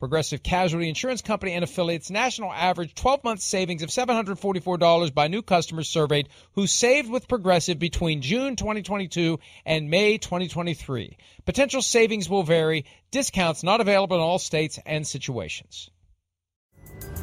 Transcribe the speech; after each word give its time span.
Progressive 0.00 0.42
Casualty 0.42 0.88
Insurance 0.88 1.22
Company 1.22 1.52
and 1.52 1.64
affiliates 1.64 2.10
national 2.10 2.52
average 2.52 2.94
12 2.94 3.24
month 3.24 3.40
savings 3.40 3.82
of 3.82 3.90
$744 3.90 5.14
by 5.14 5.28
new 5.28 5.42
customers 5.42 5.88
surveyed 5.88 6.28
who 6.52 6.66
saved 6.66 7.10
with 7.10 7.28
Progressive 7.28 7.78
between 7.78 8.20
June 8.20 8.56
2022 8.56 9.38
and 9.64 9.88
May 9.88 10.18
2023. 10.18 11.16
Potential 11.44 11.82
savings 11.82 12.28
will 12.28 12.42
vary, 12.42 12.84
discounts 13.10 13.62
not 13.62 13.80
available 13.80 14.16
in 14.16 14.22
all 14.22 14.38
states 14.38 14.78
and 14.84 15.06
situations. 15.06 15.90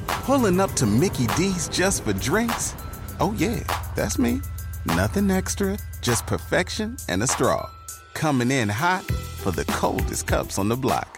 Pulling 0.08 0.60
up 0.60 0.72
to 0.73 0.86
Mickey 0.86 1.28
D's 1.36 1.67
just 1.70 2.04
for 2.04 2.14
drinks? 2.14 2.76
Oh, 3.20 3.34
yeah, 3.38 3.64
that's 3.95 4.17
me. 4.17 4.40
Nothing 4.86 5.30
extra, 5.30 5.78
just 6.02 6.26
perfection 6.26 6.98
and 7.10 7.22
a 7.22 7.28
straw. 7.28 7.70
Coming 8.14 8.52
in 8.52 8.70
hot 8.70 9.04
for 9.04 9.52
the 9.52 9.66
coldest 9.66 10.28
cups 10.28 10.58
on 10.58 10.70
the 10.70 10.76
block. 10.76 11.17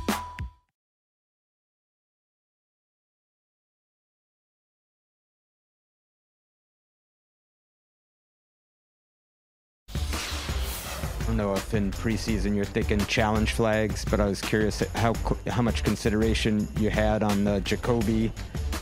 Don't 11.31 11.37
know 11.37 11.53
if 11.53 11.73
in 11.73 11.91
preseason 11.91 12.53
you're 12.53 12.65
thinking 12.65 12.99
challenge 13.05 13.53
flags, 13.53 14.03
but 14.03 14.19
I 14.19 14.25
was 14.25 14.41
curious 14.41 14.81
how 14.95 15.13
how 15.47 15.61
much 15.61 15.81
consideration 15.81 16.67
you 16.77 16.89
had 16.89 17.23
on 17.23 17.45
the 17.45 17.61
Jacoby 17.61 18.33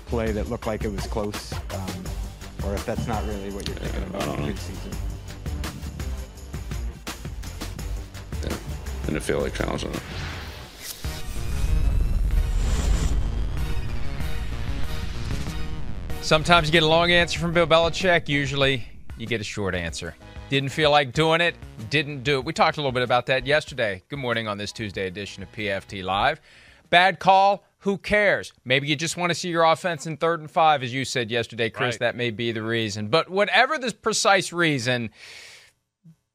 play 0.08 0.32
that 0.32 0.50
looked 0.50 0.66
like 0.66 0.84
it 0.84 0.92
was 0.92 1.06
close, 1.06 1.54
um, 1.54 2.04
or 2.66 2.74
if 2.74 2.84
that's 2.88 3.06
not 3.06 3.24
really 3.28 3.52
what 3.52 3.68
you're 3.68 3.78
thinking 3.78 4.04
about 4.10 4.40
in 4.40 4.56
preseason. 4.56 4.96
Yeah. 8.42 8.58
Didn't 9.06 9.22
feel 9.22 9.42
like 9.42 9.54
challenging 9.54 9.94
it. 9.94 10.02
Sometimes 16.24 16.68
you 16.68 16.72
get 16.72 16.82
a 16.82 16.88
long 16.88 17.12
answer 17.12 17.38
from 17.38 17.54
Bill 17.54 17.68
Belichick. 17.68 18.28
Usually 18.28 18.88
you 19.20 19.28
get 19.28 19.40
a 19.40 19.44
short 19.44 19.76
answer. 19.76 20.16
Didn't 20.50 20.70
feel 20.70 20.90
like 20.90 21.14
doing 21.14 21.42
it, 21.42 21.56
didn't 21.92 22.24
do 22.24 22.40
it. 22.40 22.46
We 22.46 22.54
talked 22.54 22.78
a 22.78 22.82
little 22.82 22.92
bit 22.92 23.04
about 23.04 23.28
that 23.28 23.46
yesterday. 23.46 24.02
Good 24.10 24.18
morning 24.18 24.48
on 24.48 24.58
this 24.58 24.72
Tuesday 24.72 25.06
edition 25.06 25.44
of 25.44 25.52
PFT 25.52 26.04
Live. 26.04 26.42
Bad 26.90 27.20
call, 27.20 27.64
who 27.78 28.00
cares? 28.00 28.52
Maybe 28.66 28.88
you 28.88 28.96
just 28.96 29.16
want 29.16 29.30
to 29.30 29.36
see 29.36 29.50
your 29.50 29.64
offense 29.64 30.08
in 30.08 30.18
third 30.18 30.40
and 30.40 30.50
five, 30.50 30.82
as 30.82 30.92
you 30.92 31.06
said 31.06 31.30
yesterday, 31.30 31.70
Chris. 31.70 31.94
Right. 31.94 32.00
That 32.00 32.16
may 32.16 32.32
be 32.32 32.52
the 32.52 32.64
reason. 32.64 33.10
But 33.10 33.30
whatever 33.30 33.78
the 33.78 33.94
precise 33.94 34.52
reason, 34.52 35.12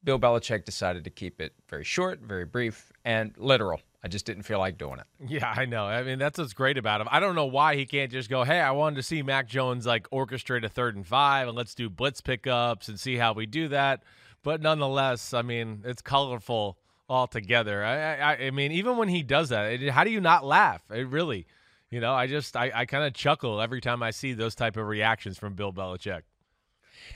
Bill 0.01 0.17
Belichick 0.17 0.63
decided 0.63 1.03
to 1.03 1.09
keep 1.09 1.41
it 1.41 1.51
very 1.67 1.83
short, 1.83 2.21
very 2.21 2.45
brief, 2.45 2.93
and 3.03 3.33
literal. 3.37 3.81
I 4.05 4.07
just 4.07 4.27
didn't 4.27 4.43
feel 4.43 4.59
like 4.59 4.77
doing 4.77 4.99
it. 4.99 5.07
Yeah, 5.27 5.51
I 5.51 5.65
know. 5.65 5.85
I 5.85 6.03
mean, 6.03 6.19
that's 6.19 6.37
what's 6.37 6.53
great 6.53 6.77
about 6.77 7.01
him. 7.01 7.07
I 7.09 7.19
don't 7.19 7.33
know 7.33 7.47
why 7.47 7.75
he 7.75 7.87
can't 7.87 8.11
just 8.11 8.29
go, 8.29 8.43
hey, 8.43 8.59
I 8.59 8.69
wanted 8.69 8.97
to 8.97 9.03
see 9.03 9.23
Mac 9.23 9.47
Jones 9.47 9.87
like 9.87 10.07
orchestrate 10.11 10.63
a 10.63 10.69
third 10.69 10.95
and 10.95 11.07
five, 11.07 11.47
and 11.47 11.57
let's 11.57 11.73
do 11.73 11.89
blitz 11.89 12.21
pickups 12.21 12.87
and 12.87 12.99
see 12.99 13.15
how 13.15 13.33
we 13.33 13.47
do 13.47 13.67
that. 13.69 14.03
But 14.43 14.61
nonetheless, 14.61 15.33
I 15.33 15.41
mean, 15.41 15.81
it's 15.85 16.03
colorful 16.03 16.77
altogether. 17.09 17.83
I, 17.83 18.15
I, 18.17 18.37
I 18.45 18.51
mean, 18.51 18.71
even 18.73 18.97
when 18.97 19.07
he 19.07 19.23
does 19.23 19.49
that, 19.49 19.71
it, 19.71 19.89
how 19.89 20.03
do 20.03 20.11
you 20.11 20.21
not 20.21 20.45
laugh? 20.45 20.83
It 20.91 21.07
really, 21.07 21.47
you 21.89 21.99
know, 21.99 22.13
I 22.13 22.27
just, 22.27 22.55
I, 22.55 22.71
I 22.75 22.85
kind 22.85 23.05
of 23.05 23.15
chuckle 23.15 23.59
every 23.59 23.81
time 23.81 24.03
I 24.03 24.11
see 24.11 24.33
those 24.33 24.53
type 24.53 24.77
of 24.77 24.85
reactions 24.85 25.39
from 25.39 25.55
Bill 25.55 25.73
Belichick. 25.73 26.21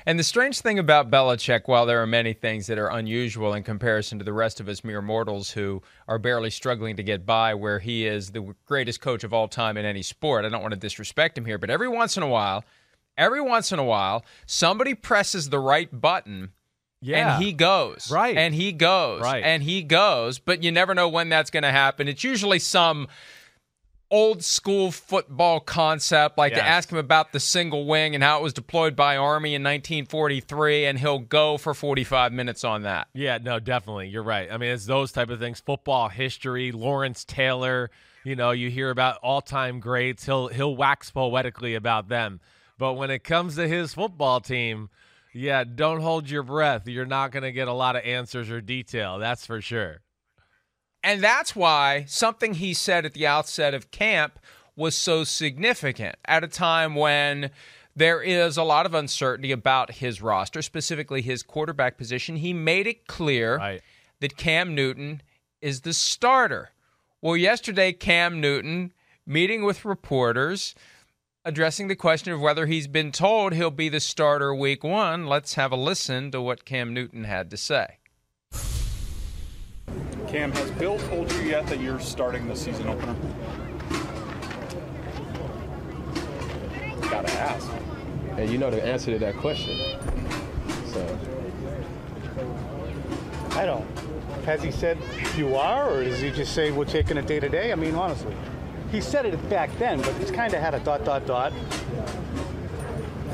And 0.06 0.18
the 0.18 0.24
strange 0.24 0.62
thing 0.62 0.80
about 0.80 1.12
Belichick, 1.12 1.64
while 1.66 1.86
there 1.86 2.02
are 2.02 2.08
many 2.08 2.34
things 2.34 2.68
that 2.68 2.78
are 2.78 2.90
unusual 2.90 3.54
in 3.54 3.64
comparison 3.64 4.18
to 4.20 4.26
the 4.26 4.34
rest 4.34 4.60
of 4.60 4.68
us 4.68 4.84
mere 4.84 5.02
mortals 5.02 5.52
who 5.52 5.82
are 6.08 6.18
barely 6.18 6.50
struggling 6.50 6.96
to 6.96 7.04
get 7.04 7.26
by, 7.26 7.54
where 7.54 7.80
he 7.80 8.06
is 8.06 8.32
the 8.32 8.56
greatest 8.66 9.02
coach 9.02 9.24
of 9.24 9.34
all 9.34 9.48
time 9.48 9.78
in 9.78 9.86
any 9.86 10.02
sport, 10.02 10.46
I 10.46 10.50
don't 10.50 10.62
want 10.62 10.74
to 10.74 10.80
disrespect 10.80 11.38
him 11.38 11.46
here, 11.46 11.58
but 11.58 11.70
every 11.70 11.88
once 11.88 12.18
in 12.18 12.24
a 12.24 12.28
while, 12.28 12.64
every 13.18 13.42
once 13.42 13.72
in 13.72 13.80
a 13.80 13.84
while, 13.84 14.24
somebody 14.46 14.94
presses 14.94 15.50
the 15.50 15.60
right 15.60 15.90
button. 15.92 16.52
Yeah. 17.02 17.36
And 17.36 17.44
he 17.44 17.54
goes. 17.54 18.12
Right. 18.12 18.36
And 18.36 18.54
he 18.54 18.72
goes. 18.74 19.22
Right. 19.22 19.44
And 19.44 19.64
he 19.64 19.84
goes. 19.84 20.38
But 20.38 20.64
you 20.64 20.72
never 20.72 20.94
know 20.94 21.08
when 21.08 21.30
that's 21.30 21.50
going 21.50 21.64
to 21.64 21.72
happen. 21.72 22.10
It's 22.10 22.26
usually 22.26 22.60
some 22.60 23.08
old 24.12 24.44
school 24.44 24.92
football 24.92 25.60
concept, 25.60 26.38
like 26.38 26.54
to 26.54 26.66
ask 26.66 26.92
him 26.92 26.98
about 26.98 27.32
the 27.32 27.40
single 27.40 27.86
wing 27.86 28.16
and 28.16 28.24
how 28.24 28.40
it 28.40 28.44
was 28.44 28.54
deployed 28.54 28.96
by 28.96 29.18
Army 29.18 29.56
in 29.56 29.64
1943, 29.64 30.86
and 30.86 31.00
he'll 31.00 31.20
go 31.20 31.58
for 31.58 31.74
45 31.74 32.34
minutes 32.34 32.64
on 32.64 32.84
that. 32.84 33.08
Yeah, 33.14 33.38
no, 33.42 33.60
definitely. 33.60 34.10
You're 34.10 34.24
right. 34.24 34.52
I 34.52 34.58
mean, 34.58 34.72
it's 34.72 34.86
those 34.86 35.12
type 35.12 35.30
of 35.30 35.40
things. 35.40 35.60
Football 35.60 36.10
history, 36.10 36.72
Lawrence 36.72 37.24
Taylor, 37.24 37.92
you 38.24 38.36
know, 38.36 38.52
you 38.52 38.70
hear 38.70 38.90
about 38.90 39.18
all-time 39.24 39.80
greats. 39.80 40.26
He'll 40.26 40.48
he'll 40.48 40.76
wax 40.76 41.12
poetically 41.12 41.76
about 41.76 42.10
them. 42.10 42.40
But 42.78 42.94
when 42.94 43.12
it 43.12 43.24
comes 43.24 43.56
to 43.56 43.68
his 43.68 43.94
football 43.94 44.40
team, 44.40 44.90
yeah, 45.34 45.64
don't 45.64 46.02
hold 46.02 46.30
your 46.30 46.44
breath. 46.44 46.88
You're 46.88 47.06
not 47.06 47.32
going 47.32 47.44
to 47.44 47.52
get 47.52 47.68
a 47.68 47.74
lot 47.74 47.96
of 47.96 48.04
answers 48.04 48.50
or 48.50 48.62
detail. 48.62 49.20
That's 49.20 49.46
for 49.46 49.62
sure. 49.62 50.02
And 51.04 51.24
that's 51.24 51.56
why 51.56 52.06
something 52.08 52.56
he 52.56 52.74
said 52.74 53.06
at 53.06 53.14
the 53.14 53.26
outset 53.28 53.74
of 53.74 53.92
camp 53.92 54.40
was 54.76 54.96
so 54.96 55.24
significant 55.24 56.16
at 56.26 56.44
a 56.44 56.48
time 56.48 56.96
when 56.96 57.52
there 57.96 58.22
is 58.22 58.58
a 58.58 58.64
lot 58.64 58.86
of 58.86 58.94
uncertainty 58.94 59.52
about 59.52 59.94
his 59.96 60.22
roster, 60.22 60.62
specifically 60.62 61.22
his 61.22 61.44
quarterback 61.44 61.98
position. 61.98 62.38
He 62.38 62.54
made 62.54 62.88
it 62.88 63.08
clear 63.08 63.58
Right. 63.58 63.82
that 64.20 64.38
Cam 64.38 64.74
Newton 64.76 65.22
is 65.62 65.82
the 65.82 65.94
starter. 65.94 66.72
Well, 67.22 67.36
yesterday, 67.36 67.92
Cam 67.92 68.40
Newton 68.40 68.94
meeting 69.26 69.64
with 69.66 69.84
reporters, 69.86 70.76
addressing 71.44 71.88
the 71.88 71.96
question 71.96 72.32
of 72.34 72.40
whether 72.40 72.66
he's 72.66 72.88
been 72.88 73.12
told 73.12 73.54
he'll 73.54 73.72
be 73.72 73.90
the 73.90 74.00
starter 74.00 74.56
week 74.56 74.84
one. 74.84 75.28
Let's 75.28 75.56
have 75.56 75.72
a 75.72 75.76
listen 75.78 76.32
to 76.32 76.42
what 76.42 76.66
Cam 76.66 76.94
Newton 76.94 77.26
had 77.26 77.50
to 77.52 77.58
say. 77.58 77.99
Cam, 80.30 80.52
has 80.52 80.70
Bill 80.72 81.00
told 81.10 81.32
you 81.32 81.42
yet 81.42 81.66
that 81.68 81.80
you're 81.82 82.00
starting 82.00 82.48
the 82.48 82.56
season 82.56 82.88
opener? 82.88 83.16
Gotta 87.02 87.34
ask. 87.34 87.68
And 88.38 88.48
you 88.48 88.60
know 88.60 88.70
the 88.70 88.86
answer 88.86 89.12
to 89.12 89.18
that 89.18 89.36
question. 89.38 89.76
So 90.86 91.20
I 93.54 93.66
don't. 93.66 93.88
Has 94.46 94.62
he 94.62 94.72
said 94.72 95.00
you 95.36 95.56
are, 95.56 95.90
or 95.90 96.04
does 96.04 96.20
he 96.20 96.30
just 96.30 96.54
say 96.54 96.70
we're 96.70 96.86
taking 96.86 97.18
it 97.18 97.26
day 97.26 97.40
to 97.40 97.50
day? 97.50 97.72
I 97.72 97.76
mean, 97.76 97.96
honestly, 97.96 98.36
he 98.92 99.02
said 99.02 99.26
it 99.26 99.50
back 99.50 99.76
then, 99.80 100.00
but 100.00 100.14
he's 100.14 100.30
kind 100.30 100.54
of 100.54 100.62
had 100.62 100.76
a 100.76 100.80
dot 100.82 101.04
dot 101.06 101.26
dot. 101.26 101.54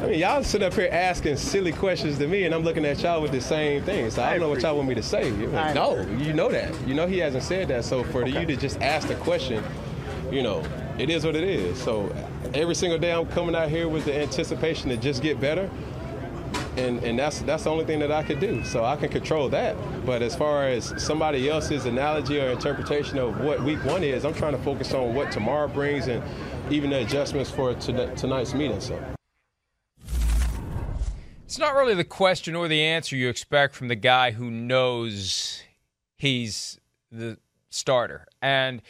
I 0.05 0.09
mean, 0.09 0.19
y'all 0.19 0.43
sit 0.43 0.61
up 0.61 0.75
here 0.75 0.87
asking 0.91 1.35
silly 1.37 1.71
questions 1.71 2.19
to 2.19 2.27
me, 2.27 2.43
and 2.43 2.53
I'm 2.53 2.61
looking 2.61 2.85
at 2.85 3.01
y'all 3.01 3.23
with 3.23 3.31
the 3.31 3.41
same 3.41 3.81
thing. 3.81 4.11
So 4.11 4.21
I 4.21 4.31
don't 4.31 4.41
know 4.41 4.49
what 4.49 4.61
y'all 4.61 4.75
want 4.75 4.87
me 4.87 4.93
to 4.93 5.01
say. 5.01 5.29
I 5.55 5.73
No, 5.73 5.99
you 6.19 6.31
know 6.31 6.47
that. 6.49 6.79
You 6.87 6.93
know 6.93 7.07
he 7.07 7.17
hasn't 7.17 7.43
said 7.43 7.69
that. 7.69 7.85
So 7.85 8.03
for 8.03 8.23
you 8.27 8.45
to 8.45 8.55
just 8.55 8.79
ask 8.81 9.07
the 9.07 9.15
question, 9.15 9.63
you 10.31 10.43
know, 10.43 10.63
it 10.99 11.09
is 11.09 11.25
what 11.25 11.35
it 11.35 11.43
is. 11.43 11.81
So 11.81 12.15
every 12.53 12.75
single 12.75 12.99
day 12.99 13.11
I'm 13.11 13.25
coming 13.25 13.55
out 13.55 13.69
here 13.69 13.87
with 13.87 14.05
the 14.05 14.15
anticipation 14.15 14.89
to 14.89 14.97
just 14.97 15.23
get 15.23 15.39
better. 15.41 15.71
and, 16.77 17.03
and 17.03 17.17
that's 17.17 17.39
that's 17.39 17.63
the 17.63 17.71
only 17.71 17.85
thing 17.85 17.97
that 17.99 18.11
I 18.11 18.21
could 18.21 18.39
do. 18.39 18.63
So 18.63 18.85
I 18.85 18.97
can 18.97 19.09
control 19.09 19.49
that. 19.49 19.75
But 20.05 20.21
as 20.21 20.35
far 20.35 20.67
as 20.67 20.93
somebody 21.03 21.49
else's 21.49 21.85
analogy 21.85 22.39
or 22.39 22.51
interpretation 22.51 23.17
of 23.17 23.39
what 23.39 23.63
week 23.63 23.83
one 23.83 24.03
is, 24.03 24.23
I'm 24.23 24.35
trying 24.35 24.55
to 24.55 24.61
focus 24.61 24.93
on 24.93 25.15
what 25.15 25.31
tomorrow 25.31 25.67
brings 25.67 26.07
and 26.07 26.21
even 26.69 26.91
the 26.91 27.01
adjustments 27.01 27.49
for 27.49 27.73
tonight's 27.73 28.53
meeting. 28.53 28.79
So. 28.79 29.14
It's 31.55 31.59
not 31.61 31.73
really 31.73 31.93
the 31.93 32.03
question 32.03 32.53
or 32.53 32.67
the 32.67 32.83
answer 32.83 33.15
you 33.15 33.29
expect 33.29 33.75
from 33.75 33.87
the 33.87 33.95
guy 33.95 34.31
who 34.31 34.51
knows 34.51 35.63
he's 36.17 36.81
the 37.13 37.37
starter. 37.69 38.27
And 38.41 38.81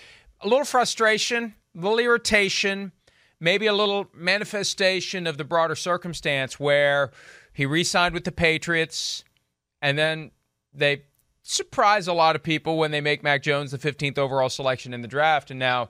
a 0.41 0.47
little 0.47 0.65
frustration, 0.65 1.53
a 1.77 1.79
little 1.79 1.99
irritation, 1.99 2.91
maybe 3.39 3.67
a 3.67 3.73
little 3.73 4.07
manifestation 4.15 5.27
of 5.27 5.37
the 5.37 5.43
broader 5.43 5.75
circumstance 5.75 6.59
where 6.59 7.11
he 7.53 7.67
re 7.67 7.83
signed 7.83 8.15
with 8.15 8.23
the 8.23 8.31
Patriots 8.31 9.23
and 9.79 9.95
then 9.95 10.31
they 10.73 11.03
surprise 11.43 12.07
a 12.07 12.13
lot 12.13 12.35
of 12.35 12.41
people 12.41 12.79
when 12.79 12.89
they 12.89 12.99
make 12.99 13.21
Mac 13.21 13.43
Jones 13.43 13.69
the 13.69 13.77
15th 13.77 14.17
overall 14.17 14.49
selection 14.49 14.91
in 14.91 15.03
the 15.03 15.07
draft. 15.07 15.51
And 15.51 15.59
now 15.59 15.89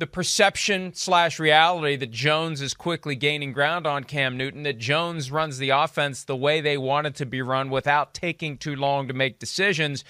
the 0.00 0.06
perception 0.06 0.94
slash 0.94 1.38
reality 1.38 1.94
that 1.94 2.10
Jones 2.10 2.62
is 2.62 2.72
quickly 2.72 3.14
gaining 3.14 3.52
ground 3.52 3.86
on 3.86 4.04
Cam 4.04 4.34
Newton, 4.34 4.62
that 4.62 4.78
Jones 4.78 5.30
runs 5.30 5.58
the 5.58 5.68
offense 5.70 6.24
the 6.24 6.34
way 6.34 6.62
they 6.62 6.78
want 6.78 7.06
it 7.06 7.14
to 7.16 7.26
be 7.26 7.42
run 7.42 7.68
without 7.68 8.14
taking 8.14 8.56
too 8.56 8.74
long 8.74 9.08
to 9.08 9.14
make 9.14 9.38
decisions. 9.38 10.02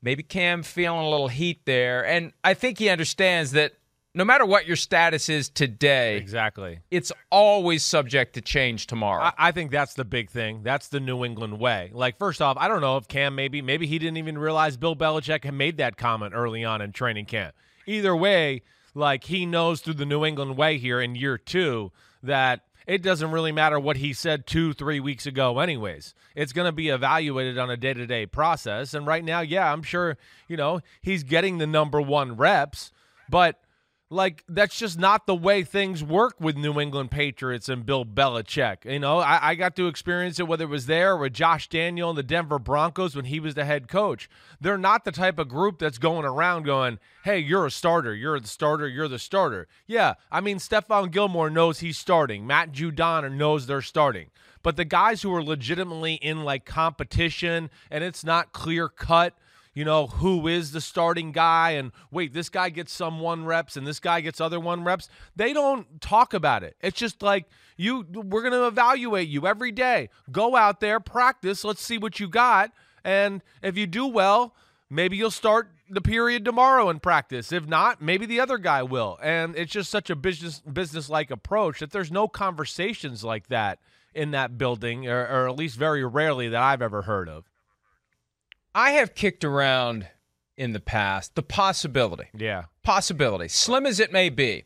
Maybe 0.00 0.22
Cam 0.22 0.62
feeling 0.62 1.04
a 1.04 1.10
little 1.10 1.26
heat 1.26 1.62
there. 1.64 2.06
And 2.06 2.32
I 2.44 2.54
think 2.54 2.78
he 2.78 2.88
understands 2.88 3.50
that 3.52 3.72
no 4.14 4.24
matter 4.24 4.46
what 4.46 4.66
your 4.66 4.76
status 4.76 5.28
is 5.28 5.48
today, 5.48 6.16
exactly, 6.16 6.78
it's 6.92 7.10
always 7.32 7.82
subject 7.82 8.34
to 8.34 8.40
change 8.40 8.86
tomorrow. 8.86 9.24
I, 9.24 9.32
I, 9.36 9.50
think 9.50 9.72
that's 9.72 9.94
the 9.94 10.04
big 10.04 10.30
thing. 10.30 10.62
That's 10.62 10.86
the 10.86 11.00
New 11.00 11.24
England 11.24 11.58
way. 11.58 11.90
Like, 11.92 12.18
first 12.18 12.40
off, 12.40 12.56
I 12.56 12.68
don't 12.68 12.80
know 12.80 12.98
if 12.98 13.08
Cam 13.08 13.34
maybe 13.34 13.60
maybe 13.62 13.88
he 13.88 13.98
didn't 13.98 14.18
even 14.18 14.38
realize 14.38 14.76
Bill 14.76 14.94
Belichick 14.94 15.42
had 15.42 15.54
made 15.54 15.78
that 15.78 15.96
comment 15.96 16.34
early 16.36 16.64
on 16.64 16.80
in 16.80 16.92
training 16.92 17.24
camp. 17.24 17.56
Either 17.86 18.14
way, 18.14 18.62
like 18.94 19.24
he 19.24 19.44
knows 19.44 19.80
through 19.80 19.94
the 19.94 20.06
New 20.06 20.24
England 20.24 20.56
way 20.56 20.78
here 20.78 21.00
in 21.00 21.14
year 21.14 21.36
two 21.36 21.92
that 22.22 22.60
it 22.86 23.02
doesn't 23.02 23.30
really 23.30 23.52
matter 23.52 23.78
what 23.78 23.96
he 23.96 24.12
said 24.12 24.46
two, 24.46 24.72
three 24.72 25.00
weeks 25.00 25.26
ago, 25.26 25.58
anyways. 25.58 26.14
It's 26.34 26.52
going 26.52 26.66
to 26.66 26.72
be 26.72 26.88
evaluated 26.88 27.58
on 27.58 27.70
a 27.70 27.76
day 27.76 27.94
to 27.94 28.06
day 28.06 28.26
process. 28.26 28.94
And 28.94 29.06
right 29.06 29.24
now, 29.24 29.40
yeah, 29.40 29.72
I'm 29.72 29.82
sure, 29.82 30.18
you 30.48 30.56
know, 30.56 30.80
he's 31.00 31.24
getting 31.24 31.58
the 31.58 31.66
number 31.66 32.00
one 32.00 32.36
reps, 32.36 32.92
but 33.28 33.60
like 34.14 34.44
that's 34.48 34.78
just 34.78 34.98
not 34.98 35.26
the 35.26 35.34
way 35.34 35.64
things 35.64 36.02
work 36.02 36.36
with 36.40 36.56
New 36.56 36.80
England 36.80 37.10
Patriots 37.10 37.68
and 37.68 37.84
Bill 37.84 38.04
Belichick. 38.04 38.84
You 38.84 39.00
know, 39.00 39.18
I, 39.18 39.50
I, 39.50 39.54
got 39.54 39.76
to 39.76 39.88
experience 39.88 40.38
it 40.38 40.46
whether 40.46 40.64
it 40.64 40.70
was 40.70 40.86
there 40.86 41.16
with 41.16 41.34
Josh 41.34 41.68
Daniel 41.68 42.10
and 42.10 42.18
the 42.18 42.22
Denver 42.22 42.58
Broncos 42.58 43.16
when 43.16 43.26
he 43.26 43.40
was 43.40 43.54
the 43.54 43.64
head 43.64 43.88
coach. 43.88 44.30
They're 44.60 44.78
not 44.78 45.04
the 45.04 45.12
type 45.12 45.38
of 45.38 45.48
group 45.48 45.78
that's 45.78 45.98
going 45.98 46.24
around 46.24 46.62
going, 46.62 46.98
"Hey, 47.24 47.40
you're 47.40 47.66
a 47.66 47.70
starter. 47.70 48.14
You're 48.14 48.38
the 48.40 48.48
starter. 48.48 48.88
You're 48.88 49.08
the 49.08 49.18
starter." 49.18 49.66
Yeah, 49.86 50.14
I 50.30 50.40
mean, 50.40 50.58
Stephon 50.58 51.10
Gilmore 51.10 51.50
knows 51.50 51.80
he's 51.80 51.98
starting. 51.98 52.46
Matt 52.46 52.72
Judon 52.72 53.32
knows 53.32 53.66
they're 53.66 53.82
starting. 53.82 54.30
But 54.62 54.76
the 54.76 54.86
guys 54.86 55.20
who 55.22 55.34
are 55.34 55.42
legitimately 55.42 56.14
in 56.14 56.42
like 56.42 56.64
competition 56.64 57.68
and 57.90 58.02
it's 58.02 58.24
not 58.24 58.52
clear 58.52 58.88
cut 58.88 59.36
you 59.74 59.84
know, 59.84 60.06
who 60.06 60.46
is 60.46 60.72
the 60.72 60.80
starting 60.80 61.32
guy 61.32 61.70
and 61.72 61.92
wait, 62.10 62.32
this 62.32 62.48
guy 62.48 62.70
gets 62.70 62.92
some 62.92 63.20
one 63.20 63.44
reps 63.44 63.76
and 63.76 63.86
this 63.86 64.00
guy 64.00 64.20
gets 64.20 64.40
other 64.40 64.60
one 64.60 64.84
reps. 64.84 65.08
They 65.34 65.52
don't 65.52 66.00
talk 66.00 66.32
about 66.32 66.62
it. 66.62 66.76
It's 66.80 66.98
just 66.98 67.22
like 67.22 67.46
you 67.76 68.06
we're 68.12 68.42
going 68.42 68.52
to 68.52 68.66
evaluate 68.66 69.28
you 69.28 69.46
every 69.46 69.72
day. 69.72 70.08
Go 70.30 70.56
out 70.56 70.80
there, 70.80 71.00
practice, 71.00 71.64
let's 71.64 71.82
see 71.82 71.98
what 71.98 72.20
you 72.20 72.28
got, 72.28 72.70
and 73.04 73.42
if 73.62 73.76
you 73.76 73.86
do 73.86 74.06
well, 74.06 74.54
maybe 74.88 75.16
you'll 75.16 75.30
start 75.30 75.70
the 75.90 76.00
period 76.00 76.44
tomorrow 76.44 76.88
in 76.88 77.00
practice. 77.00 77.52
If 77.52 77.66
not, 77.66 78.00
maybe 78.00 78.26
the 78.26 78.40
other 78.40 78.58
guy 78.58 78.82
will. 78.82 79.18
And 79.22 79.56
it's 79.56 79.72
just 79.72 79.90
such 79.90 80.08
a 80.08 80.16
business 80.16 80.60
business 80.60 81.08
like 81.08 81.30
approach 81.30 81.80
that 81.80 81.90
there's 81.90 82.12
no 82.12 82.28
conversations 82.28 83.24
like 83.24 83.48
that 83.48 83.80
in 84.14 84.30
that 84.30 84.56
building, 84.56 85.08
or, 85.08 85.26
or 85.26 85.48
at 85.48 85.56
least 85.56 85.76
very 85.76 86.04
rarely 86.04 86.48
that 86.48 86.62
I've 86.62 86.80
ever 86.80 87.02
heard 87.02 87.28
of. 87.28 87.50
I 88.74 88.92
have 88.92 89.14
kicked 89.14 89.44
around 89.44 90.08
in 90.56 90.72
the 90.72 90.80
past 90.80 91.34
the 91.34 91.42
possibility. 91.42 92.28
Yeah. 92.36 92.64
Possibility, 92.82 93.48
slim 93.48 93.86
as 93.86 94.00
it 94.00 94.12
may 94.12 94.28
be, 94.28 94.64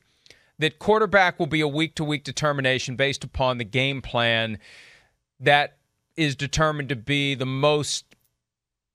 that 0.58 0.78
quarterback 0.78 1.38
will 1.38 1.46
be 1.46 1.60
a 1.60 1.69
week 1.69 1.94
to 1.96 2.05
week 2.05 2.25
determination 2.25 2.96
based 2.96 3.25
upon 3.25 3.58
the 3.58 3.64
game 3.64 4.02
plan 4.02 4.58
that 5.40 5.76
is 6.16 6.34
determined 6.34 6.88
to 6.88 6.96
be 6.96 7.34
the 7.34 7.46
most 7.46 8.16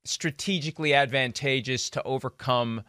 strategically 0.04 0.94
advantageous 0.94 1.90
to 1.90 2.04
overcome 2.04 2.84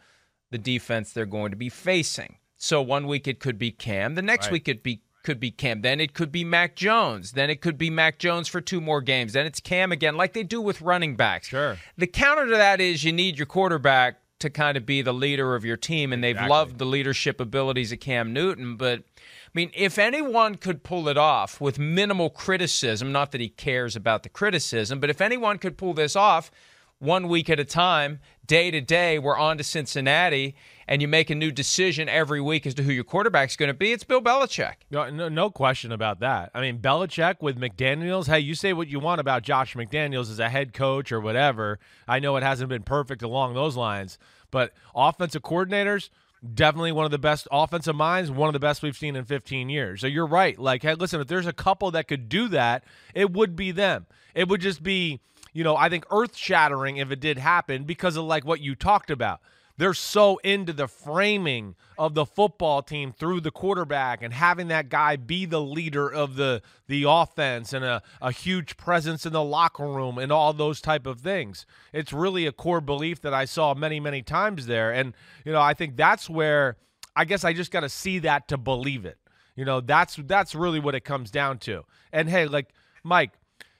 the 0.51 0.57
defense 0.57 1.13
they're 1.13 1.25
going 1.25 1.51
to 1.51 1.57
be 1.57 1.69
facing. 1.69 2.37
So 2.57 2.81
one 2.81 3.07
week 3.07 3.27
it 3.27 3.39
could 3.39 3.57
be 3.57 3.71
Cam, 3.71 4.15
the 4.15 4.21
next 4.21 4.47
right. 4.47 4.53
week 4.53 4.67
it 4.67 4.83
be 4.83 5.01
could 5.25 5.39
be 5.39 5.51
Cam. 5.51 5.81
Then 5.81 5.99
it 5.99 6.13
could 6.13 6.31
be 6.31 6.45
Mac 6.45 6.75
Jones. 6.75 7.33
Then 7.33 7.49
it 7.49 7.59
could 7.59 7.77
be 7.77 7.89
Mac 7.89 8.19
Jones 8.19 8.47
for 8.47 8.61
two 8.61 8.79
more 8.79 9.01
games. 9.01 9.33
Then 9.33 9.45
it's 9.45 9.59
Cam 9.59 9.91
again, 9.91 10.15
like 10.15 10.31
they 10.31 10.43
do 10.43 10.61
with 10.61 10.81
running 10.81 11.17
backs. 11.17 11.49
Sure. 11.49 11.77
The 11.97 12.07
counter 12.07 12.45
to 12.45 12.55
that 12.55 12.79
is 12.79 13.03
you 13.03 13.11
need 13.11 13.37
your 13.37 13.47
quarterback 13.47 14.21
to 14.39 14.49
kind 14.49 14.77
of 14.77 14.85
be 14.85 15.01
the 15.01 15.13
leader 15.13 15.55
of 15.55 15.65
your 15.65 15.77
team, 15.77 16.13
and 16.13 16.23
they've 16.23 16.39
loved 16.39 16.77
the 16.77 16.85
leadership 16.85 17.41
abilities 17.41 17.91
of 17.91 17.99
Cam 17.99 18.31
Newton. 18.31 18.77
But 18.77 18.99
I 18.99 19.51
mean, 19.53 19.71
if 19.73 19.97
anyone 19.97 20.55
could 20.55 20.83
pull 20.83 21.07
it 21.07 21.17
off 21.17 21.59
with 21.59 21.79
minimal 21.79 22.29
criticism, 22.29 23.11
not 23.11 23.31
that 23.31 23.41
he 23.41 23.49
cares 23.49 23.95
about 23.95 24.23
the 24.23 24.29
criticism, 24.29 24.99
but 24.99 25.09
if 25.09 25.21
anyone 25.21 25.57
could 25.57 25.77
pull 25.77 25.93
this 25.93 26.15
off 26.15 26.51
one 26.99 27.27
week 27.27 27.49
at 27.49 27.59
a 27.59 27.65
time, 27.65 28.19
day 28.45 28.71
to 28.71 28.81
day, 28.81 29.17
we're 29.17 29.37
on 29.37 29.57
to 29.57 29.63
Cincinnati 29.63 30.55
and 30.87 31.01
you 31.01 31.07
make 31.07 31.29
a 31.29 31.35
new 31.35 31.51
decision 31.51 32.07
every 32.07 32.39
week 32.41 32.65
as 32.65 32.73
to 32.75 32.83
who 32.83 32.91
your 32.91 33.03
quarterback's 33.03 33.55
going 33.55 33.67
to 33.67 33.73
be, 33.73 33.91
it's 33.91 34.03
Bill 34.03 34.21
Belichick. 34.21 34.75
No, 34.91 35.09
no, 35.09 35.29
no, 35.29 35.49
question 35.49 35.91
about 35.91 36.19
that. 36.19 36.51
I 36.53 36.61
mean, 36.61 36.79
Belichick 36.79 37.41
with 37.41 37.59
McDaniels. 37.59 38.27
Hey, 38.27 38.39
you 38.39 38.55
say 38.55 38.73
what 38.73 38.87
you 38.87 38.99
want 38.99 39.21
about 39.21 39.43
Josh 39.43 39.75
McDaniels 39.75 40.29
as 40.29 40.39
a 40.39 40.49
head 40.49 40.73
coach 40.73 41.11
or 41.11 41.19
whatever. 41.19 41.79
I 42.07 42.19
know 42.19 42.35
it 42.35 42.43
hasn't 42.43 42.69
been 42.69 42.83
perfect 42.83 43.23
along 43.23 43.53
those 43.53 43.75
lines, 43.75 44.17
but 44.51 44.73
offensive 44.95 45.41
coordinators. 45.41 46.09
Definitely 46.53 46.91
one 46.91 47.05
of 47.05 47.11
the 47.11 47.17
best 47.17 47.47
offensive 47.51 47.95
minds, 47.95 48.29
one 48.29 48.47
of 48.49 48.53
the 48.53 48.59
best 48.59 48.83
we've 48.83 48.97
seen 48.97 49.15
in 49.15 49.25
15 49.25 49.69
years. 49.69 50.01
So 50.01 50.07
you're 50.07 50.27
right. 50.27 50.59
Like, 50.59 50.83
hey, 50.83 50.93
listen, 50.93 51.19
if 51.19 51.27
there's 51.27 51.47
a 51.47 51.53
couple 51.53 51.89
that 51.91 52.07
could 52.07 52.29
do 52.29 52.47
that, 52.49 52.83
it 53.15 53.31
would 53.33 53.55
be 53.55 53.71
them. 53.71 54.05
It 54.35 54.47
would 54.47 54.61
just 54.61 54.83
be, 54.83 55.21
you 55.53 55.63
know, 55.63 55.75
I 55.75 55.89
think 55.89 56.05
earth 56.11 56.35
shattering 56.35 56.97
if 56.97 57.09
it 57.09 57.19
did 57.19 57.39
happen 57.39 57.85
because 57.85 58.15
of 58.15 58.25
like 58.25 58.45
what 58.45 58.59
you 58.59 58.75
talked 58.75 59.09
about 59.09 59.41
they're 59.77 59.93
so 59.93 60.37
into 60.37 60.73
the 60.73 60.87
framing 60.87 61.75
of 61.97 62.13
the 62.13 62.25
football 62.25 62.81
team 62.81 63.11
through 63.11 63.41
the 63.41 63.51
quarterback 63.51 64.21
and 64.21 64.33
having 64.33 64.67
that 64.69 64.89
guy 64.89 65.15
be 65.15 65.45
the 65.45 65.61
leader 65.61 66.07
of 66.09 66.35
the 66.35 66.61
the 66.87 67.05
offense 67.07 67.73
and 67.73 67.83
a, 67.83 68.01
a 68.21 68.31
huge 68.31 68.77
presence 68.77 69.25
in 69.25 69.33
the 69.33 69.43
locker 69.43 69.87
room 69.87 70.17
and 70.17 70.31
all 70.31 70.53
those 70.53 70.81
type 70.81 71.05
of 71.05 71.19
things. 71.19 71.65
It's 71.93 72.13
really 72.13 72.45
a 72.45 72.51
core 72.51 72.81
belief 72.81 73.21
that 73.21 73.33
I 73.33 73.45
saw 73.45 73.73
many, 73.73 73.99
many 73.99 74.21
times 74.21 74.67
there. 74.67 74.91
And, 74.91 75.13
you 75.43 75.51
know, 75.51 75.61
I 75.61 75.73
think 75.73 75.95
that's 75.95 76.29
where 76.29 76.77
I 77.15 77.25
guess 77.25 77.43
I 77.43 77.53
just 77.53 77.71
gotta 77.71 77.89
see 77.89 78.19
that 78.19 78.47
to 78.49 78.57
believe 78.57 79.05
it. 79.05 79.17
You 79.55 79.65
know, 79.65 79.81
that's 79.81 80.17
that's 80.17 80.53
really 80.53 80.79
what 80.79 80.95
it 80.95 81.01
comes 81.01 81.31
down 81.31 81.59
to. 81.59 81.83
And 82.11 82.29
hey, 82.29 82.45
like 82.45 82.69
Mike, 83.03 83.31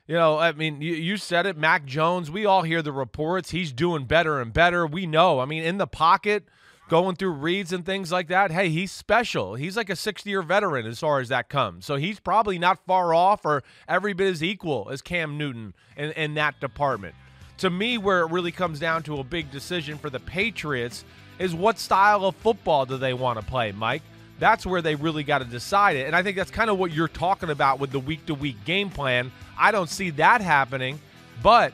you 0.07 0.15
know, 0.15 0.38
I 0.38 0.51
mean, 0.51 0.81
you, 0.81 0.93
you 0.93 1.17
said 1.17 1.45
it, 1.45 1.57
Mac 1.57 1.85
Jones. 1.85 2.29
We 2.29 2.45
all 2.45 2.62
hear 2.62 2.81
the 2.81 2.91
reports. 2.91 3.51
He's 3.51 3.71
doing 3.71 4.05
better 4.05 4.39
and 4.39 4.53
better. 4.53 4.85
We 4.85 5.07
know. 5.07 5.39
I 5.39 5.45
mean, 5.45 5.63
in 5.63 5.77
the 5.77 5.88
pocket, 5.88 6.45
going 6.89 7.15
through 7.15 7.31
reads 7.31 7.74
and 7.74 7.85
things 7.85 8.12
like 8.12 8.27
that. 8.27 8.51
Hey, 8.51 8.69
he's 8.69 8.91
special. 8.91 9.55
He's 9.55 9.75
like 9.75 9.89
a 9.89 9.95
60 9.95 10.29
year 10.29 10.41
veteran 10.41 10.85
as 10.85 11.00
far 11.00 11.19
as 11.19 11.29
that 11.29 11.50
comes. 11.50 11.85
So 11.85 11.95
he's 11.95 12.19
probably 12.19 12.59
not 12.59 12.85
far 12.85 13.13
off 13.13 13.45
or 13.45 13.63
every 13.88 14.13
bit 14.13 14.27
as 14.27 14.43
equal 14.43 14.89
as 14.91 15.01
Cam 15.01 15.38
Newton 15.38 15.74
in, 15.97 16.12
in 16.12 16.33
that 16.35 16.59
department. 16.59 17.15
To 17.59 17.69
me, 17.69 17.97
where 17.97 18.21
it 18.21 18.31
really 18.31 18.51
comes 18.51 18.79
down 18.79 19.03
to 19.03 19.19
a 19.19 19.24
big 19.24 19.50
decision 19.50 19.97
for 19.97 20.09
the 20.09 20.19
Patriots 20.19 21.05
is 21.39 21.55
what 21.55 21.79
style 21.79 22.25
of 22.25 22.35
football 22.35 22.85
do 22.85 22.97
they 22.97 23.13
want 23.13 23.39
to 23.39 23.45
play, 23.45 23.71
Mike? 23.71 24.03
That's 24.39 24.65
where 24.65 24.82
they 24.82 24.96
really 24.96 25.24
got 25.24 25.39
to 25.39 25.46
decide 25.46 25.96
it. 25.96 26.08
And 26.08 26.15
I 26.15 26.24
think 26.24 26.36
that's 26.36 26.51
kind 26.51 26.70
of 26.70 26.77
what 26.77 26.92
you're 26.92 27.08
talking 27.08 27.50
about 27.50 27.80
with 27.80 27.92
the 27.92 28.00
week 28.00 28.25
to 28.25 28.34
week 28.34 28.63
game 28.65 28.89
plan. 28.89 29.32
I 29.58 29.72
don't 29.72 29.89
see 29.89 30.10
that 30.12 30.42
happening. 30.42 31.00
But, 31.42 31.74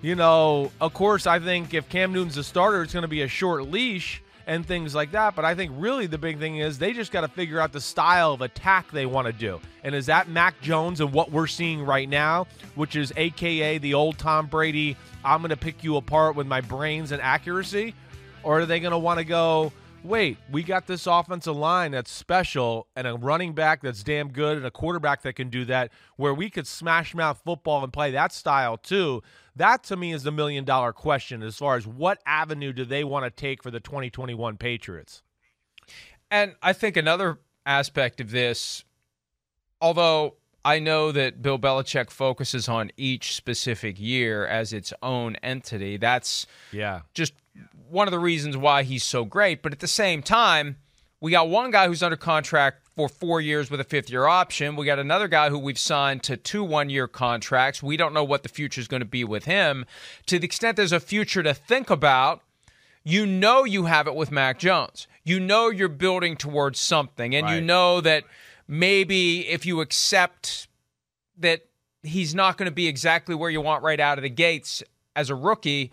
you 0.00 0.14
know, 0.14 0.70
of 0.80 0.94
course, 0.94 1.26
I 1.26 1.38
think 1.38 1.74
if 1.74 1.88
Cam 1.88 2.12
Newton's 2.12 2.36
a 2.36 2.44
starter, 2.44 2.82
it's 2.82 2.92
going 2.92 3.02
to 3.02 3.08
be 3.08 3.22
a 3.22 3.28
short 3.28 3.68
leash 3.68 4.22
and 4.46 4.64
things 4.64 4.94
like 4.94 5.12
that. 5.12 5.36
But 5.36 5.44
I 5.44 5.54
think 5.54 5.72
really 5.76 6.06
the 6.06 6.18
big 6.18 6.38
thing 6.38 6.56
is 6.56 6.78
they 6.78 6.94
just 6.94 7.12
got 7.12 7.20
to 7.20 7.28
figure 7.28 7.60
out 7.60 7.72
the 7.72 7.80
style 7.80 8.32
of 8.32 8.40
attack 8.40 8.90
they 8.90 9.04
want 9.06 9.26
to 9.26 9.32
do. 9.32 9.60
And 9.84 9.94
is 9.94 10.06
that 10.06 10.28
Mac 10.28 10.60
Jones 10.62 11.00
and 11.00 11.12
what 11.12 11.30
we're 11.30 11.46
seeing 11.46 11.82
right 11.82 12.08
now, 12.08 12.46
which 12.74 12.96
is 12.96 13.12
AKA 13.16 13.78
the 13.78 13.94
old 13.94 14.18
Tom 14.18 14.46
Brady, 14.46 14.96
I'm 15.24 15.40
going 15.40 15.50
to 15.50 15.56
pick 15.56 15.84
you 15.84 15.96
apart 15.96 16.34
with 16.34 16.46
my 16.46 16.62
brains 16.62 17.12
and 17.12 17.20
accuracy? 17.20 17.94
Or 18.42 18.60
are 18.60 18.66
they 18.66 18.80
going 18.80 18.92
to 18.92 18.98
want 18.98 19.18
to 19.18 19.24
go 19.24 19.72
wait, 20.04 20.38
we 20.50 20.62
got 20.62 20.86
this 20.86 21.06
offensive 21.06 21.56
line 21.56 21.92
that's 21.92 22.10
special 22.10 22.86
and 22.96 23.06
a 23.06 23.14
running 23.14 23.52
back 23.52 23.82
that's 23.82 24.02
damn 24.02 24.30
good 24.30 24.56
and 24.56 24.66
a 24.66 24.70
quarterback 24.70 25.22
that 25.22 25.34
can 25.34 25.50
do 25.50 25.64
that, 25.66 25.90
where 26.16 26.32
we 26.32 26.48
could 26.50 26.66
smash 26.66 27.14
mouth 27.14 27.40
football 27.44 27.82
and 27.82 27.92
play 27.92 28.10
that 28.10 28.32
style 28.32 28.76
too. 28.76 29.22
That 29.56 29.82
to 29.84 29.96
me 29.96 30.12
is 30.12 30.22
the 30.22 30.32
million 30.32 30.64
dollar 30.64 30.92
question 30.92 31.42
as 31.42 31.56
far 31.56 31.76
as 31.76 31.86
what 31.86 32.18
avenue 32.24 32.72
do 32.72 32.84
they 32.84 33.04
want 33.04 33.24
to 33.24 33.30
take 33.30 33.62
for 33.62 33.70
the 33.70 33.80
2021 33.80 34.56
Patriots. 34.56 35.22
And 36.30 36.54
I 36.62 36.72
think 36.72 36.96
another 36.96 37.40
aspect 37.66 38.20
of 38.20 38.30
this, 38.30 38.84
although 39.80 40.37
I 40.64 40.78
know 40.78 41.12
that 41.12 41.40
Bill 41.40 41.58
Belichick 41.58 42.10
focuses 42.10 42.68
on 42.68 42.90
each 42.96 43.34
specific 43.34 43.98
year 43.98 44.46
as 44.46 44.72
its 44.72 44.92
own 45.02 45.36
entity, 45.36 45.96
that's 45.96 46.46
yeah 46.72 47.02
just 47.14 47.32
one 47.88 48.06
of 48.06 48.12
the 48.12 48.18
reasons 48.18 48.56
why 48.56 48.82
he's 48.82 49.04
so 49.04 49.24
great. 49.24 49.62
But 49.62 49.72
at 49.72 49.80
the 49.80 49.88
same 49.88 50.22
time, 50.22 50.76
we 51.20 51.30
got 51.30 51.48
one 51.48 51.70
guy 51.70 51.86
who's 51.88 52.02
under 52.02 52.16
contract 52.16 52.86
for 52.94 53.08
four 53.08 53.40
years 53.40 53.70
with 53.70 53.80
a 53.80 53.84
fifth 53.84 54.10
year 54.10 54.26
option. 54.26 54.76
We 54.76 54.84
got 54.86 54.98
another 54.98 55.28
guy 55.28 55.50
who 55.50 55.58
we've 55.58 55.78
signed 55.78 56.22
to 56.24 56.36
two 56.36 56.64
one 56.64 56.90
year 56.90 57.08
contracts. 57.08 57.82
We 57.82 57.96
don't 57.96 58.12
know 58.12 58.24
what 58.24 58.42
the 58.42 58.48
future 58.48 58.80
is 58.80 58.88
going 58.88 59.00
to 59.00 59.06
be 59.06 59.24
with 59.24 59.44
him. 59.44 59.86
To 60.26 60.38
the 60.38 60.44
extent 60.44 60.76
there's 60.76 60.92
a 60.92 61.00
future 61.00 61.42
to 61.42 61.54
think 61.54 61.90
about, 61.90 62.42
you 63.04 63.24
know 63.24 63.64
you 63.64 63.86
have 63.86 64.06
it 64.06 64.14
with 64.14 64.30
Mac 64.30 64.58
Jones. 64.58 65.06
You 65.24 65.40
know 65.40 65.70
you're 65.70 65.88
building 65.88 66.36
towards 66.36 66.80
something, 66.80 67.34
and 67.34 67.46
right. 67.46 67.54
you 67.54 67.60
know 67.60 68.00
that 68.00 68.24
maybe 68.68 69.48
if 69.48 69.64
you 69.64 69.80
accept 69.80 70.68
that 71.38 71.62
he's 72.02 72.34
not 72.34 72.56
going 72.58 72.68
to 72.68 72.74
be 72.74 72.86
exactly 72.86 73.34
where 73.34 73.50
you 73.50 73.60
want 73.60 73.82
right 73.82 73.98
out 73.98 74.18
of 74.18 74.22
the 74.22 74.30
gates 74.30 74.82
as 75.16 75.30
a 75.30 75.34
rookie, 75.34 75.90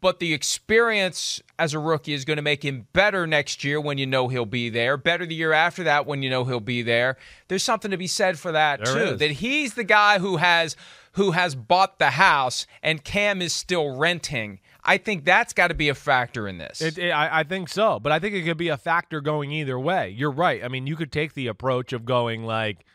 but 0.00 0.18
the 0.18 0.34
experience 0.34 1.40
as 1.58 1.72
a 1.72 1.78
rookie 1.78 2.12
is 2.12 2.24
going 2.24 2.36
to 2.36 2.42
make 2.42 2.64
him 2.64 2.88
better 2.92 3.26
next 3.26 3.62
year 3.62 3.80
when 3.80 3.98
you 3.98 4.06
know 4.06 4.28
he'll 4.28 4.44
be 4.44 4.68
there, 4.68 4.96
better 4.96 5.24
the 5.24 5.34
year 5.34 5.52
after 5.52 5.84
that 5.84 6.06
when 6.06 6.22
you 6.22 6.28
know 6.28 6.44
he'll 6.44 6.58
be 6.58 6.82
there. 6.82 7.16
There's 7.48 7.62
something 7.62 7.92
to 7.92 7.96
be 7.96 8.08
said 8.08 8.38
for 8.38 8.52
that 8.52 8.84
there 8.84 8.94
too. 8.94 9.12
Is. 9.12 9.18
That 9.20 9.30
he's 9.32 9.74
the 9.74 9.84
guy 9.84 10.18
who 10.18 10.38
has 10.38 10.76
who 11.12 11.30
has 11.30 11.54
bought 11.54 11.98
the 11.98 12.10
house 12.10 12.66
and 12.82 13.04
Cam 13.04 13.40
is 13.40 13.52
still 13.52 13.96
renting. 13.96 14.58
I 14.86 14.98
think 14.98 15.24
that's 15.24 15.52
got 15.52 15.68
to 15.68 15.74
be 15.74 15.88
a 15.88 15.94
factor 15.94 16.46
in 16.46 16.58
this. 16.58 16.80
It, 16.80 16.96
it, 16.96 17.10
I, 17.10 17.40
I 17.40 17.42
think 17.42 17.68
so, 17.68 17.98
but 17.98 18.12
I 18.12 18.18
think 18.18 18.34
it 18.34 18.44
could 18.44 18.56
be 18.56 18.68
a 18.68 18.76
factor 18.76 19.20
going 19.20 19.50
either 19.50 19.78
way. 19.78 20.10
You're 20.10 20.30
right. 20.30 20.64
I 20.64 20.68
mean, 20.68 20.86
you 20.86 20.96
could 20.96 21.10
take 21.10 21.34
the 21.34 21.48
approach 21.48 21.92
of 21.92 22.04
going 22.04 22.44
like, 22.44 22.86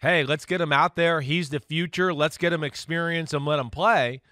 "Hey, 0.00 0.24
let's 0.24 0.46
get 0.46 0.60
him 0.60 0.72
out 0.72 0.96
there. 0.96 1.20
He's 1.20 1.50
the 1.50 1.60
future. 1.60 2.14
Let's 2.14 2.38
get 2.38 2.52
him 2.52 2.62
experience 2.62 3.34
and 3.34 3.44
let 3.44 3.58
him 3.58 3.70
play." 3.70 4.22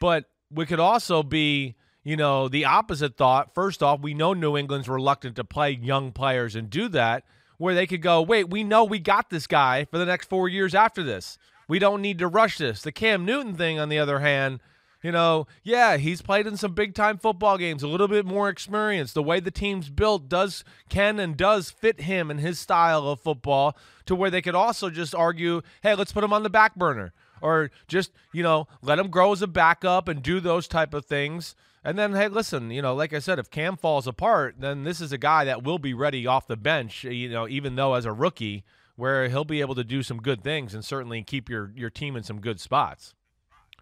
But 0.00 0.24
we 0.50 0.66
could 0.66 0.80
also 0.80 1.22
be, 1.22 1.76
you 2.04 2.16
know, 2.16 2.48
the 2.48 2.64
opposite 2.64 3.16
thought. 3.16 3.54
First 3.54 3.82
off, 3.82 4.00
we 4.00 4.14
know 4.14 4.32
New 4.32 4.56
England's 4.56 4.88
reluctant 4.88 5.36
to 5.36 5.44
play 5.44 5.70
young 5.70 6.12
players 6.12 6.54
and 6.54 6.70
do 6.70 6.88
that, 6.88 7.24
where 7.58 7.74
they 7.74 7.86
could 7.86 8.02
go, 8.02 8.22
wait, 8.22 8.48
we 8.48 8.64
know 8.64 8.84
we 8.84 8.98
got 8.98 9.30
this 9.30 9.46
guy 9.46 9.84
for 9.84 9.98
the 9.98 10.06
next 10.06 10.28
four 10.28 10.48
years 10.48 10.74
after 10.74 11.02
this. 11.02 11.38
We 11.68 11.78
don't 11.78 12.00
need 12.00 12.18
to 12.20 12.28
rush 12.28 12.56
this. 12.56 12.80
The 12.82 12.92
Cam 12.92 13.24
Newton 13.24 13.54
thing, 13.54 13.78
on 13.78 13.90
the 13.90 13.98
other 13.98 14.20
hand, 14.20 14.60
you 15.02 15.12
know, 15.12 15.46
yeah, 15.62 15.96
he's 15.96 16.22
played 16.22 16.46
in 16.46 16.56
some 16.56 16.72
big 16.72 16.94
time 16.94 17.18
football 17.18 17.56
games, 17.56 17.82
a 17.82 17.88
little 17.88 18.08
bit 18.08 18.26
more 18.26 18.48
experience. 18.48 19.12
The 19.12 19.22
way 19.22 19.40
the 19.40 19.50
team's 19.50 19.90
built 19.90 20.28
does 20.28 20.64
can 20.88 21.18
and 21.20 21.36
does 21.36 21.70
fit 21.70 22.02
him 22.02 22.30
and 22.30 22.40
his 22.40 22.58
style 22.58 23.08
of 23.08 23.20
football 23.20 23.76
to 24.06 24.14
where 24.14 24.30
they 24.30 24.42
could 24.42 24.54
also 24.54 24.90
just 24.90 25.14
argue, 25.14 25.62
hey, 25.82 25.94
let's 25.94 26.12
put 26.12 26.24
him 26.24 26.32
on 26.32 26.42
the 26.42 26.50
back 26.50 26.74
burner 26.74 27.12
or 27.40 27.70
just 27.86 28.10
you 28.32 28.42
know 28.42 28.66
let 28.82 28.98
him 28.98 29.08
grow 29.08 29.32
as 29.32 29.42
a 29.42 29.46
backup 29.46 30.08
and 30.08 30.22
do 30.22 30.40
those 30.40 30.68
type 30.68 30.94
of 30.94 31.04
things. 31.04 31.54
And 31.84 31.96
then 31.96 32.12
hey, 32.14 32.28
listen, 32.28 32.70
you 32.70 32.82
know, 32.82 32.94
like 32.94 33.12
I 33.12 33.20
said, 33.20 33.38
if 33.38 33.50
Cam 33.50 33.76
falls 33.76 34.06
apart, 34.06 34.56
then 34.58 34.84
this 34.84 35.00
is 35.00 35.12
a 35.12 35.18
guy 35.18 35.44
that 35.44 35.62
will 35.62 35.78
be 35.78 35.94
ready 35.94 36.26
off 36.26 36.46
the 36.46 36.56
bench. 36.56 37.04
You 37.04 37.28
know, 37.28 37.48
even 37.48 37.76
though 37.76 37.94
as 37.94 38.04
a 38.04 38.12
rookie, 38.12 38.64
where 38.96 39.28
he'll 39.28 39.44
be 39.44 39.60
able 39.60 39.76
to 39.76 39.84
do 39.84 40.02
some 40.02 40.18
good 40.18 40.42
things 40.42 40.74
and 40.74 40.84
certainly 40.84 41.22
keep 41.22 41.48
your 41.48 41.72
your 41.76 41.90
team 41.90 42.16
in 42.16 42.22
some 42.22 42.40
good 42.40 42.60
spots. 42.60 43.14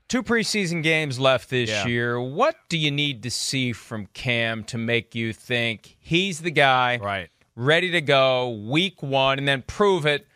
Two 0.09 0.23
preseason 0.23 0.83
games 0.85 1.19
left 1.19 1.51
this 1.51 1.69
Yeah. 1.69 1.87
year. 1.87 2.21
What 2.21 2.57
do 2.69 2.79
you 2.79 2.91
need 2.93 3.23
to 3.25 3.31
see 3.31 3.73
from 3.73 4.07
Cam 4.15 4.63
to 4.65 4.79
make 4.79 5.15
you 5.17 5.33
think 5.33 5.97
he's 5.99 6.41
the 6.43 6.51
guy 6.53 6.99
Right. 7.03 7.29
ready 7.57 7.91
to 7.91 8.01
go 8.01 8.49
week 8.51 9.03
one 9.03 9.39
and 9.39 9.49
then 9.49 9.63
prove 9.63 10.07
it 10.07 10.27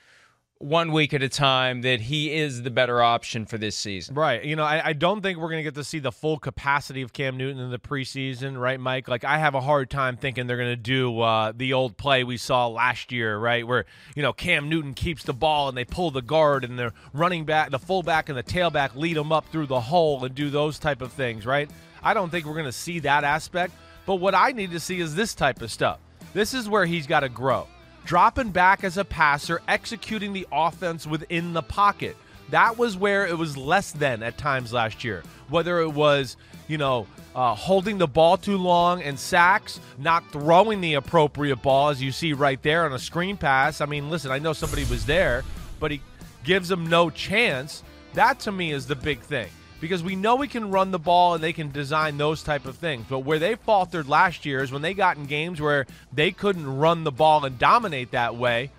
one 0.60 0.92
week 0.92 1.14
at 1.14 1.22
a 1.22 1.28
time 1.28 1.80
that 1.80 2.02
he 2.02 2.34
is 2.34 2.62
the 2.62 2.70
better 2.70 3.02
option 3.02 3.46
for 3.46 3.56
this 3.56 3.74
season? 3.74 4.14
Right. 4.14 4.44
You 4.44 4.56
know, 4.56 4.62
I, 4.62 4.88
I 4.88 4.92
don't 4.92 5.22
think 5.22 5.38
we're 5.38 5.48
going 5.48 5.60
to 5.60 5.62
get 5.62 5.74
to 5.74 5.84
see 5.84 6.00
the 6.00 6.12
full 6.12 6.38
capacity 6.38 7.00
of 7.00 7.14
Cam 7.14 7.38
Newton 7.38 7.62
in 7.62 7.70
the 7.70 7.78
preseason, 7.78 8.60
right, 8.60 8.78
Mike? 8.78 9.08
Like, 9.08 9.24
I 9.24 9.38
have 9.38 9.54
a 9.54 9.62
hard 9.62 9.88
time 9.88 10.18
thinking 10.18 10.46
they're 10.46 10.58
going 10.58 10.68
to 10.68 10.76
do 10.76 11.18
uh, 11.20 11.52
the 11.56 11.72
old 11.72 11.96
play 11.96 12.24
we 12.24 12.36
saw 12.36 12.66
last 12.66 13.10
year, 13.10 13.38
right, 13.38 13.66
where, 13.66 13.86
you 14.14 14.22
know, 14.22 14.34
Cam 14.34 14.68
Newton 14.68 14.92
keeps 14.92 15.24
the 15.24 15.32
ball 15.32 15.70
and 15.70 15.76
they 15.76 15.86
pull 15.86 16.10
the 16.10 16.20
guard 16.20 16.62
and 16.62 16.78
the 16.78 16.92
running 17.14 17.46
back, 17.46 17.70
the 17.70 17.78
fullback 17.78 18.28
and 18.28 18.36
the 18.36 18.42
tailback 18.42 18.94
lead 18.94 19.16
him 19.16 19.32
up 19.32 19.48
through 19.48 19.66
the 19.66 19.80
hole 19.80 20.22
and 20.24 20.34
do 20.34 20.50
those 20.50 20.78
type 20.78 21.00
of 21.00 21.10
things, 21.10 21.46
right? 21.46 21.70
I 22.02 22.12
don't 22.12 22.28
think 22.28 22.44
we're 22.44 22.52
going 22.52 22.66
to 22.66 22.72
see 22.72 22.98
that 23.00 23.24
aspect. 23.24 23.72
But 24.04 24.16
what 24.16 24.34
I 24.34 24.52
need 24.52 24.72
to 24.72 24.80
see 24.80 25.00
is 25.00 25.14
this 25.14 25.34
type 25.34 25.62
of 25.62 25.70
stuff. 25.70 26.00
This 26.34 26.52
is 26.52 26.68
where 26.68 26.84
he's 26.84 27.06
got 27.06 27.20
to 27.20 27.28
grow 27.30 27.66
dropping 28.04 28.50
back 28.50 28.84
as 28.84 28.96
a 28.96 29.04
passer, 29.04 29.60
executing 29.68 30.32
the 30.32 30.46
offense 30.52 31.06
within 31.06 31.52
the 31.52 31.62
pocket. 31.62 32.16
That 32.50 32.78
was 32.78 32.96
where 32.96 33.26
it 33.26 33.38
was 33.38 33.56
less 33.56 33.92
than 33.92 34.22
at 34.22 34.36
times 34.36 34.72
last 34.72 35.04
year. 35.04 35.22
Whether 35.48 35.80
it 35.80 35.90
was, 35.90 36.36
you 36.66 36.78
know, 36.78 37.06
uh, 37.34 37.54
holding 37.54 37.98
the 37.98 38.08
ball 38.08 38.36
too 38.36 38.56
long 38.56 39.02
and 39.02 39.18
sacks, 39.18 39.78
not 39.98 40.24
throwing 40.32 40.80
the 40.80 40.94
appropriate 40.94 41.62
ball, 41.62 41.90
as 41.90 42.02
you 42.02 42.10
see 42.10 42.32
right 42.32 42.60
there 42.62 42.84
on 42.84 42.92
a 42.92 42.98
screen 42.98 43.36
pass. 43.36 43.80
I 43.80 43.86
mean, 43.86 44.10
listen, 44.10 44.32
I 44.32 44.38
know 44.40 44.52
somebody 44.52 44.84
was 44.84 45.06
there, 45.06 45.44
but 45.78 45.92
he 45.92 46.00
gives 46.42 46.68
them 46.68 46.88
no 46.88 47.10
chance. 47.10 47.84
That 48.14 48.40
to 48.40 48.52
me 48.52 48.72
is 48.72 48.86
the 48.86 48.96
big 48.96 49.20
thing 49.20 49.48
because 49.80 50.02
we 50.02 50.14
know 50.14 50.36
we 50.36 50.48
can 50.48 50.70
run 50.70 50.90
the 50.90 50.98
ball 50.98 51.34
and 51.34 51.42
they 51.42 51.52
can 51.52 51.70
design 51.70 52.18
those 52.18 52.42
type 52.42 52.66
of 52.66 52.76
things. 52.76 53.06
But 53.08 53.20
where 53.20 53.38
they 53.38 53.54
faltered 53.54 54.08
last 54.08 54.44
year 54.44 54.62
is 54.62 54.70
when 54.70 54.82
they 54.82 54.94
got 54.94 55.16
in 55.16 55.24
games 55.24 55.60
where 55.60 55.86
they 56.12 56.30
couldn't 56.30 56.78
run 56.78 57.04
the 57.04 57.10
ball 57.10 57.44
and 57.44 57.58
dominate 57.58 58.10
that 58.12 58.36
way. 58.36 58.70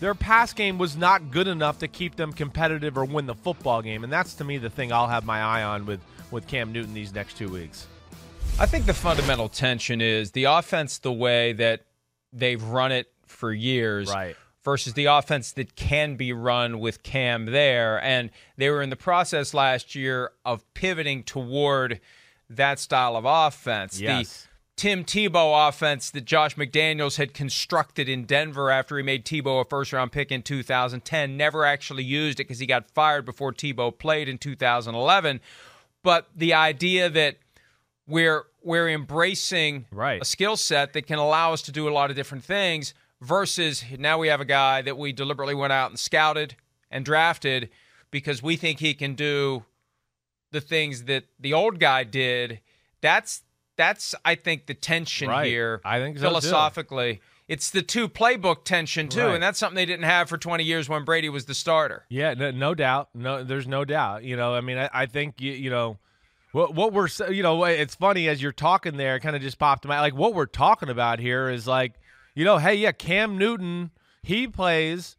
Their 0.00 0.14
pass 0.14 0.52
game 0.52 0.78
was 0.78 0.96
not 0.96 1.30
good 1.30 1.46
enough 1.46 1.78
to 1.78 1.88
keep 1.88 2.16
them 2.16 2.32
competitive 2.32 2.98
or 2.98 3.04
win 3.04 3.26
the 3.26 3.36
football 3.36 3.82
game, 3.82 4.02
and 4.02 4.12
that's 4.12 4.34
to 4.34 4.44
me 4.44 4.58
the 4.58 4.68
thing 4.68 4.92
I'll 4.92 5.06
have 5.06 5.24
my 5.24 5.40
eye 5.40 5.62
on 5.62 5.86
with 5.86 6.00
with 6.32 6.48
Cam 6.48 6.72
Newton 6.72 6.92
these 6.92 7.14
next 7.14 7.36
two 7.36 7.48
weeks. 7.48 7.86
I 8.58 8.66
think 8.66 8.86
the 8.86 8.94
fundamental 8.94 9.48
tension 9.48 10.00
is 10.00 10.32
the 10.32 10.44
offense 10.44 10.98
the 10.98 11.12
way 11.12 11.52
that 11.52 11.82
they've 12.32 12.62
run 12.62 12.90
it 12.90 13.12
for 13.26 13.52
years. 13.52 14.10
Right. 14.10 14.36
Versus 14.64 14.94
the 14.94 15.06
offense 15.06 15.50
that 15.52 15.74
can 15.74 16.14
be 16.14 16.32
run 16.32 16.78
with 16.78 17.02
Cam 17.02 17.46
there. 17.46 18.00
And 18.00 18.30
they 18.56 18.70
were 18.70 18.80
in 18.80 18.90
the 18.90 18.96
process 18.96 19.52
last 19.52 19.96
year 19.96 20.30
of 20.44 20.62
pivoting 20.74 21.24
toward 21.24 22.00
that 22.48 22.78
style 22.78 23.16
of 23.16 23.24
offense. 23.26 24.00
Yes. 24.00 24.42
The 24.42 24.48
Tim 24.76 25.04
Tebow 25.04 25.68
offense 25.68 26.10
that 26.10 26.24
Josh 26.24 26.54
McDaniels 26.56 27.16
had 27.16 27.34
constructed 27.34 28.08
in 28.08 28.24
Denver 28.24 28.70
after 28.70 28.96
he 28.96 29.02
made 29.02 29.24
Tebow 29.26 29.60
a 29.60 29.64
first 29.64 29.92
round 29.92 30.12
pick 30.12 30.30
in 30.30 30.42
2010. 30.42 31.36
Never 31.36 31.64
actually 31.64 32.04
used 32.04 32.38
it 32.38 32.44
because 32.44 32.58
he 32.58 32.66
got 32.66 32.90
fired 32.90 33.24
before 33.24 33.52
Tebow 33.52 33.96
played 33.96 34.28
in 34.28 34.38
2011. 34.38 35.40
But 36.02 36.28
the 36.34 36.54
idea 36.54 37.10
that 37.10 37.36
we're 38.06 38.44
we're 38.62 38.88
embracing 38.88 39.86
Right. 39.90 40.22
a 40.22 40.24
skill 40.24 40.56
set 40.56 40.92
that 40.92 41.06
can 41.06 41.18
allow 41.18 41.52
us 41.52 41.62
to 41.62 41.72
do 41.72 41.88
a 41.88 41.90
lot 41.90 42.10
of 42.10 42.16
different 42.16 42.44
things 42.44 42.94
versus 43.22 43.84
now 43.98 44.18
we 44.18 44.28
have 44.28 44.40
a 44.40 44.44
guy 44.44 44.82
that 44.82 44.98
we 44.98 45.12
deliberately 45.12 45.54
went 45.54 45.72
out 45.72 45.90
and 45.90 45.98
scouted 45.98 46.56
and 46.90 47.04
drafted 47.04 47.70
because 48.10 48.42
we 48.42 48.56
think 48.56 48.80
he 48.80 48.92
can 48.94 49.14
do 49.14 49.64
the 50.50 50.60
things 50.60 51.04
that 51.04 51.24
the 51.40 51.52
old 51.54 51.78
guy 51.80 52.04
did. 52.04 52.60
That's 53.00 53.42
that's 53.76 54.14
I 54.24 54.34
think 54.34 54.66
the 54.66 54.74
tension 54.74 55.28
Right. 55.30 55.46
here. 55.46 55.80
I 55.84 55.98
think 55.98 56.18
so, 56.18 56.24
too. 56.24 56.28
philosophically. 56.28 57.20
It's 57.48 57.70
the 57.70 57.82
two 57.82 58.08
playbook 58.08 58.64
tension 58.64 59.08
too, 59.08 59.20
Right. 59.26 59.34
and 59.34 59.42
that's 59.42 59.58
something 59.58 59.74
they 59.76 59.86
didn't 59.86 60.04
have 60.04 60.28
for 60.28 60.38
20 60.38 60.62
years 60.64 60.88
when 60.88 61.04
Brady 61.04 61.28
was 61.28 61.46
the 61.46 61.54
starter. 61.54 62.04
Yeah, 62.08 62.34
no, 62.34 62.50
no 62.50 62.74
doubt. 62.74 63.08
No, 63.14 63.42
there's 63.42 63.66
no 63.66 63.84
doubt. 63.84 64.24
You 64.24 64.36
know, 64.36 64.54
I 64.54 64.60
mean, 64.60 64.78
I, 64.78 64.90
I 64.92 65.06
think 65.06 65.40
you, 65.40 65.52
you 65.52 65.70
know, 65.70 65.98
what 66.52 66.74
what 66.74 66.92
we're 66.92 67.08
you 67.30 67.42
know, 67.42 67.64
it's 67.64 67.94
funny 67.94 68.28
as 68.28 68.42
you're 68.42 68.52
talking 68.52 68.96
there, 68.96 69.18
kind 69.20 69.34
of 69.36 69.42
just 69.42 69.58
popped 69.58 69.84
in 69.84 69.88
my 69.88 70.00
like 70.00 70.14
what 70.14 70.34
we're 70.34 70.46
talking 70.46 70.88
about 70.90 71.18
here 71.18 71.48
is 71.48 71.66
like, 71.66 71.94
you 72.34 72.44
know, 72.44 72.58
hey, 72.58 72.74
yeah, 72.74 72.92
Cam 72.92 73.36
Newton, 73.38 73.90
he 74.22 74.46
plays. 74.46 75.16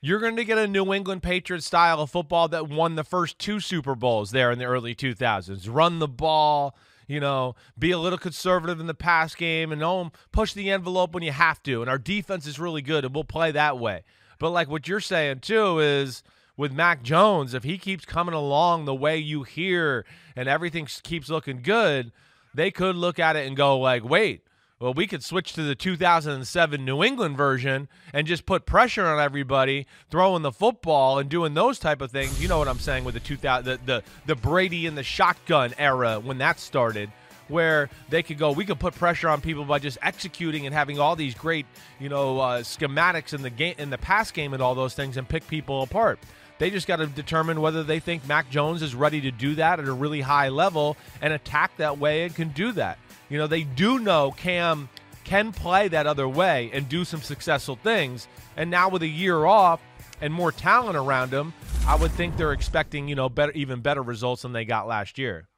You're 0.00 0.20
going 0.20 0.36
to 0.36 0.44
get 0.44 0.58
a 0.58 0.66
New 0.66 0.92
England 0.92 1.22
Patriots 1.22 1.66
style 1.66 2.00
of 2.00 2.10
football 2.10 2.48
that 2.48 2.68
won 2.68 2.94
the 2.94 3.04
first 3.04 3.38
two 3.38 3.58
Super 3.58 3.94
Bowls 3.94 4.32
there 4.32 4.50
in 4.50 4.58
the 4.58 4.66
early 4.66 4.94
2000s. 4.94 5.66
Run 5.70 5.98
the 5.98 6.08
ball, 6.08 6.76
you 7.06 7.20
know, 7.20 7.54
be 7.78 7.90
a 7.90 7.98
little 7.98 8.18
conservative 8.18 8.80
in 8.80 8.86
the 8.86 8.94
pass 8.94 9.34
game 9.34 9.72
and 9.72 9.80
don't 9.80 10.14
push 10.30 10.52
the 10.52 10.70
envelope 10.70 11.14
when 11.14 11.22
you 11.22 11.32
have 11.32 11.62
to. 11.62 11.80
And 11.80 11.88
our 11.88 11.98
defense 11.98 12.46
is 12.46 12.58
really 12.58 12.82
good 12.82 13.04
and 13.04 13.14
we'll 13.14 13.24
play 13.24 13.50
that 13.52 13.78
way. 13.78 14.04
But 14.38 14.50
like 14.50 14.68
what 14.68 14.88
you're 14.88 15.00
saying 15.00 15.40
too 15.40 15.78
is 15.78 16.22
with 16.56 16.72
Mac 16.72 17.02
Jones, 17.02 17.54
if 17.54 17.64
he 17.64 17.78
keeps 17.78 18.04
coming 18.04 18.34
along 18.34 18.84
the 18.84 18.94
way 18.94 19.16
you 19.16 19.42
hear 19.42 20.04
and 20.36 20.48
everything 20.48 20.86
keeps 21.02 21.28
looking 21.28 21.62
good, 21.62 22.12
they 22.52 22.70
could 22.70 22.96
look 22.96 23.18
at 23.18 23.36
it 23.36 23.46
and 23.46 23.56
go 23.56 23.78
like, 23.78 24.04
"Wait, 24.04 24.43
Well, 24.80 24.92
we 24.92 25.06
could 25.06 25.22
switch 25.22 25.52
to 25.52 25.62
the 25.62 25.76
2007 25.76 26.84
New 26.84 27.04
England 27.04 27.36
version 27.36 27.88
and 28.12 28.26
just 28.26 28.44
put 28.44 28.66
pressure 28.66 29.06
on 29.06 29.20
everybody, 29.20 29.86
throwing 30.10 30.42
the 30.42 30.50
football 30.50 31.20
and 31.20 31.30
doing 31.30 31.54
those 31.54 31.78
type 31.78 32.00
of 32.00 32.10
things. 32.10 32.42
You 32.42 32.48
know 32.48 32.58
what 32.58 32.66
I'm 32.66 32.80
saying 32.80 33.04
with 33.04 33.14
the 33.14 33.20
2000 33.20 33.64
the 33.64 33.78
the, 33.84 34.02
the 34.26 34.34
Brady 34.34 34.86
and 34.88 34.98
the 34.98 35.04
shotgun 35.04 35.74
era 35.78 36.18
when 36.18 36.38
that 36.38 36.58
started 36.58 37.10
where 37.48 37.90
they 38.08 38.22
could 38.22 38.38
go 38.38 38.52
we 38.52 38.64
could 38.64 38.80
put 38.80 38.94
pressure 38.94 39.28
on 39.28 39.38
people 39.40 39.66
by 39.66 39.78
just 39.78 39.98
executing 40.00 40.64
and 40.64 40.74
having 40.74 40.98
all 40.98 41.14
these 41.14 41.34
great 41.34 41.66
you 42.00 42.08
know 42.08 42.40
uh, 42.40 42.62
schematics 42.62 43.34
in 43.34 43.42
the 43.42 43.50
game 43.50 43.74
in 43.76 43.90
the 43.90 43.98
pass 43.98 44.30
game 44.30 44.54
and 44.54 44.62
all 44.62 44.74
those 44.74 44.94
things 44.94 45.18
and 45.18 45.28
pick 45.28 45.46
people 45.46 45.82
apart 45.82 46.18
they 46.58 46.70
just 46.70 46.86
got 46.86 46.96
to 46.96 47.06
determine 47.06 47.60
whether 47.60 47.82
they 47.82 47.98
think 47.98 48.26
Mac 48.26 48.48
Jones 48.48 48.82
is 48.82 48.94
ready 48.94 49.20
to 49.22 49.30
do 49.30 49.56
that 49.56 49.80
at 49.80 49.86
a 49.86 49.92
really 49.92 50.20
high 50.20 50.48
level 50.48 50.96
and 51.20 51.32
attack 51.32 51.76
that 51.78 51.98
way 51.98 52.22
and 52.24 52.34
can 52.34 52.48
do 52.50 52.72
that. 52.72 52.98
You 53.28 53.38
know, 53.38 53.46
they 53.46 53.62
do 53.62 53.98
know 53.98 54.32
Cam 54.32 54.88
can 55.24 55.52
play 55.52 55.88
that 55.88 56.06
other 56.06 56.28
way 56.28 56.70
and 56.72 56.88
do 56.88 57.04
some 57.04 57.22
successful 57.22 57.76
things. 57.76 58.28
And 58.56 58.70
now 58.70 58.88
with 58.88 59.02
a 59.02 59.08
year 59.08 59.46
off 59.46 59.80
and 60.20 60.32
more 60.32 60.52
talent 60.52 60.96
around 60.96 61.32
him, 61.32 61.52
I 61.86 61.96
would 61.96 62.12
think 62.12 62.36
they're 62.36 62.52
expecting, 62.52 63.08
you 63.08 63.14
know, 63.14 63.28
better 63.28 63.52
even 63.52 63.80
better 63.80 64.02
results 64.02 64.42
than 64.42 64.52
they 64.52 64.64
got 64.64 64.86
last 64.86 65.18
year. 65.18 65.48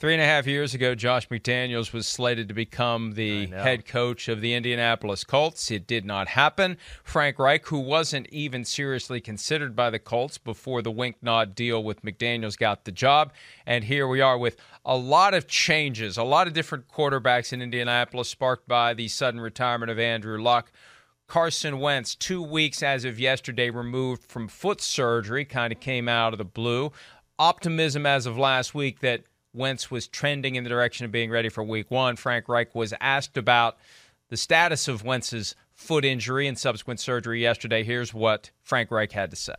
Three 0.00 0.12
and 0.12 0.22
a 0.22 0.26
half 0.26 0.48
years 0.48 0.74
ago, 0.74 0.96
Josh 0.96 1.28
McDaniels 1.28 1.92
was 1.92 2.08
slated 2.08 2.48
to 2.48 2.54
become 2.54 3.12
the 3.12 3.46
head 3.46 3.86
coach 3.86 4.28
of 4.28 4.40
the 4.40 4.52
Indianapolis 4.52 5.22
Colts. 5.22 5.70
It 5.70 5.86
did 5.86 6.04
not 6.04 6.26
happen. 6.26 6.78
Frank 7.04 7.38
Reich, 7.38 7.64
who 7.68 7.78
wasn't 7.78 8.28
even 8.30 8.64
seriously 8.64 9.20
considered 9.20 9.76
by 9.76 9.90
the 9.90 10.00
Colts 10.00 10.36
before 10.36 10.82
the 10.82 10.90
wink 10.90 11.16
nod 11.22 11.54
deal 11.54 11.82
with 11.82 12.02
McDaniels, 12.02 12.58
got 12.58 12.84
the 12.84 12.92
job. 12.92 13.32
And 13.66 13.84
here 13.84 14.08
we 14.08 14.20
are 14.20 14.36
with 14.36 14.56
a 14.84 14.96
lot 14.96 15.34
of 15.34 15.46
changes, 15.46 16.16
a 16.16 16.24
lot 16.24 16.46
of 16.46 16.52
different 16.52 16.88
quarterbacks 16.88 17.52
in 17.52 17.62
Indianapolis, 17.62 18.28
sparked 18.28 18.68
by 18.68 18.94
the 18.94 19.08
sudden 19.08 19.40
retirement 19.40 19.90
of 19.90 19.98
Andrew 19.98 20.40
Luck. 20.40 20.70
Carson 21.26 21.80
Wentz, 21.80 22.14
two 22.14 22.42
weeks 22.42 22.82
as 22.82 23.04
of 23.04 23.18
yesterday, 23.18 23.70
removed 23.70 24.24
from 24.24 24.46
foot 24.46 24.80
surgery, 24.80 25.44
kind 25.44 25.72
of 25.72 25.80
came 25.80 26.08
out 26.08 26.34
of 26.34 26.38
the 26.38 26.44
blue. 26.44 26.92
Optimism 27.38 28.04
as 28.04 28.26
of 28.26 28.36
last 28.36 28.74
week 28.74 29.00
that 29.00 29.22
Wentz 29.54 29.90
was 29.90 30.06
trending 30.06 30.56
in 30.56 30.64
the 30.64 30.70
direction 30.70 31.06
of 31.06 31.12
being 31.12 31.30
ready 31.30 31.48
for 31.48 31.64
week 31.64 31.90
one. 31.90 32.16
Frank 32.16 32.48
Reich 32.48 32.74
was 32.74 32.92
asked 33.00 33.36
about 33.36 33.78
the 34.28 34.36
status 34.36 34.86
of 34.86 35.04
Wentz's 35.04 35.54
foot 35.72 36.04
injury 36.04 36.46
and 36.46 36.58
subsequent 36.58 37.00
surgery 37.00 37.40
yesterday. 37.40 37.82
Here's 37.84 38.12
what 38.12 38.50
Frank 38.62 38.90
Reich 38.90 39.12
had 39.12 39.30
to 39.30 39.36
say. 39.36 39.54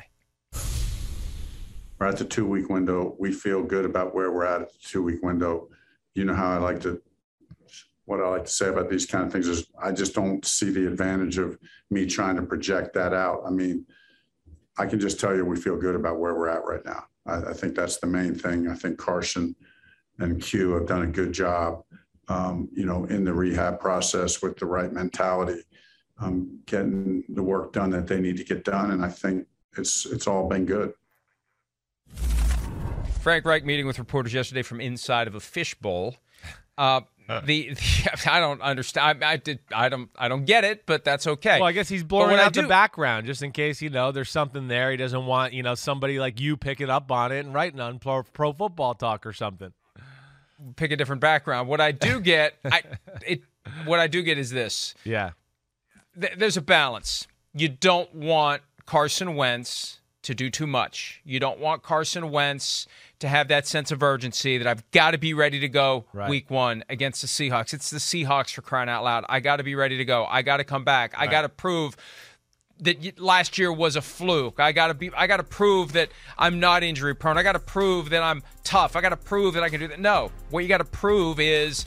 We're 1.99 2.07
at 2.07 2.17
the 2.17 2.25
two 2.25 2.45
week 2.45 2.69
window. 2.69 3.15
We 3.19 3.31
feel 3.31 3.63
good 3.63 3.85
about 3.85 4.13
where 4.13 4.31
we're 4.31 4.45
at 4.45 4.61
at 4.61 4.71
the 4.71 4.79
two 4.81 5.03
week 5.03 5.23
window. 5.23 5.69
You 6.13 6.25
know 6.25 6.35
how 6.35 6.51
I 6.51 6.57
like 6.57 6.81
to, 6.81 7.01
what 8.05 8.19
I 8.19 8.27
like 8.27 8.45
to 8.45 8.51
say 8.51 8.67
about 8.67 8.89
these 8.89 9.05
kind 9.05 9.25
of 9.25 9.31
things 9.31 9.47
is 9.47 9.67
I 9.81 9.91
just 9.91 10.13
don't 10.13 10.45
see 10.45 10.69
the 10.69 10.87
advantage 10.87 11.37
of 11.37 11.57
me 11.89 12.05
trying 12.05 12.35
to 12.35 12.41
project 12.41 12.93
that 12.93 13.13
out. 13.13 13.43
I 13.45 13.49
mean, 13.49 13.85
I 14.77 14.85
can 14.85 14.99
just 14.99 15.19
tell 15.19 15.35
you 15.35 15.45
we 15.45 15.55
feel 15.55 15.77
good 15.77 15.95
about 15.95 16.19
where 16.19 16.35
we're 16.35 16.49
at 16.49 16.65
right 16.65 16.83
now. 16.85 17.05
I, 17.25 17.51
I 17.51 17.53
think 17.53 17.75
that's 17.75 17.97
the 17.97 18.07
main 18.07 18.35
thing. 18.35 18.67
I 18.67 18.75
think 18.75 18.97
Carson 18.97 19.55
and 20.19 20.41
Q 20.41 20.71
have 20.71 20.87
done 20.87 21.03
a 21.03 21.07
good 21.07 21.31
job, 21.33 21.83
um, 22.27 22.69
you 22.73 22.85
know, 22.85 23.05
in 23.05 23.23
the 23.23 23.33
rehab 23.33 23.79
process 23.79 24.41
with 24.41 24.57
the 24.57 24.65
right 24.65 24.91
mentality, 24.91 25.61
um, 26.19 26.59
getting 26.65 27.23
the 27.29 27.43
work 27.43 27.73
done 27.73 27.89
that 27.91 28.07
they 28.07 28.19
need 28.19 28.37
to 28.37 28.43
get 28.43 28.63
done. 28.63 28.91
And 28.91 29.03
I 29.03 29.09
think 29.09 29.47
it's 29.77 30.05
it's 30.05 30.27
all 30.27 30.47
been 30.47 30.65
good. 30.65 30.93
Frank 33.25 33.43
Reich 33.43 33.65
meeting 33.65 33.87
with 33.87 33.97
reporters 33.97 34.33
yesterday 34.35 34.61
from 34.61 34.79
inside 34.79 35.27
of 35.27 35.33
a 35.33 35.39
fishbowl. 35.39 36.15
Uh, 36.77 37.01
the, 37.43 37.69
the, 37.73 38.29
I 38.31 38.39
don't 38.39 38.61
understand. 38.61 39.23
I, 39.23 39.31
I, 39.31 39.37
did. 39.37 39.59
I 39.73 39.89
don't. 39.89 40.11
I 40.15 40.27
don't 40.27 40.45
get 40.45 40.63
it, 40.63 40.85
but 40.85 41.03
that's 41.03 41.25
okay. 41.25 41.59
Well, 41.59 41.67
I 41.67 41.71
guess 41.71 41.89
he's 41.89 42.03
blurring 42.03 42.37
out 42.37 42.53
do, 42.53 42.61
the 42.61 42.67
background 42.67 43.25
just 43.25 43.41
in 43.41 43.51
case 43.51 43.81
you 43.81 43.89
know 43.89 44.11
there's 44.11 44.29
something 44.29 44.67
there. 44.67 44.91
He 44.91 44.97
doesn't 44.97 45.25
want 45.25 45.53
you 45.53 45.63
know 45.63 45.73
somebody 45.73 46.19
like 46.19 46.39
you 46.39 46.55
picking 46.55 46.91
up 46.91 47.11
on 47.11 47.31
it 47.31 47.39
and 47.39 47.51
writing 47.51 47.79
on 47.79 47.97
pro, 47.97 48.21
pro 48.21 48.53
football 48.53 48.93
talk 48.93 49.25
or 49.25 49.33
something. 49.33 49.73
Pick 50.75 50.91
a 50.91 50.95
different 50.95 51.19
background. 51.19 51.67
What 51.67 51.81
I 51.81 51.93
do 51.93 52.19
get, 52.21 52.53
I 52.63 52.83
it. 53.25 53.41
What 53.85 53.99
I 53.99 54.05
do 54.05 54.21
get 54.21 54.37
is 54.37 54.51
this. 54.51 54.93
Yeah. 55.03 55.31
Th- 56.19 56.33
there's 56.37 56.57
a 56.57 56.61
balance. 56.61 57.27
You 57.55 57.69
don't 57.69 58.13
want 58.13 58.61
Carson 58.85 59.35
Wentz 59.35 59.99
to 60.25 60.35
do 60.35 60.49
too 60.49 60.67
much. 60.67 61.21
You 61.23 61.39
don't 61.39 61.59
want 61.59 61.83
Carson 61.83 62.31
Wentz 62.31 62.87
to 63.19 63.27
have 63.27 63.47
that 63.47 63.67
sense 63.67 63.91
of 63.91 64.01
urgency 64.01 64.57
that 64.57 64.67
I've 64.67 64.89
got 64.91 65.11
to 65.11 65.17
be 65.17 65.33
ready 65.33 65.59
to 65.59 65.69
go 65.69 66.05
right. 66.13 66.29
week 66.29 66.49
one 66.49 66.83
against 66.89 67.21
the 67.21 67.27
Seahawks. 67.27 67.73
It's 67.73 67.91
the 67.91 67.99
Seahawks 67.99 68.53
for 68.53 68.61
crying 68.61 68.89
out 68.89 69.03
loud. 69.03 69.25
I 69.29 69.39
got 69.39 69.57
to 69.57 69.63
be 69.63 69.75
ready 69.75 69.97
to 69.97 70.05
go. 70.05 70.25
I 70.25 70.41
got 70.41 70.57
to 70.57 70.63
come 70.63 70.83
back. 70.83 71.13
I 71.17 71.27
got 71.27 71.43
to 71.43 71.49
prove 71.49 71.95
that 72.79 73.19
last 73.19 73.57
year 73.57 73.71
was 73.71 73.95
a 73.95 74.01
fluke. 74.01 74.59
I 74.59 74.71
got 74.71 74.87
to 74.87 74.93
be 74.93 75.11
I 75.13 75.27
got 75.27 75.37
to 75.37 75.43
prove 75.43 75.93
that 75.93 76.09
I'm 76.37 76.59
not 76.59 76.83
injury 76.83 77.15
prone. 77.15 77.37
I 77.37 77.43
got 77.43 77.53
to 77.53 77.59
prove 77.59 78.09
that 78.09 78.23
I'm 78.23 78.41
tough. 78.63 78.95
I 78.95 79.01
got 79.01 79.09
to 79.09 79.17
prove 79.17 79.53
that 79.53 79.63
I 79.63 79.69
can 79.69 79.79
do 79.79 79.87
that. 79.87 79.99
No. 79.99 80.31
What 80.49 80.63
you 80.63 80.67
got 80.67 80.79
to 80.79 80.83
prove 80.83 81.39
is 81.39 81.85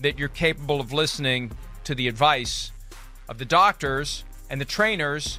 that 0.00 0.18
you're 0.18 0.28
capable 0.28 0.80
of 0.80 0.92
listening 0.92 1.52
to 1.84 1.94
the 1.94 2.08
advice 2.08 2.72
of 3.28 3.38
the 3.38 3.44
doctors 3.44 4.24
and 4.50 4.60
the 4.60 4.64
trainers 4.64 5.38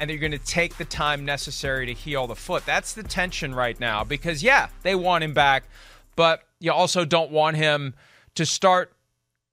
and 0.00 0.08
that 0.08 0.14
you're 0.14 0.20
going 0.20 0.32
to 0.32 0.38
take 0.38 0.78
the 0.78 0.84
time 0.84 1.24
necessary 1.24 1.86
to 1.86 1.92
heal 1.92 2.26
the 2.26 2.34
foot. 2.34 2.64
That's 2.64 2.94
the 2.94 3.02
tension 3.02 3.54
right 3.54 3.78
now 3.78 4.02
because, 4.02 4.42
yeah, 4.42 4.70
they 4.82 4.94
want 4.94 5.22
him 5.22 5.34
back, 5.34 5.64
but 6.16 6.42
you 6.58 6.72
also 6.72 7.04
don't 7.04 7.30
want 7.30 7.58
him 7.58 7.94
to 8.34 8.46
start 8.46 8.92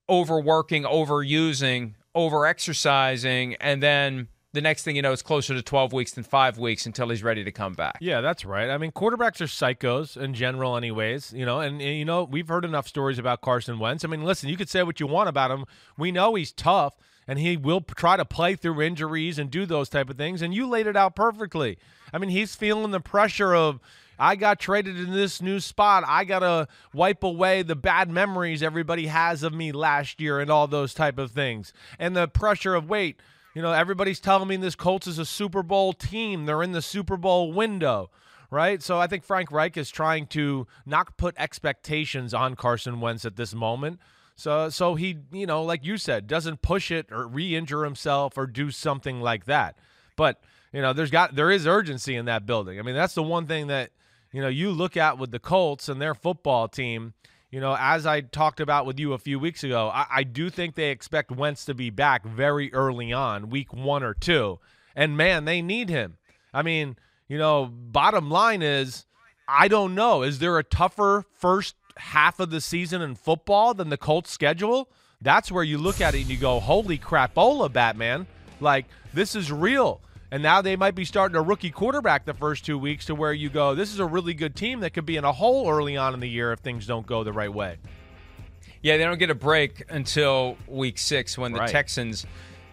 overworking, 0.09 0.83
overusing, 0.83 1.93
overexercising, 2.15 3.57
and 3.59 3.83
then 3.83 4.29
the 4.53 4.61
next 4.61 4.83
thing 4.83 4.95
you 4.95 5.01
know, 5.01 5.11
it's 5.11 5.21
closer 5.21 5.53
to 5.53 5.61
12 5.61 5.93
weeks 5.93 6.13
than 6.13 6.23
five 6.23 6.57
weeks 6.57 6.85
until 6.85 7.09
he's 7.09 7.21
ready 7.21 7.43
to 7.43 7.51
come 7.51 7.73
back. 7.73 7.97
Yeah, 7.99 8.21
that's 8.21 8.45
right. 8.45 8.69
I 8.69 8.77
mean, 8.77 8.91
quarterbacks 8.91 9.41
are 9.41 9.45
psychos 9.45 10.15
in 10.15 10.33
general, 10.33 10.77
anyways. 10.77 11.33
You 11.33 11.45
know, 11.45 11.59
and, 11.59 11.81
and, 11.81 11.97
you 11.97 12.05
know, 12.05 12.23
we've 12.23 12.47
heard 12.47 12.65
enough 12.65 12.87
stories 12.87 13.19
about 13.19 13.41
Carson 13.41 13.77
Wentz. 13.77 14.05
I 14.05 14.07
mean, 14.07 14.23
listen, 14.23 14.49
you 14.49 14.57
could 14.57 14.69
say 14.69 14.81
what 14.83 14.99
you 14.99 15.05
want 15.05 15.29
about 15.29 15.51
him. 15.51 15.65
We 15.97 16.11
know 16.11 16.35
he's 16.35 16.53
tough 16.53 16.95
and 17.27 17.39
he 17.39 17.57
will 17.57 17.81
try 17.81 18.17
to 18.17 18.25
play 18.25 18.55
through 18.55 18.81
injuries 18.81 19.37
and 19.37 19.51
do 19.51 19.65
those 19.65 19.89
type 19.89 20.09
of 20.09 20.17
things. 20.17 20.41
And 20.41 20.53
you 20.53 20.67
laid 20.67 20.87
it 20.87 20.95
out 20.95 21.15
perfectly. 21.15 21.77
I 22.13 22.17
mean, 22.17 22.29
he's 22.29 22.55
feeling 22.55 22.91
the 22.91 22.99
pressure 22.99 23.53
of 23.53 23.79
I 24.19 24.35
got 24.35 24.59
traded 24.59 24.97
in 24.97 25.11
this 25.11 25.41
new 25.41 25.59
spot. 25.59 26.03
I 26.07 26.23
got 26.23 26.39
to 26.39 26.67
wipe 26.93 27.23
away 27.23 27.61
the 27.61 27.75
bad 27.75 28.09
memories 28.09 28.63
everybody 28.63 29.07
has 29.07 29.43
of 29.43 29.53
me 29.53 29.71
last 29.71 30.19
year 30.19 30.39
and 30.39 30.49
all 30.49 30.67
those 30.67 30.93
type 30.93 31.19
of 31.19 31.31
things. 31.31 31.73
And 31.99 32.15
the 32.15 32.27
pressure 32.27 32.73
of 32.73 32.89
wait, 32.89 33.19
you 33.53 33.61
know, 33.61 33.73
everybody's 33.73 34.19
telling 34.19 34.47
me 34.47 34.55
this 34.57 34.75
Colts 34.75 35.05
is 35.05 35.19
a 35.19 35.25
Super 35.25 35.61
Bowl 35.61 35.93
team. 35.93 36.45
They're 36.45 36.63
in 36.63 36.71
the 36.71 36.81
Super 36.81 37.17
Bowl 37.17 37.51
window 37.51 38.09
right? 38.49 38.81
So 38.81 38.99
I 38.99 39.07
think 39.07 39.23
Frank 39.23 39.51
Reich 39.51 39.77
is 39.77 39.89
trying 39.89 40.27
to 40.27 40.67
not 40.85 41.17
put 41.17 41.35
expectations 41.37 42.33
on 42.33 42.55
Carson 42.55 43.01
Wentz 43.01 43.25
at 43.25 43.35
this 43.35 43.53
moment. 43.53 43.99
So 44.37 44.69
so 44.69 44.95
he, 44.95 45.17
you 45.31 45.47
know, 45.47 45.63
like 45.63 45.83
you 45.83 45.97
said, 45.97 46.27
doesn't 46.27 46.61
push 46.61 46.91
it 46.91 47.11
or 47.11 47.27
re-injure 47.27 47.83
himself 47.83 48.37
or 48.37 48.45
do 48.45 48.69
something 48.71 49.19
like 49.19 49.45
that. 49.45 49.77
But, 50.15 50.41
you 50.71 50.81
know, 50.81 50.93
there's 50.93 51.11
got 51.11 51.35
there 51.35 51.51
is 51.51 51.65
urgency 51.67 52.15
in 52.15 52.25
that 52.25 52.45
building. 52.45 52.79
I 52.79 52.83
mean, 52.83 52.95
that's 52.95 53.15
the 53.15 53.23
one 53.23 53.47
thing 53.47 53.67
that, 53.67 53.89
you 54.31 54.41
know, 54.41 54.47
you 54.47 54.69
look 54.69 54.95
at 54.95 55.17
with 55.17 55.31
the 55.31 55.39
Colts 55.39 55.89
and 55.89 55.99
their 55.99 56.13
football 56.13 56.67
team, 56.67 57.15
you 57.49 57.59
know, 57.59 57.75
as 57.79 58.05
I 58.05 58.21
talked 58.21 58.59
about 58.59 58.85
with 58.85 58.99
you 58.99 59.13
a 59.13 59.17
few 59.17 59.39
weeks 59.39 59.63
ago, 59.63 59.89
I, 59.91 60.05
I 60.17 60.23
do 60.23 60.51
think 60.51 60.75
they 60.75 60.91
expect 60.91 61.31
Wentz 61.31 61.65
to 61.65 61.73
be 61.73 61.89
back 61.89 62.23
very 62.23 62.71
early 62.73 63.11
on, 63.11 63.49
week 63.49 63.73
one 63.73 64.03
or 64.03 64.13
two. 64.13 64.59
And 64.95 65.17
man, 65.17 65.45
they 65.45 65.63
need 65.63 65.89
him. 65.89 66.17
I 66.53 66.61
mean, 66.61 66.95
you 67.27 67.39
know, 67.39 67.65
bottom 67.65 68.29
line 68.29 68.61
is 68.61 69.05
I 69.47 69.67
don't 69.67 69.95
know. 69.95 70.21
Is 70.21 70.39
there 70.39 70.59
a 70.59 70.63
tougher 70.63 71.25
first 71.39 71.75
half 71.99 72.39
of 72.39 72.49
the 72.49 72.61
season 72.61 73.01
in 73.01 73.15
football 73.15 73.73
than 73.73 73.89
the 73.89 73.97
Colts 73.97 74.31
schedule, 74.31 74.89
that's 75.21 75.51
where 75.51 75.63
you 75.63 75.77
look 75.77 76.01
at 76.01 76.15
it 76.15 76.21
and 76.21 76.29
you 76.29 76.37
go, 76.37 76.59
holy 76.59 76.97
crapola, 76.97 77.71
Batman. 77.71 78.27
Like, 78.59 78.85
this 79.13 79.35
is 79.35 79.51
real. 79.51 80.01
And 80.29 80.43
now 80.43 80.61
they 80.61 80.75
might 80.75 80.95
be 80.95 81.05
starting 81.05 81.37
a 81.37 81.41
rookie 81.41 81.71
quarterback 81.71 82.25
the 82.25 82.33
first 82.33 82.65
two 82.65 82.77
weeks 82.77 83.05
to 83.05 83.15
where 83.15 83.31
you 83.31 83.49
go, 83.49 83.75
this 83.75 83.93
is 83.93 83.99
a 83.99 84.05
really 84.05 84.33
good 84.33 84.55
team 84.55 84.81
that 84.81 84.93
could 84.93 85.05
be 85.05 85.15
in 85.15 85.23
a 85.23 85.31
hole 85.31 85.69
early 85.69 85.95
on 85.95 86.13
in 86.13 86.19
the 86.19 86.29
year 86.29 86.51
if 86.51 86.59
things 86.59 86.85
don't 86.85 87.07
go 87.07 87.23
the 87.23 87.31
right 87.31 87.53
way. 87.53 87.77
Yeah, 88.81 88.97
they 88.97 89.05
don't 89.05 89.17
get 89.17 89.29
a 89.29 89.35
break 89.35 89.85
until 89.89 90.57
week 90.67 90.97
six 90.97 91.37
when 91.37 91.53
the 91.53 91.59
Right. 91.59 91.69
Texans 91.69 92.25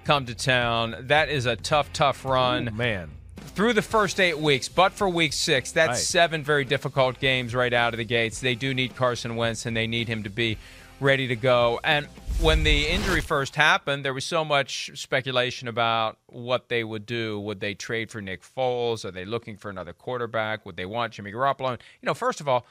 come 0.05 0.27
to 0.27 0.35
town. 0.35 0.97
That 1.03 1.29
is 1.29 1.47
a 1.47 1.57
tough, 1.57 1.93
tough 1.93 2.25
run. 2.25 2.69
Ooh, 2.69 2.73
man. 2.73 3.11
Through 3.54 3.74
the 3.74 3.83
first 3.83 4.18
eight 4.18 4.38
weeks, 4.38 4.68
but 4.68 4.92
for 4.92 5.09
week 5.09 5.33
six, 5.33 5.70
that's 5.72 5.90
Right. 5.90 5.98
seven 5.98 6.42
very 6.42 6.64
difficult 6.64 7.20
games 7.20 7.54
right 7.54 7.72
out 7.72 7.94
of 7.94 7.98
the 7.98 8.04
gates. 8.04 8.40
They 8.40 8.54
do 8.54 8.74
need 8.74 8.96
Carson 8.96 9.37
Wentz, 9.37 9.64
and 9.64 9.76
they 9.76 9.87
need 9.87 10.09
him 10.09 10.24
to 10.24 10.30
be 10.30 10.59
ready 11.00 11.28
to 11.28 11.37
go. 11.37 11.78
And 11.85 12.07
when 12.40 12.64
the 12.64 12.88
injury 12.88 13.20
first 13.20 13.54
happened, 13.54 14.04
there 14.04 14.14
was 14.14 14.24
so 14.24 14.44
much 14.44 14.90
speculation 14.94 15.68
about 15.68 16.18
what 16.26 16.68
they 16.68 16.83
would 16.83 17.07
do. 17.07 17.38
Would 17.40 17.61
they 17.61 17.74
trade 17.74 18.11
for 18.11 18.20
Nick 18.20 18.42
Foles? 18.42 19.04
Are 19.04 19.11
they 19.12 19.24
looking 19.24 19.57
for 19.57 19.70
another 19.70 19.92
quarterback? 19.92 20.66
Would 20.66 20.76
they 20.76 20.87
want 20.87 21.12
Jimmy 21.12 21.30
Garoppolo? 21.33 21.72
You 21.72 22.07
know, 22.07 22.14
first 22.14 22.40
of 22.40 22.48
all, 22.48 22.66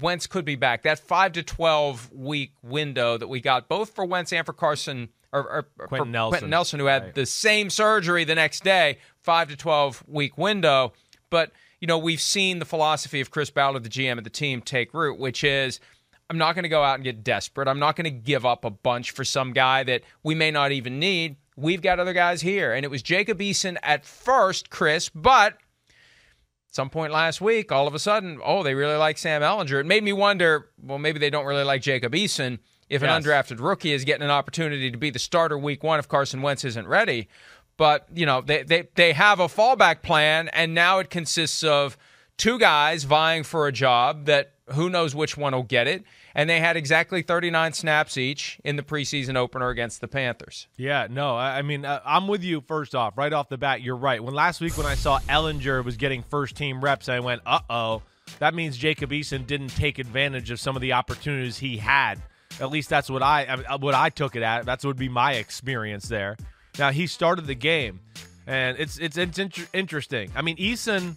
Wentz 0.00 0.26
could 0.26 0.44
be 0.44 0.56
back. 0.56 0.82
That 0.82 0.98
five 0.98 1.32
to 1.32 1.44
twelve 1.44 2.10
week 2.12 2.52
window 2.62 3.16
that 3.16 3.28
we 3.28 3.40
got 3.40 3.68
both 3.68 3.94
for 3.94 4.04
Wentz 4.04 4.32
and 4.32 4.44
for 4.44 4.52
Carson 4.52 5.10
or, 5.32 5.66
or 5.78 5.86
Quenton 5.86 6.10
Nelson. 6.10 6.30
Quenton 6.30 6.50
Nelson, 6.50 6.80
who 6.80 6.86
had 6.86 7.02
right. 7.02 7.14
the 7.14 7.26
same 7.26 7.70
surgery 7.70 8.24
the 8.24 8.34
next 8.34 8.64
day, 8.64 8.98
five 9.26 9.50
to 9.50 9.56
twelve 9.56 10.02
week 10.06 10.38
window. 10.38 10.94
But 11.28 11.52
you 11.80 11.86
know, 11.86 11.98
we've 11.98 12.20
seen 12.20 12.58
the 12.58 12.64
philosophy 12.64 13.20
of 13.20 13.30
Chris 13.30 13.50
Ballard, 13.50 13.84
the 13.84 13.90
GM 13.90 14.16
of 14.16 14.24
the 14.24 14.30
team, 14.30 14.62
take 14.62 14.94
root, 14.94 15.18
which 15.18 15.44
is 15.44 15.80
I'm 16.30 16.38
not 16.38 16.54
going 16.54 16.62
to 16.62 16.68
go 16.68 16.82
out 16.82 16.94
and 16.94 17.04
get 17.04 17.22
desperate. 17.22 17.68
I'm 17.68 17.78
not 17.78 17.96
going 17.96 18.04
to 18.04 18.10
give 18.10 18.46
up 18.46 18.64
a 18.64 18.70
bunch 18.70 19.10
for 19.10 19.24
some 19.24 19.52
guy 19.52 19.84
that 19.84 20.02
we 20.22 20.34
may 20.34 20.50
not 20.50 20.72
even 20.72 20.98
need. 20.98 21.36
We've 21.56 21.82
got 21.82 22.00
other 22.00 22.12
guys 22.12 22.40
here. 22.40 22.72
And 22.72 22.84
it 22.84 22.88
was 22.88 23.02
Jacob 23.02 23.38
Eason 23.38 23.76
at 23.82 24.04
first, 24.04 24.70
Chris, 24.70 25.08
but 25.08 25.58
some 26.68 26.90
point 26.90 27.12
last 27.12 27.40
week, 27.40 27.72
all 27.72 27.86
of 27.86 27.94
a 27.94 27.98
sudden, 27.98 28.38
oh, 28.44 28.62
they 28.62 28.74
really 28.74 28.96
like 28.96 29.18
Sam 29.18 29.42
Ehlinger. 29.42 29.80
It 29.80 29.86
made 29.86 30.04
me 30.04 30.12
wonder, 30.12 30.70
well, 30.82 30.98
maybe 30.98 31.18
they 31.18 31.30
don't 31.30 31.46
really 31.46 31.64
like 31.64 31.80
Jacob 31.80 32.12
Eason 32.12 32.58
if 32.88 33.02
yes. 33.02 33.02
an 33.02 33.22
undrafted 33.22 33.60
rookie 33.60 33.92
is 33.92 34.04
getting 34.04 34.22
an 34.22 34.30
opportunity 34.30 34.90
to 34.90 34.98
be 34.98 35.10
the 35.10 35.18
starter 35.18 35.58
week 35.58 35.82
one 35.82 35.98
if 35.98 36.08
Carson 36.08 36.42
Wentz 36.42 36.64
isn't 36.64 36.86
ready. 36.86 37.28
But, 37.76 38.06
you 38.14 38.26
know, 38.26 38.40
they, 38.40 38.62
they, 38.62 38.88
they 38.94 39.12
have 39.12 39.38
a 39.40 39.48
fallback 39.48 40.02
plan, 40.02 40.48
and 40.48 40.74
now 40.74 40.98
it 40.98 41.10
consists 41.10 41.62
of 41.62 41.96
two 42.36 42.58
guys 42.58 43.04
vying 43.04 43.42
for 43.42 43.66
a 43.66 43.72
job 43.72 44.24
that 44.26 44.52
who 44.72 44.90
knows 44.90 45.14
which 45.14 45.36
one 45.36 45.52
will 45.52 45.62
get 45.62 45.86
it. 45.86 46.04
And 46.34 46.50
they 46.50 46.60
had 46.60 46.76
exactly 46.76 47.22
39 47.22 47.72
snaps 47.72 48.18
each 48.18 48.58
in 48.62 48.76
the 48.76 48.82
preseason 48.82 49.36
opener 49.36 49.70
against 49.70 50.02
the 50.02 50.08
Panthers. 50.08 50.66
Yeah, 50.76 51.06
no, 51.08 51.34
I 51.34 51.62
mean, 51.62 51.86
uh, 51.86 52.00
I'm 52.04 52.28
with 52.28 52.42
you 52.42 52.60
first 52.60 52.94
off. 52.94 53.16
Right 53.16 53.32
off 53.32 53.48
the 53.48 53.56
bat, 53.56 53.80
you're 53.80 53.96
right. 53.96 54.22
When 54.22 54.34
last 54.34 54.60
week, 54.60 54.76
when 54.76 54.86
I 54.86 54.96
saw 54.96 55.18
Ehlinger 55.20 55.82
was 55.82 55.96
getting 55.96 56.22
first 56.22 56.54
team 56.54 56.82
reps, 56.82 57.08
I 57.08 57.20
went, 57.20 57.40
uh 57.46 57.60
oh. 57.70 58.02
That 58.38 58.54
means 58.54 58.76
Jacob 58.76 59.10
Eason 59.10 59.46
didn't 59.46 59.68
take 59.68 59.98
advantage 59.98 60.50
of 60.50 60.60
some 60.60 60.76
of 60.76 60.82
the 60.82 60.92
opportunities 60.92 61.58
he 61.58 61.78
had. 61.78 62.20
At 62.60 62.70
least 62.70 62.88
that's 62.90 63.08
what 63.08 63.22
I 63.22 63.76
what 63.78 63.94
I 63.94 64.08
took 64.08 64.34
it 64.34 64.42
at. 64.42 64.64
That's 64.64 64.84
would 64.84 64.96
be 64.96 65.08
my 65.08 65.34
experience 65.34 66.08
there. 66.08 66.36
Now 66.78 66.90
he 66.90 67.06
started 67.06 67.46
the 67.46 67.54
game, 67.54 68.00
and 68.46 68.78
it's 68.78 68.98
it's 68.98 69.16
it's 69.16 69.38
inter- 69.38 69.66
interesting. 69.72 70.30
I 70.34 70.42
mean, 70.42 70.56
Eason 70.56 71.14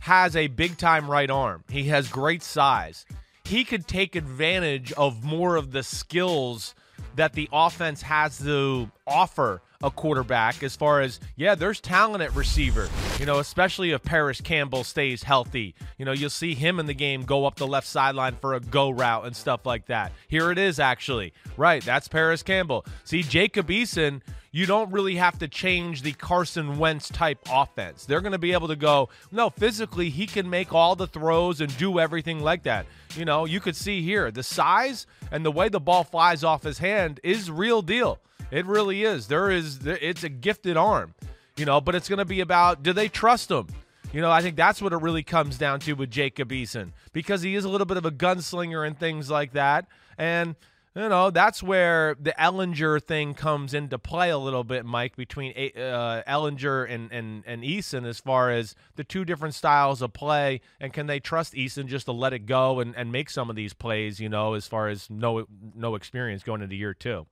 has 0.00 0.36
a 0.36 0.46
big 0.48 0.76
time 0.78 1.10
right 1.10 1.30
arm. 1.30 1.64
He 1.70 1.84
has 1.84 2.08
great 2.08 2.42
size. 2.42 3.06
He 3.44 3.64
could 3.64 3.86
take 3.86 4.16
advantage 4.16 4.92
of 4.92 5.24
more 5.24 5.56
of 5.56 5.72
the 5.72 5.82
skills 5.82 6.74
that 7.16 7.32
the 7.32 7.48
offense 7.52 8.02
has 8.02 8.38
to 8.38 8.90
offer 9.06 9.62
a 9.82 9.90
quarterback 9.90 10.62
as 10.62 10.76
far 10.76 11.00
as 11.00 11.20
yeah 11.36 11.54
there's 11.54 11.80
talent 11.80 12.22
at 12.22 12.34
receiver 12.34 12.88
you 13.18 13.24
know 13.24 13.38
especially 13.38 13.92
if 13.92 14.02
Parris 14.02 14.40
Campbell 14.40 14.84
stays 14.84 15.22
healthy 15.22 15.74
you 15.96 16.04
know 16.04 16.12
you'll 16.12 16.28
see 16.28 16.54
him 16.54 16.78
in 16.78 16.86
the 16.86 16.94
game 16.94 17.22
go 17.22 17.46
up 17.46 17.56
the 17.56 17.66
left 17.66 17.86
sideline 17.86 18.36
for 18.36 18.54
a 18.54 18.60
go 18.60 18.90
route 18.90 19.24
and 19.24 19.34
stuff 19.34 19.64
like 19.64 19.86
that 19.86 20.12
here 20.28 20.50
it 20.50 20.58
is 20.58 20.78
actually 20.78 21.32
right 21.56 21.82
that's 21.82 22.08
Parris 22.08 22.42
Campbell 22.42 22.84
see 23.04 23.22
Jacob 23.22 23.68
Eason 23.68 24.20
you 24.52 24.66
don't 24.66 24.90
really 24.90 25.16
have 25.16 25.38
to 25.38 25.48
change 25.48 26.02
the 26.02 26.12
Carson 26.12 26.78
Wentz 26.78 27.08
type 27.08 27.38
offense. 27.50 28.04
They're 28.04 28.20
going 28.20 28.32
to 28.32 28.38
be 28.38 28.52
able 28.52 28.68
to 28.68 28.76
go, 28.76 29.08
no, 29.30 29.48
physically, 29.48 30.10
he 30.10 30.26
can 30.26 30.50
make 30.50 30.74
all 30.74 30.96
the 30.96 31.06
throws 31.06 31.60
and 31.60 31.76
do 31.78 32.00
everything 32.00 32.40
like 32.40 32.64
that. 32.64 32.86
You 33.14 33.24
know, 33.24 33.44
you 33.44 33.60
could 33.60 33.76
see 33.76 34.02
here 34.02 34.30
the 34.32 34.42
size 34.42 35.06
and 35.30 35.44
the 35.44 35.52
way 35.52 35.68
the 35.68 35.78
ball 35.78 36.02
flies 36.02 36.42
off 36.42 36.64
his 36.64 36.78
hand 36.78 37.20
is 37.22 37.48
real 37.48 37.80
deal. 37.80 38.18
It 38.50 38.66
really 38.66 39.04
is. 39.04 39.28
There 39.28 39.50
is, 39.50 39.86
it's 39.86 40.24
a 40.24 40.28
gifted 40.28 40.76
arm, 40.76 41.14
you 41.56 41.64
know, 41.64 41.80
but 41.80 41.94
it's 41.94 42.08
going 42.08 42.18
to 42.18 42.24
be 42.24 42.40
about 42.40 42.82
do 42.82 42.92
they 42.92 43.08
trust 43.08 43.50
him? 43.50 43.68
You 44.12 44.20
know, 44.20 44.30
I 44.30 44.42
think 44.42 44.56
that's 44.56 44.82
what 44.82 44.92
it 44.92 44.96
really 44.96 45.22
comes 45.22 45.56
down 45.56 45.78
to 45.80 45.92
with 45.92 46.10
Jacob 46.10 46.50
Eason 46.50 46.90
because 47.12 47.42
he 47.42 47.54
is 47.54 47.64
a 47.64 47.68
little 47.68 47.86
bit 47.86 47.96
of 47.96 48.04
a 48.04 48.10
gunslinger 48.10 48.84
and 48.84 48.98
things 48.98 49.30
like 49.30 49.52
that. 49.52 49.86
And 50.18 50.56
you 50.96 51.08
know, 51.08 51.30
that's 51.30 51.62
where 51.62 52.16
the 52.20 52.34
Ehlinger 52.36 53.00
thing 53.00 53.34
comes 53.34 53.74
into 53.74 53.96
play 53.96 54.30
a 54.30 54.38
little 54.38 54.64
bit, 54.64 54.84
Mike, 54.84 55.14
between 55.14 55.52
uh, 55.52 56.22
Ehlinger 56.26 56.90
and, 56.90 57.12
and, 57.12 57.44
and 57.46 57.62
Eason 57.62 58.04
as 58.04 58.18
far 58.18 58.50
as 58.50 58.74
the 58.96 59.04
two 59.04 59.24
different 59.24 59.54
styles 59.54 60.02
of 60.02 60.12
play. 60.12 60.60
And 60.80 60.92
can 60.92 61.06
they 61.06 61.20
trust 61.20 61.54
Eason 61.54 61.86
just 61.86 62.06
to 62.06 62.12
let 62.12 62.32
it 62.32 62.40
go 62.40 62.80
and, 62.80 62.96
and 62.96 63.12
make 63.12 63.30
some 63.30 63.48
of 63.48 63.54
these 63.54 63.72
plays, 63.72 64.18
you 64.18 64.28
know, 64.28 64.54
as 64.54 64.66
far 64.66 64.88
as 64.88 65.08
no, 65.08 65.46
no 65.76 65.94
experience 65.94 66.42
going 66.42 66.60
into 66.60 66.74
year 66.74 66.94
two? 66.94 67.26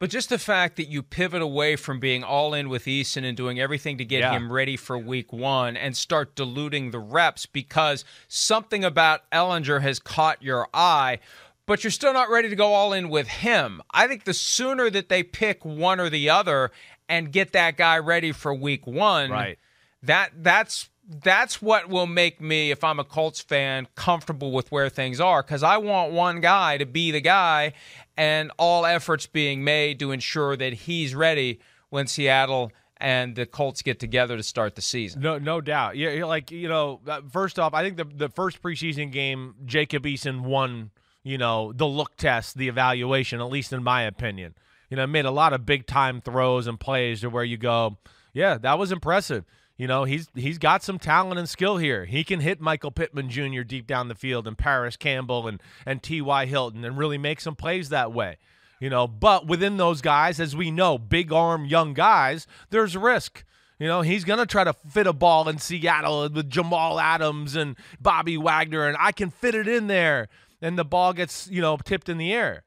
But 0.00 0.08
just 0.08 0.30
the 0.30 0.38
fact 0.38 0.76
that 0.76 0.88
you 0.88 1.02
pivot 1.02 1.42
away 1.42 1.76
from 1.76 2.00
being 2.00 2.24
all 2.24 2.54
in 2.54 2.70
with 2.70 2.86
Eason 2.86 3.22
and 3.22 3.36
doing 3.36 3.60
everything 3.60 3.98
to 3.98 4.04
get 4.04 4.20
yeah. 4.20 4.32
him 4.32 4.50
ready 4.50 4.76
for 4.76 4.96
week 4.96 5.30
one 5.30 5.76
and 5.76 5.94
start 5.94 6.34
diluting 6.34 6.90
the 6.90 6.98
reps 6.98 7.44
because 7.44 8.04
something 8.26 8.82
about 8.82 9.30
Ehlinger 9.30 9.82
has 9.82 9.98
caught 9.98 10.42
your 10.42 10.68
eye 10.72 11.20
but 11.66 11.84
you're 11.84 11.92
still 11.92 12.12
not 12.12 12.28
ready 12.28 12.48
to 12.48 12.56
go 12.56 12.72
all 12.72 12.92
in 12.92 13.08
with 13.08 13.28
him. 13.28 13.80
I 13.92 14.08
think 14.08 14.24
the 14.24 14.34
sooner 14.34 14.90
that 14.90 15.08
they 15.08 15.22
pick 15.22 15.64
one 15.64 16.00
or 16.00 16.10
the 16.10 16.28
other 16.28 16.72
and 17.08 17.30
get 17.30 17.52
that 17.52 17.76
guy 17.76 17.96
ready 17.98 18.32
for 18.32 18.52
week 18.52 18.88
one, 18.88 19.30
right. 19.30 19.56
that 20.02 20.32
that's 20.38 20.88
that's 21.22 21.62
what 21.62 21.88
will 21.88 22.06
make 22.06 22.40
me, 22.40 22.70
if 22.70 22.82
I'm 22.82 22.98
a 22.98 23.04
Colts 23.04 23.40
fan, 23.40 23.86
comfortable 23.94 24.52
with 24.52 24.70
where 24.72 24.88
things 24.88 25.20
are. 25.20 25.42
Because 25.42 25.62
I 25.62 25.76
want 25.76 26.12
one 26.12 26.40
guy 26.40 26.78
to 26.78 26.86
be 26.86 27.10
the 27.10 27.20
guy, 27.20 27.72
and 28.20 28.52
all 28.58 28.84
efforts 28.84 29.26
being 29.26 29.64
made 29.64 29.98
to 30.00 30.12
ensure 30.12 30.56
that 30.56 30.72
he's 30.72 31.14
ready 31.14 31.60
when 31.88 32.06
Seattle 32.06 32.70
and 32.98 33.34
the 33.34 33.46
Colts 33.46 33.80
get 33.80 33.98
together 33.98 34.36
to 34.36 34.42
start 34.42 34.74
the 34.74 34.82
season. 34.82 35.22
No, 35.22 35.38
no 35.38 35.60
doubt. 35.60 35.96
Yeah, 35.96 36.24
like 36.26 36.50
you 36.50 36.68
know, 36.68 37.00
uh, 37.06 37.22
first 37.32 37.58
off, 37.58 37.72
I 37.72 37.82
think 37.82 37.96
the 37.96 38.04
the 38.04 38.28
first 38.28 38.62
preseason 38.62 39.10
game, 39.10 39.54
Jacob 39.64 40.04
Eason 40.04 40.42
won 40.42 40.90
you 41.22 41.38
know, 41.38 41.72
the 41.72 41.86
look 41.86 42.16
test, 42.16 42.56
the 42.56 42.68
evaluation, 42.68 43.40
at 43.40 43.50
least 43.50 43.72
in 43.72 43.82
my 43.82 44.02
opinion. 44.02 44.54
You 44.88 44.96
know, 44.96 45.06
made 45.06 45.24
a 45.24 45.30
lot 45.30 45.52
of 45.52 45.66
big 45.66 45.86
time 45.86 46.20
throws 46.20 46.66
and 46.66 46.80
plays 46.80 47.20
to 47.20 47.30
where 47.30 47.44
you 47.44 47.56
go, 47.56 47.98
yeah, 48.32 48.58
that 48.58 48.78
was 48.78 48.90
impressive. 48.90 49.44
You 49.80 49.86
know, 49.86 50.04
he's 50.04 50.28
he's 50.34 50.58
got 50.58 50.82
some 50.82 50.98
talent 50.98 51.38
and 51.38 51.48
skill 51.48 51.78
here. 51.78 52.04
He 52.04 52.22
can 52.22 52.40
hit 52.40 52.60
Michael 52.60 52.90
Pittman 52.90 53.30
Jr. 53.30 53.62
deep 53.62 53.86
down 53.86 54.08
the 54.08 54.14
field 54.14 54.46
and 54.46 54.58
Parris 54.58 54.94
Campbell 54.94 55.48
and 55.48 55.58
and 55.86 56.02
T.Y. 56.02 56.44
Hilton 56.44 56.84
and 56.84 56.98
really 56.98 57.16
make 57.16 57.40
some 57.40 57.56
plays 57.56 57.88
that 57.88 58.12
way. 58.12 58.36
You 58.78 58.90
know, 58.90 59.08
but 59.08 59.46
within 59.46 59.78
those 59.78 60.02
guys, 60.02 60.38
as 60.38 60.54
we 60.54 60.70
know, 60.70 60.98
big 60.98 61.32
arm 61.32 61.64
young 61.64 61.94
guys, 61.94 62.46
there's 62.68 62.94
risk. 62.94 63.42
You 63.78 63.86
know, 63.86 64.02
he's 64.02 64.24
going 64.24 64.38
to 64.38 64.44
try 64.44 64.64
to 64.64 64.74
fit 64.74 65.06
a 65.06 65.14
ball 65.14 65.48
in 65.48 65.56
Seattle 65.56 66.28
with 66.28 66.50
Jamal 66.50 67.00
Adams 67.00 67.56
and 67.56 67.74
Bobby 67.98 68.36
Wagner, 68.36 68.86
and 68.86 68.98
I 69.00 69.12
can 69.12 69.30
fit 69.30 69.54
it 69.54 69.66
in 69.66 69.86
there 69.86 70.28
and 70.60 70.78
the 70.78 70.84
ball 70.84 71.14
gets, 71.14 71.48
you 71.48 71.62
know, 71.62 71.78
tipped 71.78 72.10
in 72.10 72.18
the 72.18 72.34
air. 72.34 72.64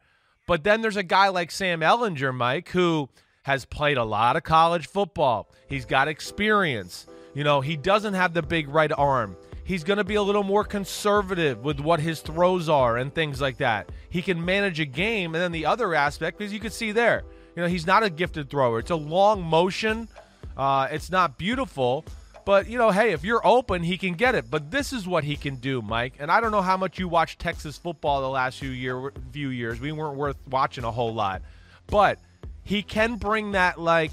But 0.48 0.64
then 0.64 0.82
there's 0.82 0.98
a 0.98 1.04
guy 1.04 1.30
like 1.30 1.52
Sam 1.52 1.82
Ehlinger, 1.82 2.34
Mike, 2.34 2.70
who 2.70 3.10
has 3.44 3.66
played 3.66 3.98
a 3.98 4.04
lot 4.04 4.36
of 4.36 4.44
college 4.44 4.88
football. 4.88 5.50
He's 5.68 5.86
got 5.86 6.08
experience. 6.08 7.06
You 7.34 7.44
know, 7.44 7.62
he 7.62 7.78
doesn't 7.78 8.14
have 8.14 8.34
the 8.34 8.42
big 8.42 8.70
right 8.70 8.92
arm. 8.92 9.38
He's 9.66 9.84
going 9.84 9.98
to 9.98 10.04
be 10.04 10.16
a 10.16 10.22
little 10.22 10.44
more 10.44 10.64
conservative 10.64 11.64
with 11.64 11.80
what 11.80 12.00
his 12.00 12.20
throws 12.20 12.68
are 12.68 12.98
and 12.98 13.14
things 13.14 13.40
like 13.40 13.58
that. 13.58 13.90
He 14.10 14.22
can 14.22 14.44
manage 14.44 14.80
a 14.80 14.86
game. 14.86 15.36
And 15.36 15.42
then 15.42 15.52
the 15.52 15.66
other 15.66 15.96
aspect, 15.96 16.38
because 16.38 16.52
you 16.52 16.60
can 16.60 16.72
see 16.72 16.92
there, 16.92 17.24
you 17.56 17.62
know, 17.62 17.68
he's 17.68 17.88
not 17.88 18.04
a 18.04 18.10
gifted 18.10 18.50
thrower. 18.50 18.80
It's 18.80 18.92
a 18.92 18.96
long 18.96 19.42
motion. 19.42 20.10
Uh, 20.58 20.88
it's 20.92 21.10
not 21.10 21.38
beautiful, 21.38 22.06
but, 22.46 22.68
you 22.68 22.78
know, 22.78 22.92
hey, 22.92 23.12
if 23.12 23.24
you're 23.24 23.46
open, 23.46 23.84
he 23.84 23.98
can 23.98 24.14
get 24.14 24.36
it. 24.36 24.50
But 24.50 24.70
this 24.70 24.94
is 24.94 25.08
what 25.08 25.24
he 25.24 25.36
can 25.36 25.56
do, 25.56 25.82
Mike. 25.82 26.16
And 26.20 26.30
I 26.30 26.42
don't 26.42 26.52
know 26.52 26.62
how 26.62 26.78
much 26.78 27.00
you 27.00 27.08
watched 27.08 27.40
Texas 27.40 27.78
football 27.78 28.22
the 28.22 28.30
last 28.30 28.60
few 28.60 28.70
year 28.70 29.12
few 29.32 29.50
years. 29.50 29.80
We 29.80 29.92
weren't 29.92 30.18
worth 30.18 30.38
watching 30.50 30.84
a 30.84 30.92
whole 30.92 31.14
lot. 31.14 31.42
But 31.88 32.20
he 32.64 32.84
can 32.84 33.16
bring 33.16 33.52
that 33.52 33.80
like 33.80 34.12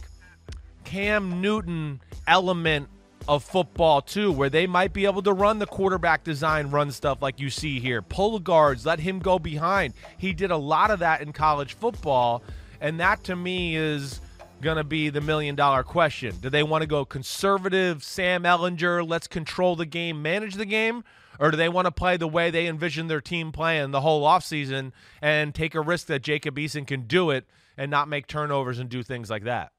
Cam 0.84 1.40
Newton 1.40 2.00
element 2.26 2.88
of 3.28 3.44
football 3.44 4.00
too, 4.02 4.32
where 4.32 4.50
they 4.50 4.66
might 4.66 4.92
be 4.92 5.04
able 5.04 5.22
to 5.22 5.32
run 5.32 5.58
the 5.58 5.66
quarterback 5.66 6.24
design 6.24 6.70
run 6.70 6.90
stuff 6.90 7.22
like 7.22 7.38
you 7.38 7.50
see 7.50 7.78
here. 7.78 8.02
Pull 8.02 8.40
guards, 8.40 8.86
let 8.86 9.00
him 9.00 9.18
go 9.18 9.38
behind. 9.38 9.94
He 10.18 10.32
did 10.32 10.50
a 10.50 10.56
lot 10.56 10.90
of 10.90 10.98
that 11.00 11.20
in 11.20 11.32
college 11.32 11.74
football, 11.74 12.42
and 12.80 12.98
that 12.98 13.22
to 13.24 13.36
me 13.36 13.76
is 13.76 14.20
to 14.62 14.84
be 14.84 15.08
the 15.08 15.20
million 15.20 15.54
dollar 15.54 15.82
question. 15.82 16.36
Do 16.40 16.50
they 16.50 16.62
want 16.62 16.82
to 16.82 16.86
go 16.86 17.04
conservative, 17.04 18.04
Sam 18.04 18.42
Ehlinger, 18.42 19.08
let's 19.08 19.26
control 19.26 19.76
the 19.76 19.86
game, 19.86 20.22
manage 20.22 20.54
the 20.54 20.66
game? 20.66 21.04
Or 21.38 21.50
do 21.50 21.56
they 21.56 21.70
want 21.70 21.86
to 21.86 21.90
play 21.90 22.18
the 22.18 22.28
way 22.28 22.50
they 22.50 22.66
envision 22.66 23.06
their 23.06 23.22
team 23.22 23.50
playing 23.50 23.92
the 23.92 24.02
whole 24.02 24.26
offseason 24.26 24.92
and 25.22 25.54
take 25.54 25.74
a 25.74 25.80
risk 25.80 26.06
that 26.08 26.20
Jacob 26.20 26.56
Eason 26.56 26.86
can 26.86 27.02
do 27.06 27.30
it 27.30 27.46
and 27.80 27.90
not 27.90 28.08
make 28.08 28.26
turnovers 28.26 28.78
and 28.78 28.90
do 28.90 29.02
things 29.02 29.30
like 29.30 29.44
that? 29.44 29.72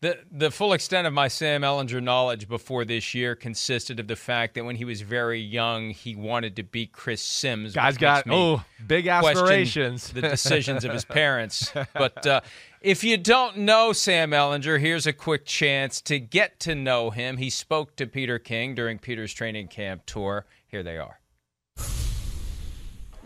The 0.00 0.18
the 0.30 0.50
full 0.50 0.72
extent 0.72 1.06
of 1.06 1.12
my 1.12 1.28
Sam 1.28 1.62
Ehlinger 1.62 2.02
knowledge 2.02 2.48
before 2.48 2.84
this 2.84 3.14
year 3.14 3.34
consisted 3.34 3.98
of 3.98 4.06
the 4.06 4.16
fact 4.16 4.54
that 4.54 4.64
when 4.64 4.76
he 4.76 4.84
was 4.84 5.00
very 5.00 5.40
young, 5.40 5.90
he 5.90 6.14
wanted 6.14 6.56
to 6.56 6.62
be 6.62 6.86
Chris 6.86 7.20
Simms. 7.22 7.72
Guys 7.74 7.96
got 7.96 8.24
oh 8.28 8.64
big 8.84 9.06
aspirations. 9.08 10.12
the 10.12 10.22
decisions 10.22 10.84
of 10.84 10.92
his 10.92 11.04
parents, 11.04 11.72
but 11.94 12.26
uh, 12.26 12.40
if 12.80 13.02
you 13.02 13.16
don't 13.16 13.58
know 13.58 13.92
Sam 13.92 14.30
Ehlinger, 14.30 14.78
here's 14.78 15.06
a 15.06 15.12
quick 15.12 15.44
chance 15.44 16.00
to 16.02 16.20
get 16.20 16.60
to 16.60 16.76
know 16.76 17.10
him. 17.10 17.36
He 17.36 17.50
spoke 17.50 17.96
to 17.96 18.06
Peter 18.06 18.38
King 18.38 18.76
during 18.76 18.98
Peter's 19.00 19.34
training 19.34 19.66
camp 19.66 20.06
tour. 20.06 20.46
Here 20.68 20.84
they 20.84 20.98
are. 20.98 21.18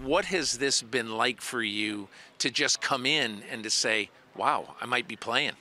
What 0.04 0.24
has 0.26 0.58
this 0.58 0.82
been 0.82 1.16
like 1.16 1.40
for 1.40 1.62
you 1.62 2.08
to 2.38 2.50
just 2.50 2.80
come 2.80 3.06
in 3.06 3.42
and 3.50 3.62
to 3.62 3.70
say, 3.70 4.10
wow, 4.36 4.74
I 4.80 4.86
might 4.86 5.06
be 5.06 5.14
playing? 5.14 5.52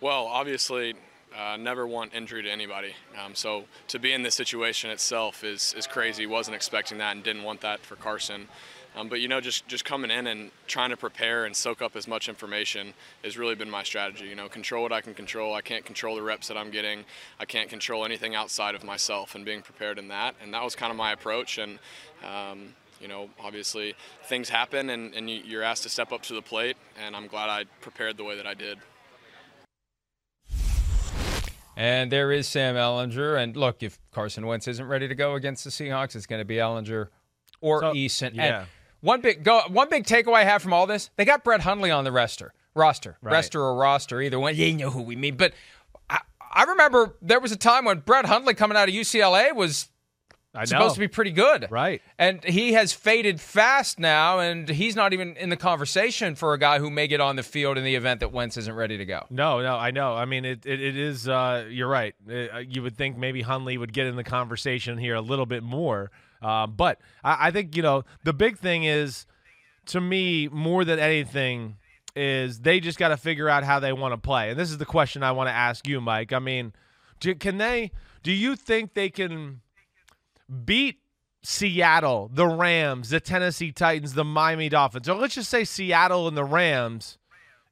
Well, 0.00 0.26
obviously, 0.26 0.94
uh, 1.36 1.56
never 1.56 1.86
want 1.86 2.14
injury 2.14 2.42
to 2.42 2.50
anybody. 2.50 2.94
Um, 3.22 3.34
so 3.34 3.64
to 3.88 3.98
be 3.98 4.12
in 4.12 4.22
this 4.22 4.34
situation 4.34 4.90
itself 4.90 5.42
is, 5.42 5.74
is 5.76 5.86
crazy. 5.86 6.26
Wasn't 6.26 6.54
expecting 6.54 6.98
that 6.98 7.16
and 7.16 7.24
didn't 7.24 7.44
want 7.44 7.62
that 7.62 7.80
for 7.80 7.96
Carson. 7.96 8.48
Um, 8.96 9.08
but 9.08 9.20
you 9.20 9.28
know, 9.28 9.40
just 9.40 9.68
just 9.68 9.84
coming 9.84 10.10
in 10.10 10.26
and 10.26 10.50
trying 10.66 10.90
to 10.90 10.96
prepare 10.96 11.44
and 11.44 11.54
soak 11.54 11.80
up 11.80 11.94
as 11.94 12.08
much 12.08 12.28
information 12.28 12.92
has 13.22 13.38
really 13.38 13.54
been 13.54 13.70
my 13.70 13.84
strategy. 13.84 14.26
You 14.26 14.34
know, 14.34 14.48
control 14.48 14.82
what 14.82 14.92
I 14.92 15.00
can 15.00 15.14
control. 15.14 15.54
I 15.54 15.60
can't 15.60 15.84
control 15.84 16.16
the 16.16 16.22
reps 16.22 16.48
that 16.48 16.56
I'm 16.56 16.70
getting. 16.70 17.04
I 17.38 17.44
can't 17.44 17.70
control 17.70 18.04
anything 18.04 18.34
outside 18.34 18.74
of 18.74 18.82
myself, 18.82 19.36
and 19.36 19.44
being 19.44 19.62
prepared 19.62 19.98
in 19.98 20.08
that. 20.08 20.34
And 20.42 20.52
that 20.54 20.64
was 20.64 20.74
kind 20.74 20.90
of 20.90 20.96
my 20.96 21.12
approach. 21.12 21.58
And 21.58 21.78
um, 22.24 22.74
you 23.00 23.08
know, 23.08 23.30
obviously 23.42 23.94
things 24.24 24.48
happen, 24.48 24.90
and, 24.90 25.14
and 25.14 25.30
you're 25.30 25.62
asked 25.62 25.82
to 25.84 25.88
step 25.88 26.12
up 26.12 26.22
to 26.22 26.34
the 26.34 26.42
plate. 26.42 26.76
And 27.02 27.16
I'm 27.16 27.26
glad 27.26 27.48
I 27.48 27.64
prepared 27.80 28.16
the 28.16 28.24
way 28.24 28.36
that 28.36 28.46
I 28.46 28.54
did. 28.54 28.78
And 31.76 32.12
there 32.12 32.30
is 32.30 32.46
Sam 32.46 32.74
Ehlinger. 32.74 33.42
And 33.42 33.56
look, 33.56 33.82
if 33.82 33.98
Carson 34.10 34.46
Wentz 34.46 34.68
isn't 34.68 34.86
ready 34.86 35.08
to 35.08 35.14
go 35.14 35.34
against 35.34 35.64
the 35.64 35.70
Seahawks, 35.70 36.14
it's 36.14 36.26
going 36.26 36.40
to 36.40 36.44
be 36.44 36.56
Ehlinger 36.56 37.08
or 37.62 37.80
so, 37.80 37.94
Eason. 37.94 38.34
Yeah. 38.34 38.42
And 38.42 38.66
one 39.00 39.22
big 39.22 39.42
go. 39.42 39.62
One 39.68 39.88
big 39.88 40.04
takeaway 40.04 40.34
I 40.34 40.44
have 40.44 40.62
from 40.62 40.74
all 40.74 40.86
this: 40.86 41.10
they 41.16 41.24
got 41.24 41.42
Brett 41.42 41.62
Hundley 41.62 41.90
on 41.90 42.04
the 42.04 42.12
roster, 42.12 42.52
roster, 42.74 43.16
right. 43.22 43.32
roster 43.32 43.62
or 43.62 43.74
roster, 43.74 44.20
either 44.20 44.38
one. 44.38 44.54
You 44.56 44.76
know 44.76 44.90
who 44.90 45.00
we 45.00 45.16
mean. 45.16 45.36
But 45.36 45.54
I, 46.10 46.20
I 46.52 46.64
remember 46.64 47.14
there 47.22 47.40
was 47.40 47.50
a 47.50 47.56
time 47.56 47.86
when 47.86 48.00
Brett 48.00 48.26
Hundley 48.26 48.52
coming 48.52 48.76
out 48.76 48.88
of 48.90 48.94
UCLA 48.94 49.54
was 49.54 49.88
I 50.52 50.64
supposed 50.64 50.94
to 50.94 51.00
be 51.00 51.06
pretty 51.06 51.30
good. 51.30 51.68
Right. 51.70 52.02
And 52.18 52.42
he 52.42 52.72
has 52.72 52.92
faded 52.92 53.40
fast 53.40 54.00
now, 54.00 54.40
and 54.40 54.68
he's 54.68 54.96
not 54.96 55.12
even 55.12 55.36
in 55.36 55.48
the 55.48 55.56
conversation 55.56 56.34
for 56.34 56.54
a 56.54 56.58
guy 56.58 56.80
who 56.80 56.90
may 56.90 57.06
get 57.06 57.20
on 57.20 57.36
the 57.36 57.44
field 57.44 57.78
in 57.78 57.84
the 57.84 57.94
event 57.94 58.18
that 58.20 58.32
Wentz 58.32 58.56
isn't 58.56 58.74
ready 58.74 58.98
to 58.98 59.04
go. 59.04 59.26
No, 59.30 59.62
no, 59.62 59.76
I 59.76 59.92
know. 59.92 60.14
I 60.14 60.24
mean, 60.24 60.44
it, 60.44 60.66
it, 60.66 60.80
it 60.80 60.96
is, 60.96 61.28
uh, 61.28 61.66
you're 61.70 61.88
right. 61.88 62.16
It, 62.26 62.50
uh, 62.52 62.58
you 62.58 62.82
would 62.82 62.96
think 62.96 63.16
maybe 63.16 63.42
Hundley 63.42 63.78
would 63.78 63.92
get 63.92 64.06
in 64.06 64.16
the 64.16 64.24
conversation 64.24 64.98
here 64.98 65.14
a 65.14 65.20
little 65.20 65.46
bit 65.46 65.62
more. 65.62 66.10
Uh, 66.42 66.66
but 66.66 67.00
I, 67.22 67.48
I 67.48 67.50
think, 67.52 67.76
you 67.76 67.82
know, 67.82 68.04
the 68.24 68.32
big 68.32 68.58
thing 68.58 68.82
is, 68.82 69.26
to 69.86 70.00
me, 70.00 70.48
more 70.48 70.84
than 70.84 70.98
anything, 70.98 71.76
is 72.16 72.58
they 72.60 72.80
just 72.80 72.98
got 72.98 73.08
to 73.08 73.16
figure 73.16 73.48
out 73.48 73.62
how 73.62 73.78
they 73.78 73.92
want 73.92 74.14
to 74.14 74.18
play. 74.18 74.50
And 74.50 74.58
this 74.58 74.70
is 74.70 74.78
the 74.78 74.86
question 74.86 75.22
I 75.22 75.30
want 75.30 75.46
to 75.48 75.54
ask 75.54 75.86
you, 75.86 76.00
Mike. 76.00 76.32
I 76.32 76.40
mean, 76.40 76.72
do, 77.20 77.36
can 77.36 77.58
they, 77.58 77.92
do 78.24 78.32
you 78.32 78.56
think 78.56 78.94
they 78.94 79.10
can 79.10 79.60
beat 80.64 80.98
Seattle, 81.42 82.30
the 82.32 82.46
Rams, 82.46 83.10
the 83.10 83.20
Tennessee 83.20 83.72
Titans, 83.72 84.14
the 84.14 84.24
Miami 84.24 84.68
Dolphins? 84.68 85.06
So 85.06 85.16
let's 85.16 85.34
just 85.34 85.50
say 85.50 85.64
Seattle 85.64 86.28
and 86.28 86.36
the 86.36 86.44
Rams. 86.44 87.18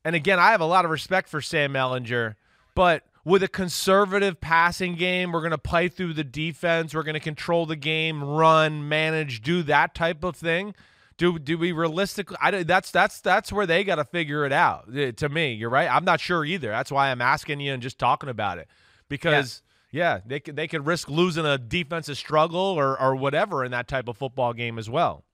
And 0.04 0.14
again, 0.14 0.38
I 0.38 0.52
have 0.52 0.60
a 0.60 0.66
lot 0.66 0.84
of 0.84 0.90
respect 0.90 1.28
for 1.28 1.40
Sam 1.40 1.74
Ehlinger, 1.74 2.36
but 2.74 3.02
with 3.28 3.42
a 3.42 3.48
conservative 3.48 4.40
passing 4.40 4.94
game. 4.94 5.32
We're 5.32 5.40
going 5.40 5.50
to 5.50 5.58
play 5.58 5.88
through 5.88 6.14
the 6.14 6.24
defense. 6.24 6.94
We're 6.94 7.02
going 7.02 7.14
to 7.14 7.20
control 7.20 7.66
the 7.66 7.76
game, 7.76 8.24
run, 8.24 8.88
manage, 8.88 9.42
do 9.42 9.62
that 9.64 9.94
type 9.94 10.24
of 10.24 10.34
thing. 10.34 10.74
Do 11.18 11.38
do 11.38 11.58
we 11.58 11.72
realistically? 11.72 12.36
I, 12.40 12.62
that's 12.62 12.90
that's 12.90 13.20
that's 13.20 13.52
where 13.52 13.66
they 13.66 13.84
got 13.84 13.96
to 13.96 14.04
figure 14.04 14.46
it 14.46 14.52
out. 14.52 14.88
Uh, 14.96 15.12
to 15.12 15.28
me, 15.28 15.52
you're 15.52 15.68
right. 15.68 15.90
I'm 15.90 16.04
not 16.04 16.20
sure 16.20 16.44
either. 16.44 16.70
That's 16.70 16.92
why 16.92 17.10
I'm 17.10 17.20
asking 17.20 17.60
you 17.60 17.72
and 17.72 17.82
just 17.82 17.98
talking 17.98 18.28
about 18.28 18.58
it 18.58 18.68
because. 19.08 19.60
Yeah. 19.62 19.64
Yeah, 19.90 20.20
they 20.26 20.40
could 20.40 20.56
they 20.56 20.68
could 20.68 20.84
risk 20.86 21.08
losing 21.08 21.46
a 21.46 21.56
defensive 21.58 22.16
struggle 22.18 22.60
or 22.60 23.00
or 23.00 23.16
whatever 23.16 23.64
in 23.64 23.70
that 23.70 23.88
type 23.88 24.08
of 24.08 24.16
football 24.16 24.52
game 24.52 24.78
as 24.78 24.88
well. 24.90 25.24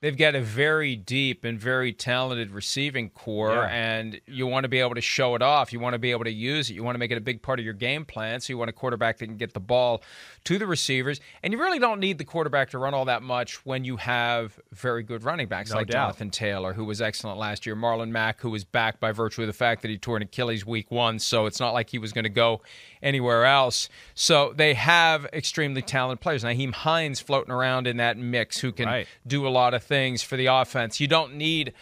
They've 0.00 0.16
got 0.16 0.36
a 0.36 0.40
very 0.40 0.94
deep 0.94 1.42
and 1.44 1.58
very 1.58 1.92
talented 1.92 2.52
receiving 2.52 3.10
corps, 3.10 3.64
Yeah. 3.64 3.66
and 3.68 4.20
you 4.26 4.46
want 4.46 4.62
to 4.62 4.68
be 4.68 4.78
able 4.78 4.94
to 4.94 5.00
show 5.00 5.34
it 5.34 5.42
off. 5.42 5.72
You 5.72 5.80
want 5.80 5.94
to 5.94 5.98
be 5.98 6.12
able 6.12 6.22
to 6.22 6.30
use 6.30 6.70
it. 6.70 6.74
You 6.74 6.84
want 6.84 6.94
to 6.94 7.00
make 7.00 7.10
it 7.10 7.18
a 7.18 7.20
big 7.20 7.42
part 7.42 7.58
of 7.58 7.64
your 7.64 7.74
game 7.74 8.04
plan. 8.04 8.38
So 8.40 8.52
you 8.52 8.58
want 8.58 8.68
a 8.70 8.72
quarterback 8.72 9.18
that 9.18 9.26
can 9.26 9.36
get 9.36 9.54
the 9.54 9.60
ball 9.60 10.04
to 10.44 10.56
the 10.56 10.68
receivers. 10.68 11.20
And 11.42 11.52
you 11.52 11.58
really 11.58 11.80
don't 11.80 11.98
need 11.98 12.18
the 12.18 12.24
quarterback 12.24 12.70
to 12.70 12.78
run 12.78 12.94
all 12.94 13.06
that 13.06 13.24
much 13.24 13.66
when 13.66 13.82
you 13.84 13.96
have 13.96 14.60
very 14.70 15.02
good 15.02 15.24
running 15.24 15.48
backs 15.48 15.70
No 15.70 15.78
like 15.78 15.88
doubt. 15.88 16.04
Jonathan 16.04 16.30
Taylor, 16.30 16.74
who 16.74 16.84
was 16.84 17.02
excellent 17.02 17.36
last 17.36 17.66
year, 17.66 17.74
Marlon 17.74 18.10
Mack, 18.10 18.40
who 18.40 18.50
was 18.50 18.62
back 18.62 19.00
by 19.00 19.10
virtue 19.10 19.40
of 19.42 19.48
the 19.48 19.52
fact 19.52 19.82
that 19.82 19.88
he 19.90 19.98
tore 19.98 20.16
an 20.16 20.22
Achilles 20.22 20.64
week 20.64 20.92
one. 20.92 21.18
So 21.18 21.46
it's 21.46 21.58
not 21.58 21.72
like 21.74 21.90
he 21.90 21.98
was 21.98 22.12
going 22.12 22.22
to 22.22 22.28
go 22.30 22.60
anywhere 23.02 23.44
else. 23.44 23.88
So 24.14 24.52
they 24.56 24.74
have 24.74 25.26
extremely 25.32 25.82
talented 25.82 26.20
players. 26.20 26.44
Nyheim 26.44 26.72
Hines 26.72 27.20
floating 27.20 27.52
around 27.52 27.86
in 27.86 27.96
that 27.98 28.16
mix 28.16 28.58
who 28.58 28.72
can 28.72 28.86
Right. 28.86 29.08
do 29.26 29.46
a 29.46 29.50
lot 29.50 29.74
of 29.74 29.82
things 29.82 30.22
for 30.22 30.36
the 30.36 30.46
offense. 30.46 31.00
You 31.00 31.06
don't 31.08 31.34
need 31.34 31.72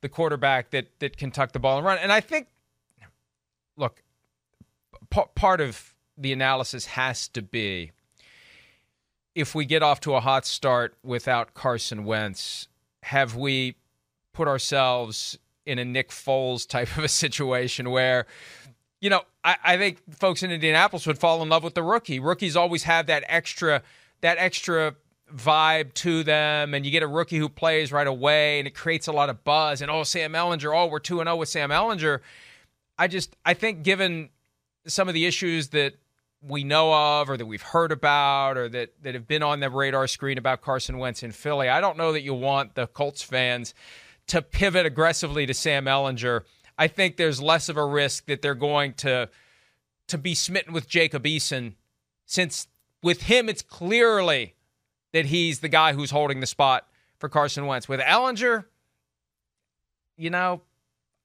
the 0.00 0.08
quarterback 0.08 0.70
that 0.70 0.98
that 1.00 1.16
can 1.16 1.30
tuck 1.30 1.52
the 1.52 1.58
ball 1.58 1.76
and 1.78 1.86
run. 1.86 1.98
And 1.98 2.10
I 2.12 2.20
think, 2.20 2.48
look, 3.76 4.02
p- 5.10 5.22
part 5.34 5.60
of 5.60 5.94
the 6.18 6.32
analysis 6.32 6.86
has 6.86 7.28
to 7.28 7.42
be 7.42 7.92
if 9.34 9.54
we 9.54 9.64
get 9.64 9.82
off 9.82 9.98
to 10.00 10.14
a 10.14 10.20
hot 10.20 10.44
start 10.44 10.94
without 11.02 11.54
Carson 11.54 12.04
Wentz, 12.04 12.68
have 13.04 13.34
we 13.34 13.76
put 14.34 14.46
ourselves 14.46 15.38
in 15.64 15.78
a 15.78 15.84
Nick 15.84 16.10
Foles 16.10 16.68
type 16.68 16.96
of 16.98 17.04
a 17.04 17.08
situation 17.08 17.90
where, 17.90 18.26
you 19.02 19.10
know, 19.10 19.22
I, 19.44 19.56
I 19.64 19.76
think 19.76 19.98
folks 20.14 20.42
in 20.42 20.50
Indianapolis 20.50 21.06
would 21.06 21.18
fall 21.18 21.42
in 21.42 21.48
love 21.48 21.64
with 21.64 21.74
the 21.74 21.82
rookie. 21.82 22.20
Rookies 22.20 22.56
always 22.56 22.84
have 22.84 23.06
that 23.08 23.24
extra, 23.26 23.82
that 24.22 24.38
extra 24.38 24.94
vibe 25.34 25.92
to 25.94 26.22
them, 26.22 26.72
and 26.72 26.86
you 26.86 26.92
get 26.92 27.02
a 27.02 27.08
rookie 27.08 27.38
who 27.38 27.48
plays 27.48 27.90
right 27.90 28.06
away, 28.06 28.60
and 28.60 28.68
it 28.68 28.76
creates 28.76 29.08
a 29.08 29.12
lot 29.12 29.28
of 29.28 29.42
buzz. 29.42 29.82
And 29.82 29.90
oh, 29.90 30.04
Sam 30.04 30.32
Ehlinger, 30.32 30.72
oh, 30.74 30.86
we're 30.86 31.00
two 31.00 31.20
and 31.20 31.26
zero 31.26 31.36
with 31.36 31.48
Sam 31.48 31.70
Ehlinger. 31.70 32.20
I 32.96 33.08
just, 33.08 33.34
I 33.44 33.54
think, 33.54 33.82
given 33.82 34.30
some 34.86 35.08
of 35.08 35.14
the 35.14 35.26
issues 35.26 35.70
that 35.70 35.94
we 36.40 36.62
know 36.62 36.92
of 36.92 37.28
or 37.28 37.36
that 37.36 37.46
we've 37.46 37.62
heard 37.62 37.90
about 37.90 38.56
or 38.56 38.68
that, 38.68 38.90
that 39.02 39.14
have 39.14 39.26
been 39.26 39.42
on 39.42 39.58
the 39.58 39.70
radar 39.70 40.06
screen 40.06 40.38
about 40.38 40.60
Carson 40.60 40.98
Wentz 40.98 41.24
in 41.24 41.32
Philly. 41.32 41.68
I 41.68 41.80
don't 41.80 41.96
know 41.96 42.12
that 42.12 42.22
you 42.22 42.34
want 42.34 42.76
the 42.76 42.86
Colts 42.86 43.22
fans 43.22 43.74
to 44.28 44.42
pivot 44.42 44.86
aggressively 44.86 45.44
to 45.46 45.54
Sam 45.54 45.86
Ehlinger. 45.86 46.42
I 46.82 46.88
think 46.88 47.16
there's 47.16 47.40
less 47.40 47.68
of 47.68 47.76
a 47.76 47.84
risk 47.86 48.26
that 48.26 48.42
they're 48.42 48.54
going 48.56 48.94
to 48.94 49.28
to 50.08 50.18
be 50.18 50.34
smitten 50.34 50.72
with 50.72 50.88
Jacob 50.88 51.22
Eason 51.24 51.74
since 52.26 52.66
with 53.02 53.22
him 53.22 53.48
it's 53.48 53.62
clearly 53.62 54.54
that 55.12 55.26
he's 55.26 55.60
the 55.60 55.68
guy 55.68 55.92
who's 55.92 56.10
holding 56.10 56.40
the 56.40 56.46
spot 56.46 56.88
for 57.18 57.28
Carson 57.28 57.66
Wentz. 57.66 57.88
With 57.88 58.00
Ehlinger, 58.00 58.64
you 60.16 60.30
know, 60.30 60.62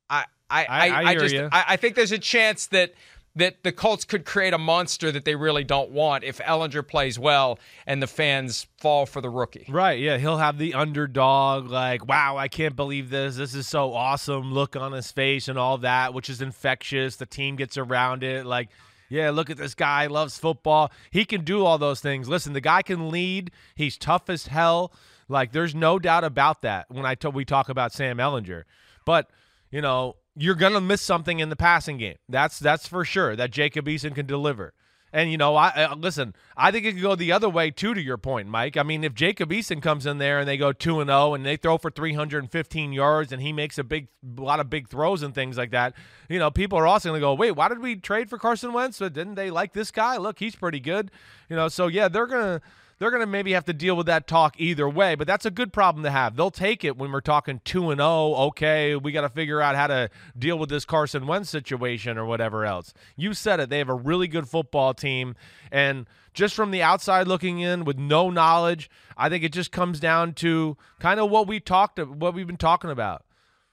I 0.10 0.26
I 0.50 0.66
I- 0.66 0.90
I, 0.90 1.04
I 1.10 1.14
just. 1.16 1.36
I, 1.52 1.66
I 1.70 1.76
think 1.78 1.96
there's 1.96 2.12
a 2.12 2.20
chance 2.20 2.68
that 2.68 2.94
that 3.38 3.64
the 3.64 3.72
Colts 3.72 4.04
could 4.04 4.26
create 4.26 4.54
a 4.54 4.58
monster 4.58 5.12
that 5.12 5.26
they 5.26 5.36
really 5.36 5.64
don't 5.64 5.92
want 5.92 6.24
if 6.24 6.40
Ehlinger 6.40 6.88
plays 6.88 7.18
well 7.18 7.60
and 7.86 8.02
the 8.02 8.08
fans 8.08 8.68
fall 8.78 9.06
for 9.06 9.22
the 9.22 9.30
rookie. 9.30 9.66
Right, 9.70 10.00
yeah, 10.00 10.18
he'll 10.18 10.38
have 10.38 10.58
the 10.58 10.74
underdog, 10.74 11.70
like, 11.70 12.08
wow, 12.08 12.38
I 12.38 12.48
can't 12.48 12.76
believe 12.76 13.10
this. 13.10 13.36
This 13.36 13.56
is 13.56 13.68
so 13.68 13.94
awesome. 13.94 14.54
Look 14.54 14.76
on 14.76 14.92
his 14.92 15.12
face 15.12 15.48
and 15.48 15.58
all 15.58 15.78
that, 15.80 16.14
which 16.14 16.30
is 16.30 16.42
infectious. 16.42 17.16
The 17.16 17.26
team 17.26 17.56
gets 17.56 17.78
around 17.78 18.24
it. 18.24 18.46
Like, 18.46 18.70
yeah, 19.10 19.30
look 19.30 19.50
at 19.50 19.58
this 19.58 19.74
guy, 19.74 20.08
loves 20.08 20.38
football. 20.38 20.92
He 21.12 21.24
can 21.24 21.44
do 21.44 21.64
all 21.64 21.78
those 21.78 22.02
things. 22.02 22.28
Listen, 22.28 22.54
the 22.54 22.62
guy 22.62 22.82
can 22.82 23.10
lead. 23.10 23.52
He's 23.76 23.98
tough 23.98 24.30
as 24.30 24.48
hell. 24.48 24.92
Like, 25.30 25.52
there's 25.52 25.76
no 25.76 26.00
doubt 26.00 26.24
about 26.24 26.62
that 26.64 26.88
when 26.90 27.06
I 27.06 27.16
t- 27.16 27.28
we 27.28 27.46
talk 27.46 27.70
about 27.70 27.94
Sam 27.94 28.18
Ehlinger. 28.18 28.64
But, 29.06 29.30
you 29.72 29.82
know, 29.82 30.16
you're 30.38 30.56
gonna 30.56 30.82
miss 30.82 31.02
something 31.02 31.40
in 31.40 31.50
the 31.50 31.56
passing 31.56 31.98
game. 31.98 32.18
That's 32.30 32.60
that's 32.60 32.88
for 32.88 33.04
sure. 33.04 33.36
That 33.36 33.52
Jacob 33.52 33.86
Eason 33.86 34.14
can 34.14 34.26
deliver. 34.26 34.74
And 35.14 35.32
you 35.32 35.38
know, 35.38 35.56
I, 35.56 35.70
I 35.70 35.94
listen. 35.94 36.36
I 36.56 36.70
think 36.70 36.86
it 36.86 36.94
could 36.94 37.02
go 37.02 37.16
the 37.16 37.32
other 37.32 37.50
way 37.50 37.72
too. 37.72 37.94
To 37.94 38.02
your 38.02 38.18
point, 38.18 38.50
Mike. 38.50 38.76
I 38.76 38.84
mean, 38.84 39.04
if 39.04 39.14
Jacob 39.14 39.50
Eason 39.52 39.82
comes 39.82 40.06
in 40.06 40.18
there 40.18 40.40
and 40.40 40.48
they 40.48 40.58
go 40.58 40.74
two 40.74 41.00
and 41.00 41.08
zero 41.08 41.34
and 41.34 41.46
they 41.46 41.56
throw 41.56 41.78
for 41.78 41.90
315 41.90 42.94
yards 42.94 43.32
and 43.32 43.42
he 43.42 43.54
makes 43.54 43.78
a 43.78 43.84
big, 43.84 44.10
a 44.38 44.42
lot 44.42 44.60
of 44.60 44.70
big 44.70 44.90
throws 44.90 45.24
and 45.24 45.34
things 45.34 45.58
like 45.58 45.72
that, 45.72 45.94
you 46.30 46.40
know, 46.40 46.52
people 46.52 46.78
are 46.78 46.88
also 46.88 47.10
going 47.10 47.20
to 47.20 47.26
go, 47.26 47.34
wait, 47.34 47.52
why 47.52 47.70
did 47.70 47.80
we 47.80 47.96
trade 47.96 48.30
for 48.30 48.38
Carson 48.38 48.74
Wentz? 48.74 49.00
Didn't 49.00 49.36
they 49.36 49.50
like 49.50 49.72
this 49.74 49.92
guy? 49.92 50.18
Look, 50.18 50.40
he's 50.40 50.56
pretty 50.56 50.82
good. 50.82 51.10
You 51.50 51.56
know, 51.56 51.70
so 51.70 51.88
yeah, 51.88 52.10
they're 52.10 52.28
gonna 52.28 52.62
they're 53.00 53.12
going 53.12 53.22
to 53.22 53.28
maybe 53.28 53.52
have 53.54 53.66
to 53.66 53.74
deal 53.74 53.96
with 53.96 54.08
that 54.08 54.28
talk 54.28 54.56
either 54.58 54.90
way, 54.90 55.16
but 55.16 55.28
that's 55.28 55.46
a 55.46 55.52
good 55.52 55.72
problem 55.72 56.04
to 56.04 56.12
have. 56.12 56.36
They'll 56.36 56.52
take 56.52 56.84
it 56.84 56.98
when 56.98 57.12
we're 57.12 57.22
talking 57.22 57.62
2 57.64 57.92
and 57.92 58.00
0. 58.00 58.34
Okay, 58.36 58.96
we 58.96 59.12
got 59.12 59.22
to 59.22 59.30
figure 59.30 59.62
out 59.62 59.76
how 59.76 59.88
to 59.88 60.10
deal 60.38 60.58
with 60.58 60.70
this 60.70 60.86
Carson 60.86 61.28
Wentz 61.28 61.50
situation 61.50 62.18
or 62.18 62.26
whatever 62.26 62.66
else. 62.66 62.94
You 63.16 63.34
said 63.34 63.60
it. 63.60 63.70
They 63.70 63.78
have 63.78 63.90
a 63.90 63.94
really 63.94 64.28
good 64.28 64.48
football 64.48 64.94
team 64.94 65.36
and 65.72 66.08
just 66.34 66.54
from 66.54 66.70
the 66.70 66.84
outside 66.84 67.28
looking 67.28 67.60
in 67.60 67.84
with 67.84 67.98
no 67.98 68.30
knowledge, 68.30 68.92
I 69.18 69.28
think 69.28 69.44
it 69.44 69.52
just 69.52 69.72
comes 69.72 70.00
down 70.00 70.34
to 70.36 70.78
kind 71.00 71.20
of 71.20 71.32
what 71.32 71.48
we 71.48 71.60
talked 71.60 71.98
what 72.00 72.36
we've 72.36 72.46
been 72.46 72.58
talking 72.58 72.92
about. 72.92 73.26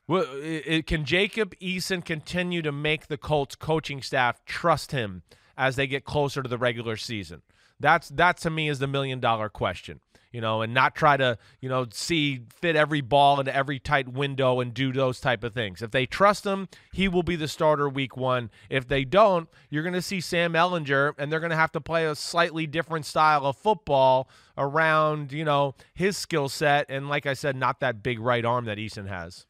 Can 0.08 1.04
Jacob 1.04 1.54
Eason 1.60 2.02
continue 2.02 2.62
to 2.62 2.72
make 2.72 3.06
the 3.06 3.18
Colts 3.18 3.54
coaching 3.54 4.00
staff 4.00 4.42
trust 4.46 4.92
him 4.92 5.22
as 5.58 5.76
they 5.76 5.86
get 5.86 6.04
closer 6.04 6.42
to 6.42 6.48
the 6.48 6.56
regular 6.56 6.96
season? 6.96 7.42
That's 7.84 8.08
that 8.08 8.38
to 8.38 8.50
me 8.50 8.68
is 8.70 8.78
the 8.78 8.86
million 8.86 9.20
dollar 9.20 9.50
question. 9.50 10.00
you 10.34 10.40
know, 10.40 10.62
and 10.62 10.74
not 10.74 10.96
try 10.96 11.16
to, 11.16 11.38
you 11.60 11.68
know, 11.68 11.86
see 11.92 12.40
fit 12.56 12.74
every 12.74 13.00
ball 13.00 13.38
into 13.38 13.54
every 13.54 13.78
tight 13.78 14.08
window 14.08 14.58
and 14.58 14.74
do 14.74 14.92
those 14.92 15.20
type 15.20 15.44
of 15.44 15.54
things. 15.54 15.80
If 15.80 15.92
they 15.92 16.06
trust 16.06 16.44
him, 16.44 16.68
he 16.92 17.06
will 17.06 17.22
be 17.22 17.36
the 17.36 17.46
starter 17.46 17.88
week 17.88 18.16
one. 18.16 18.50
If 18.68 18.88
they 18.88 19.04
don't, 19.04 19.48
you're 19.70 19.84
going 19.84 19.94
to 19.94 20.02
see 20.02 20.20
Sam 20.20 20.54
Ehlinger, 20.54 21.12
and 21.18 21.30
they're 21.30 21.38
going 21.38 21.50
to 21.50 21.56
have 21.56 21.70
to 21.70 21.80
play 21.80 22.04
a 22.06 22.16
slightly 22.16 22.66
different 22.66 23.06
style 23.06 23.46
of 23.46 23.56
football 23.56 24.28
around, 24.58 25.30
you 25.30 25.44
know, 25.44 25.76
his 25.94 26.16
skill 26.16 26.48
set. 26.48 26.86
And 26.88 27.08
like 27.08 27.26
I 27.26 27.34
said, 27.34 27.54
not 27.54 27.78
that 27.78 28.02
big 28.02 28.18
right 28.18 28.44
arm 28.44 28.64
that 28.64 28.76
Eason 28.78 29.06
has. 29.06 29.46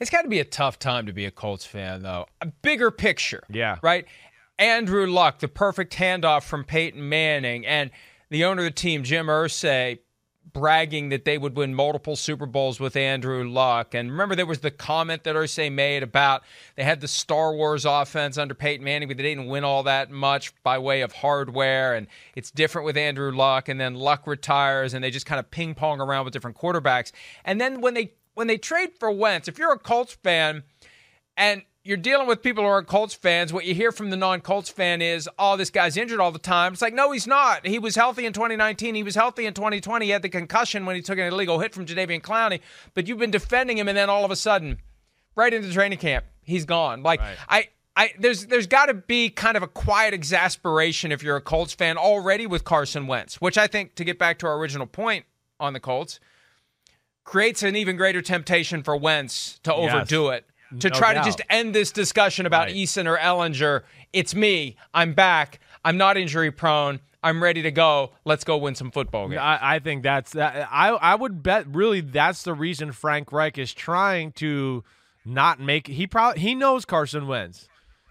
It's 0.00 0.10
got 0.10 0.22
to 0.22 0.28
be 0.28 0.40
a 0.40 0.44
tough 0.44 0.80
time 0.80 1.06
to 1.06 1.12
be 1.12 1.26
a 1.26 1.30
Colts 1.30 1.64
fan, 1.64 2.02
though. 2.02 2.26
A 2.40 2.46
bigger 2.46 2.90
picture. 2.90 3.44
Yeah. 3.48 3.78
Right? 3.82 4.06
Andrew 4.62 5.08
Luck, 5.08 5.40
the 5.40 5.48
perfect 5.48 5.92
handoff 5.94 6.44
from 6.44 6.62
Peyton 6.62 7.08
Manning, 7.08 7.66
and 7.66 7.90
the 8.30 8.44
owner 8.44 8.60
of 8.62 8.66
the 8.66 8.70
team, 8.70 9.02
Jim 9.02 9.26
Irsay, 9.26 9.98
bragging 10.52 11.08
that 11.08 11.24
they 11.24 11.36
would 11.36 11.56
win 11.56 11.74
multiple 11.74 12.14
Super 12.14 12.46
Bowls 12.46 12.78
with 12.78 12.94
Andrew 12.94 13.42
Luck. 13.48 13.92
And 13.92 14.08
remember, 14.08 14.36
there 14.36 14.46
was 14.46 14.60
the 14.60 14.70
comment 14.70 15.24
that 15.24 15.34
Irsay 15.34 15.72
made 15.72 16.04
about 16.04 16.44
they 16.76 16.84
had 16.84 17.00
the 17.00 17.08
Star 17.08 17.52
Wars 17.52 17.84
offense 17.84 18.38
under 18.38 18.54
Peyton 18.54 18.84
Manning, 18.84 19.08
but 19.08 19.16
they 19.16 19.24
didn't 19.24 19.46
win 19.46 19.64
all 19.64 19.82
that 19.82 20.12
much 20.12 20.52
by 20.62 20.78
way 20.78 21.00
of 21.00 21.12
hardware. 21.12 21.96
And 21.96 22.06
it's 22.36 22.52
different 22.52 22.86
with 22.86 22.96
Andrew 22.96 23.32
Luck. 23.32 23.68
And 23.68 23.80
then 23.80 23.96
Luck 23.96 24.28
retires, 24.28 24.94
and 24.94 25.02
they 25.02 25.10
just 25.10 25.26
kind 25.26 25.40
of 25.40 25.50
ping 25.50 25.74
pong 25.74 26.00
around 26.00 26.24
with 26.24 26.34
different 26.34 26.56
quarterbacks. 26.56 27.10
And 27.44 27.60
then 27.60 27.80
when 27.80 27.94
they 27.94 28.12
when 28.34 28.46
they 28.46 28.58
trade 28.58 28.90
for 28.96 29.10
Wentz, 29.10 29.48
if 29.48 29.58
you're 29.58 29.72
a 29.72 29.78
Colts 29.78 30.16
fan 30.22 30.62
and 31.36 31.62
you're 31.84 31.96
dealing 31.96 32.28
with 32.28 32.42
people 32.42 32.62
who 32.62 32.70
are 32.70 32.82
Colts 32.82 33.14
fans, 33.14 33.52
what 33.52 33.64
you 33.64 33.74
hear 33.74 33.90
from 33.90 34.10
the 34.10 34.16
non 34.16 34.40
Colts 34.40 34.70
fan 34.70 35.02
is, 35.02 35.28
oh, 35.38 35.56
this 35.56 35.70
guy's 35.70 35.96
injured 35.96 36.20
all 36.20 36.30
the 36.30 36.38
time. 36.38 36.72
It's 36.72 36.82
like, 36.82 36.94
no, 36.94 37.10
he's 37.10 37.26
not. 37.26 37.66
He 37.66 37.78
was 37.78 37.96
healthy 37.96 38.24
in 38.24 38.32
2019. 38.32 38.94
He 38.94 39.02
was 39.02 39.16
healthy 39.16 39.46
in 39.46 39.54
2020. 39.54 40.06
He 40.06 40.12
had 40.12 40.22
the 40.22 40.28
concussion 40.28 40.86
when 40.86 40.94
he 40.94 41.02
took 41.02 41.18
an 41.18 41.26
illegal 41.26 41.58
hit 41.58 41.74
from 41.74 41.84
Jadeveon 41.84 42.22
Clowney. 42.22 42.60
But 42.94 43.08
you've 43.08 43.18
been 43.18 43.32
defending 43.32 43.78
him, 43.78 43.88
and 43.88 43.98
then 43.98 44.08
all 44.08 44.24
of 44.24 44.30
a 44.30 44.36
sudden, 44.36 44.78
right 45.34 45.52
into 45.52 45.72
training 45.72 45.98
camp, 45.98 46.24
he's 46.42 46.64
gone. 46.64 47.02
Like, 47.02 47.20
right. 47.20 47.36
I. 47.48 47.68
I, 47.94 48.14
there's 48.18 48.46
there's 48.46 48.66
got 48.66 48.86
to 48.86 48.94
be 48.94 49.28
kind 49.28 49.54
of 49.54 49.62
a 49.62 49.68
quiet 49.68 50.14
exasperation 50.14 51.12
if 51.12 51.22
you're 51.22 51.36
a 51.36 51.42
Colts 51.42 51.74
fan 51.74 51.98
already 51.98 52.46
with 52.46 52.64
Carson 52.64 53.06
Wentz, 53.06 53.38
which 53.38 53.58
I 53.58 53.66
think 53.66 53.96
to 53.96 54.04
get 54.04 54.18
back 54.18 54.38
to 54.38 54.46
our 54.46 54.56
original 54.56 54.86
point 54.86 55.26
on 55.60 55.74
the 55.74 55.78
Colts, 55.78 56.18
creates 57.24 57.62
an 57.62 57.76
even 57.76 57.98
greater 57.98 58.22
temptation 58.22 58.82
for 58.82 58.96
Wentz 58.96 59.58
to 59.64 59.74
yes. 59.76 59.92
overdo 59.92 60.30
it. 60.30 60.46
To 60.80 60.88
no 60.88 60.94
try 60.94 61.14
doubt. 61.14 61.24
to 61.24 61.28
just 61.28 61.40
end 61.50 61.74
this 61.74 61.92
discussion 61.92 62.46
about 62.46 62.68
right. 62.68 62.74
Eason 62.74 63.06
or 63.06 63.16
Ehlinger. 63.16 63.82
It's 64.12 64.34
me. 64.34 64.76
I'm 64.94 65.14
back. 65.14 65.60
I'm 65.84 65.96
not 65.96 66.16
injury 66.16 66.50
prone. 66.50 67.00
I'm 67.22 67.42
ready 67.42 67.62
to 67.62 67.70
go. 67.70 68.12
Let's 68.24 68.44
go 68.44 68.56
win 68.56 68.74
some 68.74 68.90
football 68.90 69.28
games. 69.28 69.40
I, 69.40 69.76
I 69.76 69.78
think 69.78 70.02
that's 70.02 70.32
that. 70.32 70.68
I 70.70 70.88
I 70.88 71.14
would 71.14 71.42
bet 71.42 71.66
really 71.68 72.00
that's 72.00 72.42
the 72.42 72.54
reason 72.54 72.92
Frank 72.92 73.32
Reich 73.32 73.58
is 73.58 73.72
trying 73.72 74.32
to 74.32 74.82
not 75.24 75.60
make. 75.60 75.86
He 75.86 76.06
probably 76.06 76.40
he 76.40 76.54
knows 76.54 76.84
Carson 76.84 77.26
Wentz. 77.26 77.68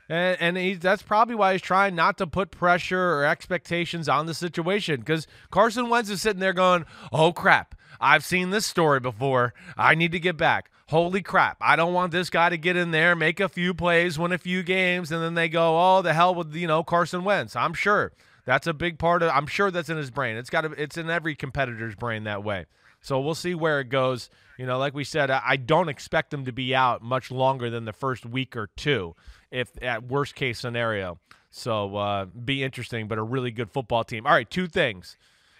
And, 0.10 0.38
and 0.42 0.58
he's, 0.58 0.80
that's 0.80 1.02
probably 1.02 1.36
why 1.36 1.54
he's 1.54 1.62
trying 1.62 1.96
not 1.96 2.18
to 2.18 2.28
put 2.28 2.52
pressure 2.52 3.14
or 3.14 3.26
expectations 3.26 4.10
on 4.10 4.26
the 4.26 4.34
situation 4.34 5.00
because 5.00 5.26
Carson 5.52 5.90
Wentz 5.90 6.10
is 6.10 6.22
sitting 6.22 6.42
there 6.42 6.52
going, 6.52 6.86
oh 7.14 7.32
crap, 7.32 7.76
I've 8.00 8.26
seen 8.26 8.50
this 8.50 8.66
story 8.66 9.00
before. 9.00 9.54
I 9.78 9.96
need 9.96 10.12
to 10.14 10.20
get 10.20 10.36
back. 10.36 10.71
Holy 10.92 11.22
crap. 11.22 11.56
I 11.62 11.78
don't 11.78 11.94
want 11.94 12.12
this 12.12 12.30
guy 12.30 12.50
to 12.50 12.58
get 12.58 12.76
in 12.76 12.92
there, 12.92 13.16
make 13.16 13.40
a 13.40 13.48
few 13.48 13.74
plays, 13.74 14.20
win 14.20 14.34
a 14.34 14.38
few 14.38 14.62
games, 14.62 15.10
and 15.10 15.24
then 15.24 15.36
they 15.36 15.48
go, 15.48 15.80
oh, 15.80 16.02
the 16.02 16.14
hell 16.14 16.36
with, 16.36 16.54
you 16.54 16.68
know, 16.68 16.84
Carson 16.84 17.24
Wentz. 17.24 17.56
I'm 17.56 17.74
sure 17.74 18.12
that's 18.44 18.68
a 18.68 18.74
big 18.74 19.00
part 19.00 19.24
of 19.24 19.32
I'm 19.34 19.48
sure 19.48 19.72
that's 19.72 19.90
in 19.90 19.96
his 19.96 20.12
brain. 20.12 20.36
It's 20.36 20.50
got 20.50 20.62
to, 20.62 20.72
it's 20.72 20.98
in 20.98 21.10
every 21.10 21.34
competitor's 21.34 21.96
brain 21.96 22.26
that 22.26 22.44
way. 22.44 22.66
So 23.00 23.22
we'll 23.22 23.36
see 23.36 23.56
where 23.56 23.80
it 23.80 23.88
goes. 23.88 24.30
You 24.58 24.66
know, 24.66 24.78
like 24.78 24.94
we 24.94 25.06
said, 25.06 25.32
I 25.32 25.56
don't 25.56 25.88
expect 25.88 26.34
him 26.34 26.44
to 26.44 26.52
be 26.52 26.76
out 26.76 27.02
much 27.02 27.32
longer 27.32 27.70
than 27.70 27.86
the 27.86 27.94
first 27.94 28.26
week 28.26 28.58
or 28.58 28.68
two, 28.76 29.16
if 29.50 29.72
at 29.82 30.04
worst 30.04 30.36
case 30.36 30.60
scenario. 30.60 31.20
So 31.52 31.96
uh, 31.96 32.26
be 32.26 32.66
interesting, 32.66 33.08
but 33.08 33.18
a 33.18 33.24
really 33.24 33.52
good 33.52 33.72
football 33.72 34.04
team. 34.04 34.28
All 34.28 34.34
right, 34.34 34.50
two 34.50 34.68
things. 34.68 35.16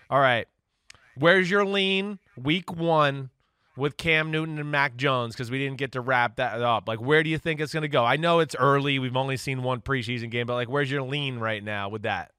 All 0.10 0.20
right, 0.20 0.46
Where's 1.16 1.50
your 1.50 1.66
lean 1.66 2.20
week 2.38 2.72
one 2.74 3.30
with 3.78 3.98
Cam 3.98 4.32
Newton 4.32 4.60
and 4.60 4.72
Mac 4.72 4.96
Jones? 4.96 5.36
Because 5.36 5.52
we 5.52 5.60
didn't 5.60 5.78
get 5.78 5.94
to 5.94 6.02
wrap 6.02 6.36
that 6.38 6.62
up. 6.62 6.88
Like, 6.88 7.02
where 7.02 7.24
do 7.24 7.30
you 7.30 7.38
think 7.38 7.60
it's 7.60 7.74
going 7.74 7.82
to 7.84 7.88
go? 7.88 8.04
I 8.06 8.18
know 8.18 8.40
it's 8.40 8.56
early. 8.56 9.00
We've 9.00 9.18
only 9.18 9.38
seen 9.38 9.64
one 9.64 9.82
preseason 9.82 10.30
game, 10.30 10.48
but 10.48 10.56
like, 10.56 10.70
where's 10.70 10.92
your 10.92 11.04
lean 11.04 11.40
right 11.40 11.64
now 11.64 11.90
with 11.90 12.04
that? 12.04 12.32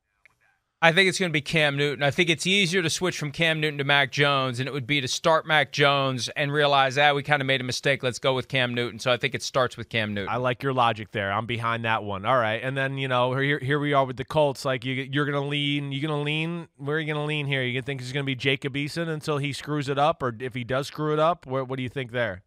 I 0.84 0.90
think 0.90 1.08
it's 1.08 1.16
going 1.16 1.30
to 1.30 1.32
be 1.32 1.40
Cam 1.40 1.76
Newton. 1.76 2.02
I 2.02 2.10
think 2.10 2.28
it's 2.28 2.44
easier 2.44 2.82
to 2.82 2.90
switch 2.90 3.16
from 3.16 3.30
Cam 3.30 3.60
Newton 3.60 3.78
to 3.78 3.84
Mac 3.84 4.10
Jones, 4.10 4.58
and 4.58 4.68
it 4.68 4.72
would 4.72 4.86
be 4.86 5.00
to 5.00 5.06
start 5.06 5.46
Mac 5.46 5.70
Jones 5.70 6.28
and 6.30 6.52
realize, 6.52 6.98
ah, 6.98 7.12
we 7.12 7.22
kind 7.22 7.40
of 7.40 7.46
made 7.46 7.60
a 7.60 7.64
mistake. 7.64 8.02
Let's 8.02 8.18
go 8.18 8.34
with 8.34 8.48
Cam 8.48 8.74
Newton. 8.74 8.98
So 8.98 9.12
I 9.12 9.16
think 9.16 9.36
it 9.36 9.44
starts 9.44 9.76
with 9.76 9.88
Cam 9.88 10.12
Newton. 10.12 10.28
I 10.28 10.38
like 10.38 10.60
your 10.60 10.72
logic 10.72 11.12
there. 11.12 11.30
I'm 11.30 11.46
behind 11.46 11.84
that 11.84 12.02
one. 12.02 12.24
All 12.24 12.36
right, 12.36 12.60
and 12.60 12.76
then 12.76 12.98
you 12.98 13.06
know 13.06 13.32
here 13.36 13.60
here 13.60 13.78
we 13.78 13.92
are 13.92 14.04
with 14.04 14.16
the 14.16 14.24
Colts. 14.24 14.64
Like 14.64 14.84
you, 14.84 14.94
you're 14.94 15.24
going 15.24 15.40
to 15.40 15.48
lean. 15.48 15.92
You're 15.92 16.08
going 16.08 16.18
to 16.18 16.24
lean. 16.24 16.66
Where 16.78 16.96
are 16.96 17.00
you 17.00 17.06
going 17.06 17.24
to 17.24 17.28
lean 17.28 17.46
here? 17.46 17.62
You 17.62 17.80
think 17.80 18.00
it's 18.00 18.10
going 18.10 18.24
to 18.24 18.26
be 18.26 18.34
Jacob 18.34 18.74
Eason 18.74 19.06
until 19.08 19.38
he 19.38 19.52
screws 19.52 19.88
it 19.88 20.00
up, 20.00 20.20
or 20.20 20.34
if 20.40 20.52
he 20.52 20.64
does 20.64 20.88
screw 20.88 21.12
it 21.12 21.20
up, 21.20 21.46
what, 21.46 21.68
what 21.68 21.76
do 21.76 21.84
you 21.84 21.88
think 21.90 22.10
there? 22.10 22.42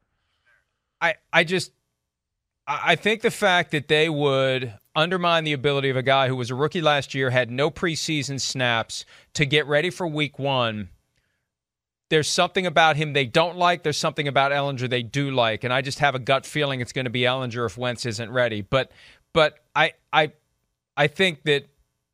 I 0.99 1.15
I 1.31 1.45
just 1.45 1.71
I 2.67 2.95
think 2.97 3.21
the 3.21 3.31
fact 3.31 3.71
that 3.71 3.87
they 3.87 4.09
would 4.09 4.73
undermine 4.95 5.43
the 5.43 5.53
ability 5.53 5.89
of 5.89 5.97
a 5.97 6.03
guy 6.03 6.27
who 6.27 6.35
was 6.35 6.49
a 6.49 6.55
rookie 6.55 6.81
last 6.81 7.13
year, 7.13 7.29
had 7.29 7.51
no 7.51 7.69
preseason 7.69 8.39
snaps 8.39 9.05
to 9.33 9.45
get 9.45 9.67
ready 9.67 9.89
for 9.89 10.07
week 10.07 10.39
one. 10.39 10.89
There's 12.09 12.29
something 12.29 12.65
about 12.65 12.95
him 12.95 13.13
they 13.13 13.25
don't 13.25 13.57
like. 13.57 13.83
There's 13.83 13.97
something 13.97 14.27
about 14.27 14.51
Ehlinger 14.51 14.89
they 14.89 15.03
do 15.03 15.31
like, 15.31 15.63
and 15.63 15.73
I 15.73 15.81
just 15.81 15.99
have 15.99 16.15
a 16.15 16.19
gut 16.19 16.45
feeling 16.45 16.79
it's 16.81 16.93
going 16.93 17.05
to 17.05 17.11
be 17.11 17.21
Ehlinger 17.21 17.65
if 17.65 17.77
Wentz 17.77 18.05
isn't 18.05 18.31
ready. 18.31 18.61
But, 18.61 18.91
but 19.33 19.59
I, 19.75 19.93
I, 20.13 20.31
I 20.95 21.07
think 21.07 21.43
that 21.43 21.65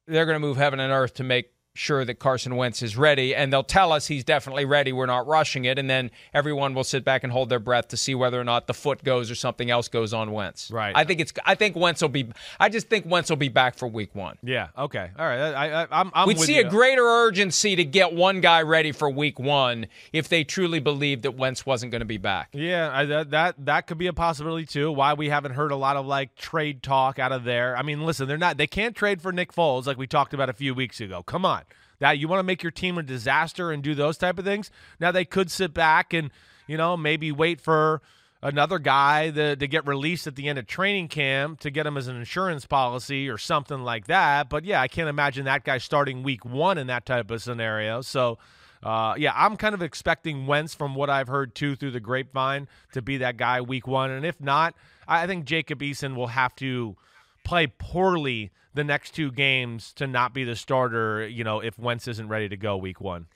they're 0.08 0.26
going 0.26 0.36
to 0.36 0.40
move 0.40 0.58
heaven 0.58 0.80
and 0.80 0.92
earth 0.92 1.16
to 1.16 1.24
make 1.24 1.52
sure 1.74 2.04
that 2.04 2.16
Carson 2.20 2.56
Wentz 2.56 2.82
is 2.82 2.98
ready, 2.98 3.34
and 3.34 3.52
they'll 3.52 3.64
tell 3.64 3.92
us 3.92 4.08
he's 4.08 4.24
definitely 4.24 4.66
ready. 4.66 4.92
We're 4.92 5.06
not 5.06 5.28
rushing 5.28 5.66
it, 5.66 5.80
and 5.80 5.90
then 5.90 6.12
everyone 6.34 6.74
will 6.74 6.84
sit 6.84 7.04
back 7.04 7.24
and 7.24 7.32
hold 7.32 7.50
their 7.50 7.60
breath 7.60 7.88
to 7.90 7.98
see 7.98 8.14
whether 8.16 8.40
or 8.40 8.44
not 8.44 8.68
the 8.68 8.74
foot 8.74 9.04
goes 9.04 9.32
or 9.32 9.36
something 9.36 9.72
else 9.72 9.88
goes 9.88 10.14
on 10.14 10.32
Wentz. 10.32 10.70
Right. 10.72 10.94
I 10.96 11.04
think 11.04 11.20
it's. 11.20 11.34
I 11.46 11.56
think 11.56 11.76
Wentz 11.76 12.02
will 12.02 12.10
be. 12.10 12.28
I 12.60 12.70
just 12.70 12.90
think 12.90 13.06
Wentz 13.06 13.30
will 13.30 13.38
be 13.38 13.50
back 13.50 13.76
for 13.76 13.88
Week 13.88 14.14
One. 14.14 14.38
Yeah. 14.44 14.68
Okay. 14.78 15.10
All 15.18 15.26
right. 15.26 15.40
I, 15.40 15.84
I, 15.84 16.02
am 16.02 16.28
We'd 16.28 16.40
see 16.40 16.58
you. 16.58 16.68
a 16.68 16.70
greater 16.70 17.04
urgency 17.04 17.76
to 17.76 17.86
get 17.86 18.14
one 18.14 18.42
guy 18.42 18.62
ready 18.62 18.92
for 18.92 19.10
Week 19.10 19.40
One 19.40 19.88
if 20.12 20.28
they 20.28 20.44
truly 20.44 20.80
believed 20.80 21.24
that 21.24 21.32
Wentz 21.32 21.66
wasn't 21.66 21.92
going 21.92 22.02
to 22.02 22.06
be 22.06 22.18
back. 22.18 22.50
Yeah. 22.54 22.92
I, 22.94 23.06
that 23.06 23.32
that 23.32 23.66
that 23.66 23.88
could 23.88 23.98
be 23.98 24.08
a 24.08 24.14
possibility 24.14 24.66
too. 24.66 24.92
Why 24.92 25.14
we 25.14 25.30
haven't 25.30 25.54
heard 25.54 25.72
a 25.72 25.78
lot 25.78 25.96
of 25.96 26.06
like 26.06 26.36
trade 26.36 26.84
talk 26.84 27.18
out 27.20 27.32
of 27.32 27.44
there? 27.44 27.78
I 27.78 27.82
mean, 27.82 28.06
listen, 28.06 28.28
they're 28.28 28.38
not. 28.38 28.58
They 28.58 28.68
can't 28.68 28.96
trade 28.96 29.22
for 29.22 29.32
Nick 29.32 29.54
Foles 29.54 29.86
like 29.86 29.98
we 29.98 30.08
talked 30.08 30.34
about 30.34 30.50
a 30.50 30.54
few 30.54 30.74
weeks 30.74 31.00
ago. 31.00 31.24
Come 31.24 31.46
on 31.46 31.61
that 32.02 32.18
you 32.18 32.28
want 32.28 32.40
to 32.40 32.44
make 32.44 32.64
your 32.64 32.72
team 32.72 32.98
a 32.98 33.04
disaster 33.04 33.72
and 33.72 33.82
do 33.82 33.96
those 33.96 34.18
type 34.18 34.38
of 34.40 34.44
things. 34.44 34.72
Now 35.00 35.12
they 35.12 35.24
could 35.24 35.50
sit 35.50 35.74
back 35.74 36.14
and 36.14 36.32
you 36.68 36.76
know 36.76 36.98
maybe 36.98 37.32
wait 37.32 37.62
for 37.62 38.02
another 38.44 38.80
guy 38.80 39.30
to, 39.30 39.56
to 39.56 39.68
get 39.68 39.86
released 39.86 40.26
at 40.26 40.36
the 40.36 40.50
end 40.50 40.58
of 40.58 40.66
training 40.66 41.08
camp 41.08 41.60
to 41.60 41.70
get 41.70 41.86
him 41.86 41.96
as 41.96 42.08
an 42.08 42.18
insurance 42.18 42.66
policy 42.66 43.30
or 43.30 43.38
something 43.38 43.84
like 43.84 44.08
that. 44.08 44.50
But 44.50 44.66
yeah, 44.66 44.82
I 44.82 44.88
can't 44.88 45.10
imagine 45.10 45.46
that 45.46 45.64
guy 45.64 45.78
starting 45.78 46.24
week 46.24 46.44
one 46.44 46.80
in 46.80 46.88
that 46.88 47.06
type 47.06 47.32
of 47.32 47.42
scenario. 47.42 48.02
So. 48.02 48.38
Uh, 48.84 49.14
yeah, 49.16 49.32
I'm 49.36 49.58
kind 49.58 49.76
of 49.76 49.84
expecting 49.84 50.48
Wentz 50.48 50.74
from 50.74 50.96
what 50.96 51.08
I've 51.08 51.28
heard 51.28 51.54
too 51.54 51.76
through 51.76 51.92
the 51.92 52.00
grapevine 52.00 52.68
to 52.94 53.04
be 53.04 53.18
that 53.18 53.38
guy 53.38 53.62
week 53.62 53.86
one, 53.86 54.10
and 54.10 54.26
if 54.26 54.42
not, 54.42 54.74
I 55.08 55.28
think 55.28 55.46
Jacob 55.46 55.82
Eason 55.82 56.16
will 56.16 56.26
have 56.26 56.56
to 56.56 56.96
play 57.44 57.68
poorly 57.68 58.50
the 58.74 58.84
next 58.84 59.12
two 59.12 59.32
games 59.32 59.94
to 59.94 60.08
not 60.08 60.34
be 60.34 60.44
the 60.44 60.56
starter, 60.56 61.28
you 61.28 61.44
know, 61.44 61.60
if 61.60 61.78
Wentz 61.78 62.08
isn't 62.08 62.28
ready 62.28 62.48
to 62.50 62.58
go 62.58 62.78
week 62.78 63.02
one. 63.02 63.28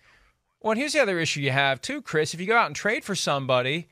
Well, 0.62 0.72
and 0.72 0.80
here's 0.80 0.94
the 0.94 1.02
other 1.02 1.20
issue 1.20 1.42
you 1.42 1.52
have 1.52 1.82
too, 1.82 2.02
Chris. 2.02 2.34
If 2.34 2.40
you 2.40 2.48
go 2.48 2.58
out 2.58 2.68
and 2.68 2.76
trade 2.76 3.04
for 3.04 3.16
somebody, 3.16 3.88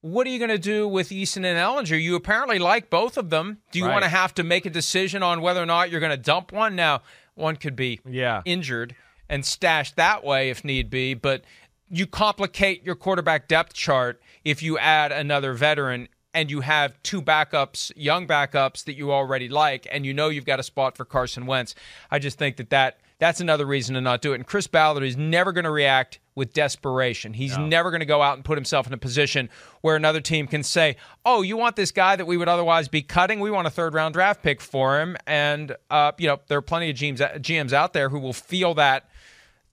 what 0.00 0.26
are 0.26 0.30
you 0.30 0.38
going 0.38 0.50
to 0.50 0.58
do 0.58 0.86
with 0.86 1.08
Eason 1.08 1.44
and 1.44 1.58
Ehlinger? 1.58 2.00
You 2.00 2.14
apparently 2.16 2.58
like 2.58 2.90
both 2.90 3.16
of 3.16 3.30
them. 3.30 3.58
Do 3.72 3.78
you 3.78 3.86
right. 3.86 3.92
want 3.92 4.04
to 4.04 4.10
have 4.10 4.34
to 4.34 4.44
make 4.44 4.66
a 4.66 4.70
decision 4.70 5.22
on 5.22 5.40
whether 5.40 5.62
or 5.62 5.66
not 5.66 5.90
you're 5.90 6.00
going 6.00 6.10
to 6.10 6.16
dump 6.16 6.52
one? 6.52 6.76
Now, 6.76 7.02
one 7.34 7.56
could 7.56 7.76
be 7.76 8.00
yeah. 8.04 8.42
injured 8.44 8.94
and 9.28 9.44
stashed 9.44 9.96
that 9.96 10.24
way 10.24 10.50
if 10.50 10.64
need 10.64 10.90
be, 10.90 11.14
but 11.14 11.44
you 11.88 12.06
complicate 12.06 12.84
your 12.84 12.94
quarterback 12.94 13.48
depth 13.48 13.72
chart 13.72 14.20
if 14.44 14.62
you 14.62 14.78
add 14.78 15.12
another 15.12 15.54
veteran 15.54 16.08
and 16.34 16.50
you 16.50 16.60
have 16.60 17.02
two 17.02 17.22
backups, 17.22 17.90
young 17.96 18.26
backups 18.26 18.84
that 18.84 18.94
you 18.94 19.12
already 19.12 19.48
like, 19.48 19.86
and 19.90 20.04
you 20.04 20.14
know 20.14 20.28
you've 20.28 20.44
got 20.44 20.60
a 20.60 20.62
spot 20.62 20.96
for 20.96 21.04
Carson 21.04 21.46
Wentz. 21.46 21.74
I 22.10 22.18
just 22.18 22.38
think 22.38 22.56
that, 22.56 22.70
that 22.70 23.00
that's 23.18 23.40
another 23.40 23.66
reason 23.66 23.94
to 23.94 24.00
not 24.00 24.22
do 24.22 24.32
it. 24.32 24.36
And 24.36 24.46
Chris 24.46 24.66
Ballard 24.66 25.02
is 25.02 25.16
never 25.16 25.52
going 25.52 25.64
to 25.64 25.70
react 25.70 26.20
with 26.36 26.52
desperation. 26.52 27.32
He's 27.32 27.58
no. 27.58 27.66
never 27.66 27.90
going 27.90 28.00
to 28.00 28.06
go 28.06 28.22
out 28.22 28.36
and 28.36 28.44
put 28.44 28.56
himself 28.56 28.86
in 28.86 28.92
a 28.92 28.98
position 28.98 29.50
where 29.80 29.96
another 29.96 30.20
team 30.20 30.46
can 30.46 30.62
say, 30.62 30.96
"Oh, 31.24 31.42
you 31.42 31.56
want 31.56 31.74
this 31.74 31.90
guy 31.90 32.14
that 32.14 32.26
we 32.26 32.36
would 32.36 32.48
otherwise 32.48 32.86
be 32.86 33.02
cutting? 33.02 33.40
We 33.40 33.50
want 33.50 33.66
a 33.66 33.70
third 33.70 33.94
round 33.94 34.14
draft 34.14 34.42
pick 34.42 34.60
for 34.60 35.00
him." 35.00 35.16
And 35.26 35.74
uh, 35.90 36.12
you 36.18 36.28
know, 36.28 36.38
there 36.46 36.58
are 36.58 36.62
plenty 36.62 36.90
of 36.90 36.96
GMs, 36.96 37.18
GMs 37.40 37.72
out 37.72 37.92
there 37.92 38.08
who 38.08 38.20
will 38.20 38.32
feel 38.32 38.74
that 38.74 39.10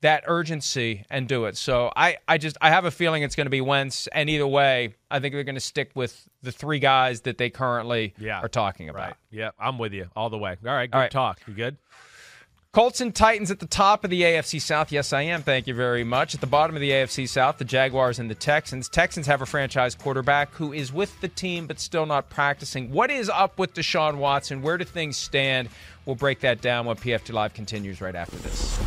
that 0.06 0.24
urgency 0.28 1.04
and 1.10 1.28
do 1.28 1.46
it. 1.46 1.58
So 1.58 1.92
I, 1.96 2.18
I 2.28 2.38
just 2.38 2.58
I 2.62 2.70
have 2.70 2.86
a 2.86 2.92
feeling 2.92 3.24
it's 3.24 3.36
going 3.36 3.48
to 3.48 3.52
be 3.52 3.60
Wentz, 3.62 4.06
and 4.08 4.30
either 4.30 4.46
way, 4.46 4.94
I 5.10 5.20
think 5.20 5.34
they're 5.34 5.44
going 5.44 5.56
to 5.56 5.60
stick 5.62 5.90
with 5.96 6.28
the 6.44 6.52
three 6.52 6.78
guys 6.78 7.22
that 7.22 7.40
they 7.40 7.50
currently 7.50 8.14
Yeah. 8.20 8.40
are 8.40 8.48
talking 8.48 8.88
about. 8.88 9.02
Right. 9.08 9.16
Yeah, 9.32 9.50
I'm 9.60 9.80
with 9.80 9.94
you 9.94 10.08
all 10.16 10.30
the 10.30 10.38
way. 10.38 10.58
All 10.64 10.72
right, 10.74 10.92
good 10.92 10.96
All 10.96 11.02
right. 11.02 11.10
talk. 11.12 11.42
You 11.48 11.56
good? 11.56 11.78
Colts 12.72 13.02
and 13.02 13.16
Titans 13.16 13.50
at 13.50 13.60
the 13.60 13.66
top 13.66 14.04
of 14.04 14.12
the 14.12 14.22
AFC 14.22 14.62
South. 14.62 14.92
Yes, 14.92 15.12
I 15.12 15.22
am. 15.24 15.42
Thank 15.42 15.66
you 15.66 15.74
very 15.74 16.04
much. 16.04 16.36
At 16.36 16.42
the 16.42 16.46
bottom 16.48 16.76
of 16.76 16.82
the 16.82 16.92
AFC 16.92 17.28
South, 17.28 17.58
the 17.58 17.66
Jaguars 17.66 18.20
and 18.20 18.30
the 18.30 18.36
Texans. 18.36 18.88
Texans 18.90 19.26
have 19.28 19.42
a 19.42 19.46
franchise 19.48 19.96
quarterback 19.96 20.54
who 20.54 20.72
is 20.72 20.92
with 20.94 21.20
the 21.22 21.30
team 21.30 21.66
but 21.68 21.80
still 21.80 22.06
not 22.06 22.30
practicing. 22.30 22.92
What 22.92 23.10
is 23.10 23.28
up 23.30 23.58
with 23.58 23.74
Deshaun 23.74 24.18
Watson? 24.18 24.62
Where 24.62 24.78
do 24.78 24.84
things 24.86 25.18
stand? 25.18 25.70
We'll 26.06 26.18
break 26.18 26.42
that 26.42 26.62
down 26.62 26.86
when 26.86 26.98
PFT 26.98 27.34
Live 27.34 27.54
continues 27.56 28.02
right 28.02 28.14
after 28.16 28.36
this. 28.36 28.78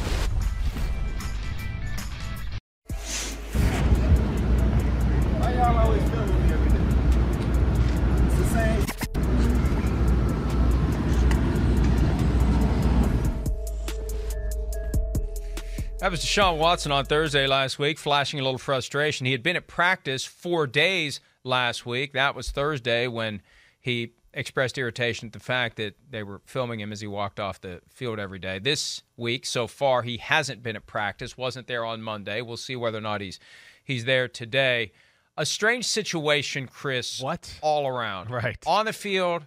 That 16.00 16.12
was 16.12 16.24
Deshaun 16.24 16.58
Watson 16.58 16.92
on 16.92 17.06
Thursday 17.06 17.48
last 17.48 17.80
week, 17.80 17.98
flashing 17.98 18.38
a 18.38 18.44
little 18.44 18.58
frustration. 18.58 19.26
He 19.26 19.32
had 19.32 19.42
been 19.42 19.56
at 19.56 19.66
practice 19.66 20.24
four 20.24 20.68
days 20.68 21.18
last 21.42 21.84
week. 21.84 22.12
That 22.12 22.36
was 22.36 22.52
Thursday 22.52 23.08
when 23.08 23.42
he 23.80 24.12
expressed 24.32 24.78
irritation 24.78 25.26
at 25.26 25.32
the 25.32 25.40
fact 25.40 25.76
that 25.78 25.96
they 26.08 26.22
were 26.22 26.40
filming 26.44 26.78
him 26.78 26.92
as 26.92 27.00
he 27.00 27.08
walked 27.08 27.40
off 27.40 27.60
the 27.60 27.80
field 27.88 28.20
every 28.20 28.38
day. 28.38 28.60
This 28.60 29.02
week, 29.16 29.44
so 29.44 29.66
far, 29.66 30.02
he 30.02 30.18
hasn't 30.18 30.62
been 30.62 30.76
at 30.76 30.86
practice, 30.86 31.36
wasn't 31.36 31.66
there 31.66 31.84
on 31.84 32.00
Monday. 32.00 32.42
We'll 32.42 32.56
see 32.56 32.76
whether 32.76 32.98
or 32.98 33.00
not 33.02 33.20
he's 33.20 33.40
he's 33.82 34.04
there 34.04 34.28
today. 34.28 34.92
A 35.36 35.44
strange 35.44 35.84
situation, 35.84 36.68
Chris. 36.68 37.20
What? 37.20 37.58
All 37.60 37.88
around. 37.88 38.30
Right. 38.30 38.62
On 38.68 38.84
the 38.84 38.92
field, 38.92 39.46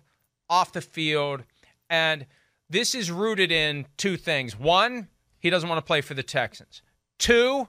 off 0.49 0.73
the 0.73 0.81
field. 0.81 1.43
And 1.89 2.25
this 2.69 2.93
is 2.93 3.09
rooted 3.09 3.53
in 3.53 3.85
two 3.95 4.17
things. 4.17 4.59
One, 4.59 5.07
he 5.41 5.49
doesn't 5.49 5.67
want 5.67 5.79
to 5.79 5.87
play 5.87 6.01
for 6.01 6.13
the 6.13 6.23
Texans. 6.23 6.81
Two, 7.19 7.67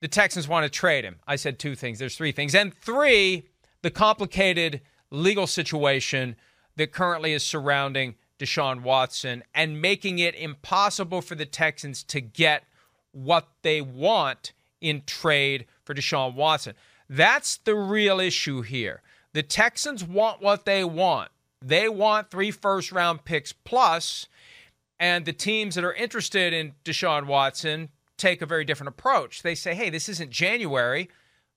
the 0.00 0.08
Texans 0.08 0.46
want 0.46 0.64
to 0.64 0.70
trade 0.70 1.04
him. 1.04 1.16
I 1.26 1.36
said 1.36 1.58
two 1.58 1.74
things. 1.74 1.98
There's 1.98 2.16
three 2.16 2.32
things. 2.32 2.54
And 2.54 2.74
three, 2.74 3.44
the 3.82 3.90
complicated 3.90 4.82
legal 5.10 5.46
situation 5.46 6.36
that 6.76 6.92
currently 6.92 7.32
is 7.32 7.44
surrounding 7.44 8.16
Deshaun 8.38 8.82
Watson 8.82 9.42
and 9.54 9.80
making 9.80 10.18
it 10.18 10.34
impossible 10.34 11.22
for 11.22 11.34
the 11.34 11.46
Texans 11.46 12.02
to 12.04 12.20
get 12.20 12.64
what 13.12 13.48
they 13.62 13.80
want 13.80 14.52
in 14.80 15.02
trade 15.06 15.66
for 15.84 15.94
Deshaun 15.94 16.34
Watson. 16.34 16.74
That's 17.08 17.56
the 17.58 17.74
real 17.74 18.20
issue 18.20 18.62
here. 18.62 19.02
The 19.32 19.42
Texans 19.42 20.04
want 20.04 20.42
what 20.42 20.64
they 20.64 20.84
want. 20.84 21.30
They 21.62 21.88
want 21.88 22.30
three 22.30 22.50
first 22.50 22.92
round 22.92 23.24
picks 23.24 23.52
plus, 23.52 24.28
and 24.98 25.24
the 25.24 25.32
teams 25.32 25.74
that 25.74 25.84
are 25.84 25.92
interested 25.92 26.52
in 26.52 26.74
Deshaun 26.84 27.26
Watson 27.26 27.90
take 28.16 28.40
a 28.40 28.46
very 28.46 28.64
different 28.64 28.88
approach. 28.88 29.42
They 29.42 29.54
say, 29.54 29.74
hey, 29.74 29.90
this 29.90 30.08
isn't 30.08 30.30
January. 30.30 31.10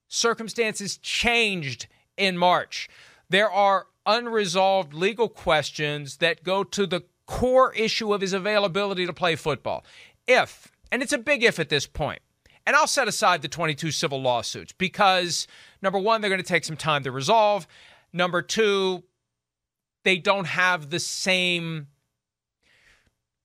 Circumstances 0.08 0.98
changed 0.98 1.88
in 2.18 2.38
March. 2.38 2.90
There 3.30 3.50
are 3.50 3.88
unresolved 4.06 4.94
legal 4.94 5.30
questions 5.30 6.18
that 6.18 6.44
go 6.44 6.64
to 6.64 6.86
the 6.86 7.04
core 7.26 7.74
issue 7.76 8.14
of 8.14 8.22
his 8.22 8.34
availability 8.34 9.06
to 9.06 9.14
play 9.14 9.36
football. 9.36 9.86
If, 10.28 10.72
and 10.92 11.02
it's 11.02 11.14
a 11.14 11.18
big 11.18 11.44
if 11.44 11.60
at 11.60 11.70
this 11.70 11.86
point, 11.86 12.22
and 12.66 12.76
I'll 12.76 12.88
set 12.88 13.08
aside 13.08 13.42
the 13.42 13.48
22 13.48 13.92
civil 13.92 14.22
lawsuits 14.22 14.74
because 14.74 15.48
number 15.82 16.00
one, 16.00 16.22
they're 16.22 16.30
going 16.30 16.42
to 16.42 16.48
take 16.48 16.66
some 16.66 16.78
time 16.78 17.04
to 17.04 17.12
resolve. 17.12 17.68
Number 18.12 18.42
two, 18.42 19.04
they 20.04 20.18
don't 20.18 20.46
have 20.46 20.90
the 20.90 21.00
same 21.00 21.88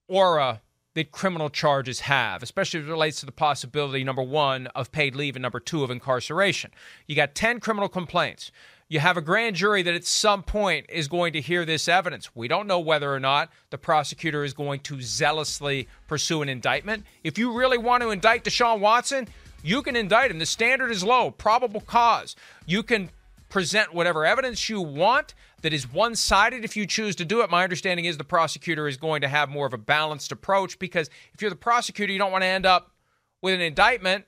aura 0.08 0.60
that 0.94 1.10
criminal 1.10 1.50
charges 1.50 2.00
have, 2.00 2.42
especially 2.42 2.80
as 2.80 2.86
it 2.86 2.90
relates 2.90 3.20
to 3.20 3.26
the 3.26 3.32
possibility, 3.32 4.04
number 4.04 4.22
one, 4.22 4.68
of 4.68 4.92
paid 4.92 5.14
leave 5.14 5.36
and 5.36 5.42
number 5.42 5.60
two, 5.60 5.82
of 5.82 5.90
incarceration. 5.90 6.70
You 7.06 7.16
got 7.16 7.34
10 7.34 7.60
criminal 7.60 7.88
complaints. 7.88 8.52
You 8.88 9.00
have 9.00 9.16
a 9.16 9.22
grand 9.22 9.56
jury 9.56 9.82
that 9.82 9.94
at 9.94 10.04
some 10.04 10.42
point 10.42 10.86
is 10.88 11.08
going 11.08 11.32
to 11.32 11.40
hear 11.40 11.64
this 11.64 11.88
evidence. 11.88 12.30
We 12.36 12.48
don't 12.48 12.66
know 12.66 12.78
whether 12.78 13.12
or 13.12 13.18
not 13.18 13.50
the 13.70 13.78
prosecutor 13.78 14.44
is 14.44 14.52
going 14.52 14.80
to 14.80 15.00
zealously 15.00 15.88
pursue 16.06 16.42
an 16.42 16.48
indictment. 16.48 17.04
If 17.24 17.38
you 17.38 17.56
really 17.56 17.78
want 17.78 18.02
to 18.02 18.10
indict 18.10 18.44
Deshaun 18.44 18.80
Watson, 18.80 19.26
you 19.64 19.82
can 19.82 19.96
indict 19.96 20.30
him. 20.30 20.38
The 20.38 20.46
standard 20.46 20.90
is 20.90 21.02
low, 21.02 21.30
probable 21.30 21.80
cause. 21.80 22.36
You 22.66 22.82
can 22.82 23.10
present 23.48 23.94
whatever 23.94 24.26
evidence 24.26 24.68
you 24.68 24.80
want 24.80 25.34
that 25.64 25.72
is 25.72 25.90
one 25.90 26.14
sided 26.14 26.62
if 26.62 26.76
you 26.76 26.84
choose 26.84 27.16
to 27.16 27.24
do 27.24 27.40
it. 27.40 27.48
My 27.48 27.62
understanding 27.62 28.04
is 28.04 28.18
the 28.18 28.22
prosecutor 28.22 28.86
is 28.86 28.98
going 28.98 29.22
to 29.22 29.28
have 29.28 29.48
more 29.48 29.66
of 29.66 29.72
a 29.72 29.78
balanced 29.78 30.30
approach 30.30 30.78
because 30.78 31.08
if 31.32 31.40
you're 31.40 31.48
the 31.48 31.56
prosecutor, 31.56 32.12
you 32.12 32.18
don't 32.18 32.30
want 32.30 32.42
to 32.42 32.48
end 32.48 32.66
up 32.66 32.92
with 33.40 33.54
an 33.54 33.62
indictment 33.62 34.26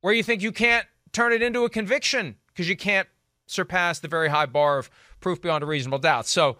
where 0.00 0.14
you 0.14 0.22
think 0.22 0.42
you 0.42 0.52
can't 0.52 0.86
turn 1.10 1.32
it 1.32 1.42
into 1.42 1.64
a 1.64 1.68
conviction 1.68 2.36
because 2.46 2.68
you 2.68 2.76
can't 2.76 3.08
surpass 3.46 3.98
the 3.98 4.06
very 4.06 4.28
high 4.28 4.46
bar 4.46 4.78
of 4.78 4.90
proof 5.18 5.42
beyond 5.42 5.64
a 5.64 5.66
reasonable 5.66 5.98
doubt. 5.98 6.24
So 6.24 6.56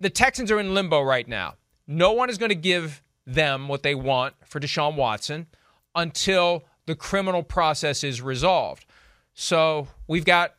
the 0.00 0.08
Texans 0.08 0.50
are 0.50 0.58
in 0.58 0.72
limbo 0.72 1.02
right 1.02 1.28
now. 1.28 1.56
No 1.86 2.12
one 2.12 2.30
is 2.30 2.38
going 2.38 2.48
to 2.48 2.54
give 2.54 3.02
them 3.26 3.68
what 3.68 3.82
they 3.82 3.94
want 3.94 4.32
for 4.46 4.60
Deshaun 4.60 4.96
Watson 4.96 5.46
until 5.94 6.64
the 6.86 6.96
criminal 6.96 7.42
process 7.42 8.02
is 8.02 8.22
resolved. 8.22 8.86
So 9.34 9.88
we've 10.06 10.24
got, 10.24 10.54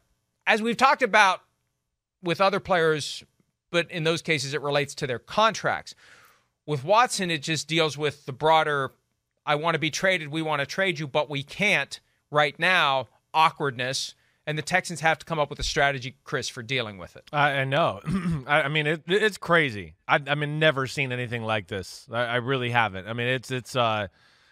as 0.45 0.61
we've 0.61 0.77
talked 0.77 1.01
about 1.01 1.41
with 2.23 2.41
other 2.41 2.59
players, 2.59 3.23
but 3.71 3.89
in 3.91 4.03
those 4.03 4.21
cases 4.21 4.53
it 4.53 4.61
relates 4.61 4.95
to 4.95 5.07
their 5.07 5.19
contracts. 5.19 5.95
With 6.65 6.83
Watson, 6.83 7.31
it 7.31 7.41
just 7.41 7.67
deals 7.67 7.97
with 7.97 8.25
the 8.25 8.33
broader 8.33 8.91
I 9.49 9.55
want 9.55 9.73
to 9.73 9.79
be 9.79 9.89
traded, 9.89 10.27
we 10.27 10.43
want 10.43 10.59
to 10.59 10.65
trade 10.67 10.99
you, 10.99 11.07
but 11.07 11.27
we 11.27 11.41
can't 11.41 11.99
right 12.29 12.57
now 12.59 13.07
awkwardness. 13.33 14.13
And 14.45 14.57
the 14.57 14.61
Texans 14.61 15.01
have 15.01 15.17
to 15.19 15.25
come 15.25 15.39
up 15.39 15.49
with 15.49 15.57
a 15.59 15.63
strategy, 15.63 16.17
Chris, 16.23 16.47
for 16.47 16.61
dealing 16.61 16.99
with 16.99 17.15
it. 17.15 17.23
I, 17.33 17.51
I 17.51 17.63
know. 17.65 17.99
I, 18.47 18.63
I 18.63 18.67
mean, 18.67 18.85
it, 18.85 19.03
it's 19.07 19.37
crazy. 19.37 19.95
I, 20.07 20.19
I 20.27 20.35
mean, 20.35 20.59
never 20.59 20.85
seen 20.85 21.11
anything 21.11 21.43
like 21.43 21.67
this. 21.67 22.07
I, 22.11 22.21
I 22.21 22.35
really 22.35 22.69
haven't. 22.69 23.07
I 23.07 23.13
mean, 23.13 23.27
it's 23.27 23.49
it's 23.49 23.75
uh, 23.75 24.07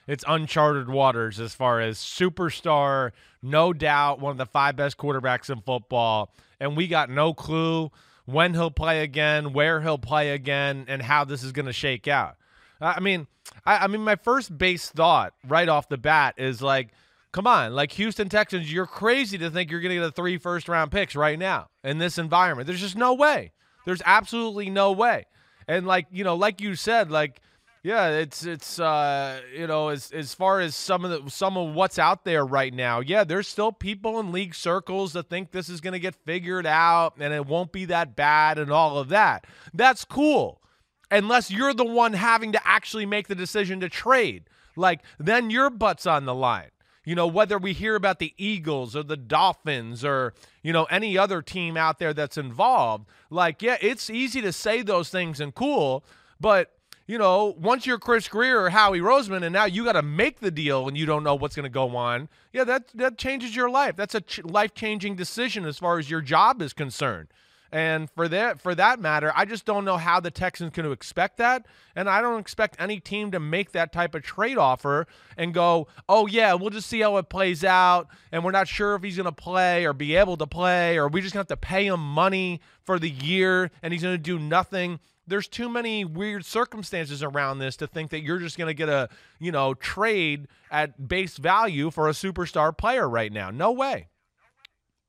it's 0.07 0.23
uncharted 0.27 0.89
waters 0.89 1.39
as 1.39 1.53
far 1.53 1.81
as 1.81 1.97
superstar, 1.97 3.11
no 3.41 3.73
doubt, 3.73 4.19
one 4.19 4.31
of 4.31 4.37
the 4.37 4.45
five 4.45 4.75
best 4.75 4.97
quarterbacks 4.97 5.49
in 5.49 5.61
football, 5.61 6.33
and 6.59 6.75
we 6.75 6.87
got 6.87 7.09
no 7.09 7.33
clue 7.33 7.91
when 8.25 8.53
he'll 8.53 8.71
play 8.71 9.03
again, 9.03 9.53
where 9.53 9.81
he'll 9.81 9.97
play 9.97 10.31
again, 10.31 10.85
and 10.87 11.01
how 11.01 11.23
this 11.23 11.43
is 11.43 11.51
going 11.51 11.65
to 11.65 11.73
shake 11.73 12.07
out. 12.07 12.35
I 12.81 12.99
mean, 12.99 13.27
I, 13.65 13.77
I 13.77 13.87
mean, 13.87 14.01
my 14.01 14.15
first 14.15 14.57
base 14.57 14.89
thought 14.89 15.33
right 15.47 15.69
off 15.69 15.89
the 15.89 15.97
bat 15.97 16.35
is 16.37 16.61
like, 16.61 16.89
come 17.31 17.47
on, 17.47 17.73
like 17.73 17.91
Houston 17.93 18.29
Texans, 18.29 18.71
you're 18.71 18.85
crazy 18.85 19.37
to 19.37 19.49
think 19.49 19.71
you're 19.71 19.81
going 19.81 19.95
to 19.95 20.01
get 20.01 20.07
a 20.07 20.11
three 20.11 20.37
first 20.37 20.67
round 20.69 20.91
picks 20.91 21.15
right 21.15 21.39
now 21.39 21.69
in 21.83 21.97
this 21.97 22.17
environment. 22.17 22.67
There's 22.67 22.81
just 22.81 22.97
no 22.97 23.13
way. 23.13 23.51
There's 23.85 24.01
absolutely 24.05 24.69
no 24.69 24.91
way. 24.91 25.25
And 25.67 25.85
like 25.85 26.07
you 26.11 26.23
know, 26.23 26.35
like 26.35 26.61
you 26.61 26.75
said, 26.75 27.11
like 27.11 27.41
yeah, 27.87 28.09
it's 28.09 28.45
it's 28.45 28.79
uh 28.81 29.39
you 29.55 29.65
know 29.65 29.87
as 29.87 30.11
as 30.11 30.33
far 30.33 30.59
as 30.59 30.75
some 30.75 31.05
of 31.05 31.23
the 31.23 31.31
some 31.31 31.55
of 31.55 31.73
what's 31.73 31.97
out 31.97 32.25
there 32.25 32.45
right 32.45 32.73
now, 32.73 32.99
yeah, 32.99 33.23
there's 33.23 33.47
still 33.47 33.71
people 33.71 34.19
in 34.19 34.33
league 34.33 34.53
circles 34.53 35.13
that 35.13 35.29
think 35.29 35.51
this 35.51 35.69
is 35.69 35.79
going 35.79 35.93
to 35.93 35.99
get 35.99 36.13
figured 36.13 36.65
out 36.65 37.13
and 37.17 37.33
it 37.33 37.45
won't 37.45 37.71
be 37.71 37.85
that 37.85 38.13
bad 38.13 38.59
and 38.59 38.71
all 38.71 38.97
of 38.99 39.07
that. 39.07 39.47
That's 39.73 40.03
cool 40.03 40.61
unless 41.09 41.49
you're 41.49 41.73
the 41.73 41.85
one 41.85 42.11
having 42.11 42.51
to 42.51 42.67
actually 42.67 43.05
make 43.05 43.29
the 43.29 43.35
decision 43.35 43.79
to 43.79 43.87
trade. 43.87 44.49
Like, 44.75 44.99
then 45.17 45.49
your 45.49 45.69
butt's 45.69 46.05
on 46.05 46.25
the 46.25 46.35
line. 46.35 46.71
You 47.05 47.15
know, 47.15 47.25
whether 47.25 47.57
we 47.57 47.71
hear 47.71 47.95
about 47.95 48.19
the 48.19 48.33
Eagles 48.35 48.93
or 48.93 49.03
the 49.03 49.15
Dolphins 49.15 50.03
or, 50.03 50.33
you 50.61 50.73
know, 50.73 50.83
any 50.85 51.17
other 51.17 51.41
team 51.41 51.77
out 51.77 51.99
there 51.99 52.13
that's 52.13 52.37
involved, 52.37 53.07
like, 53.29 53.61
yeah, 53.61 53.77
it's 53.79 54.09
easy 54.09 54.41
to 54.41 54.51
say 54.51 54.81
those 54.81 55.07
things 55.07 55.39
and 55.39 55.55
cool, 55.55 56.03
but, 56.37 56.76
you 57.07 57.17
know, 57.17 57.55
once 57.57 57.85
you're 57.85 57.97
Chris 57.97 58.27
Grier 58.27 58.61
or 58.61 58.69
Howie 58.69 58.99
Roseman 58.99 59.43
and 59.43 59.53
now 59.53 59.65
you 59.65 59.85
got 59.85 59.93
to 59.93 60.01
make 60.01 60.41
the 60.41 60.51
deal 60.51 60.87
and 60.87 60.97
you 60.97 61.05
don't 61.05 61.23
know 61.23 61.35
what's 61.35 61.55
going 61.55 61.63
to 61.63 61.69
go 61.69 61.95
on, 61.95 62.27
yeah, 62.51 62.65
that, 62.65 62.89
that 62.93 63.17
changes 63.17 63.55
your 63.55 63.69
life. 63.69 63.95
That's 63.95 64.13
a 64.13 64.21
ch- 64.21 64.43
life 64.43 64.73
changing 64.73 65.15
decision 65.15 65.65
as 65.65 65.79
far 65.79 65.99
as 65.99 66.09
your 66.09 66.21
job 66.21 66.61
is 66.61 66.73
concerned. 66.73 67.29
And 67.71 68.09
for 68.09 68.27
that 68.29 68.61
for 68.61 68.73
that 68.75 68.99
matter, 68.99 69.31
I 69.35 69.43
just 69.43 69.65
don't 69.65 69.83
know 69.83 69.97
how 69.97 70.21
the 70.21 70.31
Texans 70.31 70.71
can 70.71 70.89
expect 70.89 71.37
that, 71.37 71.65
and 71.97 72.09
I 72.09 72.21
don't 72.21 72.39
expect 72.39 72.77
any 72.79 73.01
team 73.01 73.31
to 73.31 73.41
make 73.41 73.73
that 73.73 73.91
type 73.91 74.15
of 74.15 74.23
trade 74.23 74.57
offer 74.57 75.05
and 75.35 75.53
go, 75.53 75.87
"Oh 76.07 76.27
yeah, 76.27 76.53
we'll 76.53 76.69
just 76.69 76.87
see 76.87 77.01
how 77.01 77.17
it 77.17 77.27
plays 77.27 77.65
out, 77.65 78.07
and 78.31 78.45
we're 78.45 78.51
not 78.51 78.69
sure 78.69 78.95
if 78.95 79.03
he's 79.03 79.17
going 79.17 79.25
to 79.25 79.33
play 79.33 79.85
or 79.85 79.91
be 79.91 80.15
able 80.15 80.37
to 80.37 80.47
play, 80.47 80.97
or 80.97 81.09
we 81.09 81.19
just 81.19 81.35
have 81.35 81.47
to 81.47 81.57
pay 81.57 81.87
him 81.87 81.99
money 81.99 82.61
for 82.85 82.99
the 82.99 83.09
year 83.09 83.69
and 83.83 83.91
he's 83.91 84.01
going 84.01 84.15
to 84.15 84.17
do 84.17 84.39
nothing." 84.39 85.01
There's 85.27 85.47
too 85.47 85.69
many 85.69 86.05
weird 86.05 86.45
circumstances 86.45 87.21
around 87.21 87.59
this 87.59 87.75
to 87.77 87.87
think 87.87 88.11
that 88.11 88.21
you're 88.21 88.39
just 88.39 88.57
going 88.57 88.69
to 88.69 88.73
get 88.73 88.89
a, 88.89 89.09
you 89.39 89.51
know, 89.51 89.73
trade 89.73 90.47
at 90.71 91.07
base 91.07 91.37
value 91.37 91.91
for 91.91 92.07
a 92.07 92.13
superstar 92.13 92.75
player 92.75 93.07
right 93.07 93.31
now. 93.31 93.51
No 93.51 93.71
way. 93.71 94.07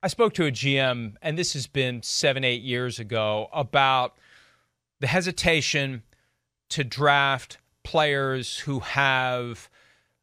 I 0.03 0.07
spoke 0.07 0.33
to 0.35 0.45
a 0.45 0.51
GM, 0.51 1.15
and 1.21 1.37
this 1.37 1.53
has 1.53 1.67
been 1.67 2.03
seven, 2.03 2.43
eight 2.43 2.61
years 2.61 2.99
ago, 2.99 3.49
about 3.51 4.15
the 4.99 5.07
hesitation 5.07 6.03
to 6.69 6.83
draft 6.83 7.57
players 7.83 8.59
who 8.59 8.79
have 8.79 9.69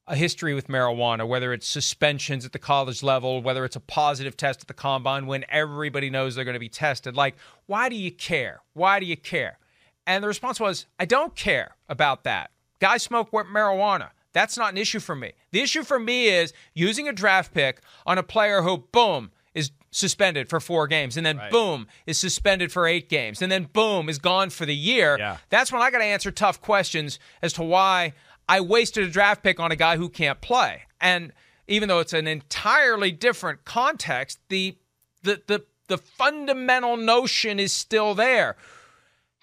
a 0.07 0.15
history 0.15 0.55
with 0.55 0.69
marijuana, 0.69 1.27
whether 1.27 1.53
it's 1.53 1.67
suspensions 1.67 2.47
at 2.47 2.53
the 2.53 2.59
college 2.59 3.03
level, 3.03 3.43
whether 3.43 3.65
it's 3.65 3.77
a 3.77 3.81
positive 3.81 4.37
test 4.37 4.61
at 4.61 4.69
the 4.69 4.75
combine, 4.75 5.27
when 5.27 5.45
everybody 5.49 6.11
knows 6.11 6.35
they're 6.35 6.45
going 6.45 6.55
to 6.55 6.61
be 6.61 6.69
tested. 6.69 7.17
Like, 7.17 7.37
why 7.67 7.89
do 7.89 7.97
you 7.97 8.13
care? 8.13 8.61
Why 8.73 9.01
do 9.01 9.07
you 9.07 9.17
care? 9.17 9.59
And 10.07 10.23
the 10.23 10.29
response 10.29 10.61
was, 10.61 10.87
I 10.99 11.05
don't 11.05 11.35
care 11.35 11.77
about 11.89 12.25
that. 12.25 12.51
Guys 12.81 13.03
smoke 13.03 13.31
marijuana. 13.31 14.11
That's 14.33 14.59
not 14.59 14.73
an 14.73 14.79
issue 14.79 15.01
for 15.01 15.17
me. 15.17 15.33
The 15.53 15.63
issue 15.63 15.83
for 15.83 15.99
me 15.99 16.29
is 16.29 16.53
using 16.75 17.09
a 17.09 17.13
draft 17.13 17.55
pick 17.55 17.81
on 18.05 18.19
a 18.19 18.23
player 18.23 18.63
who, 18.63 18.85
boom, 18.93 19.31
is 19.55 19.71
suspended 19.91 20.51
for 20.51 20.61
four 20.61 20.87
games, 20.87 21.17
and 21.17 21.25
then 21.25 21.39
right. 21.39 21.51
boom, 21.51 21.87
is 22.05 22.19
suspended 22.19 22.71
for 22.71 22.87
eight 22.87 23.09
games, 23.09 23.41
and 23.41 23.51
then 23.51 23.65
boom, 23.73 24.11
is 24.11 24.19
gone 24.19 24.51
for 24.51 24.67
the 24.67 24.77
year. 24.77 25.17
Yeah. 25.19 25.39
That's 25.49 25.73
when 25.73 25.81
I 25.81 25.91
got 25.91 25.99
to 25.99 26.05
answer 26.05 26.31
tough 26.31 26.61
questions 26.61 27.19
as 27.41 27.55
to 27.55 27.63
why 27.63 28.13
I 28.47 28.61
wasted 28.61 29.05
a 29.05 29.11
draft 29.11 29.43
pick 29.43 29.59
on 29.59 29.73
a 29.73 29.77
guy 29.77 29.97
who 29.97 30.11
can't 30.11 30.43
play. 30.43 30.83
And 31.01 31.33
even 31.67 31.89
though 31.89 32.01
it's 32.01 32.13
an 32.13 32.27
entirely 32.27 33.11
different 33.13 33.65
context, 33.65 34.39
the 34.51 34.77
the 35.23 35.43
the 35.47 35.65
the 35.89 35.99
fundamental 35.99 36.97
notion 36.97 37.59
is 37.59 37.73
still 37.73 38.15
there. 38.15 38.57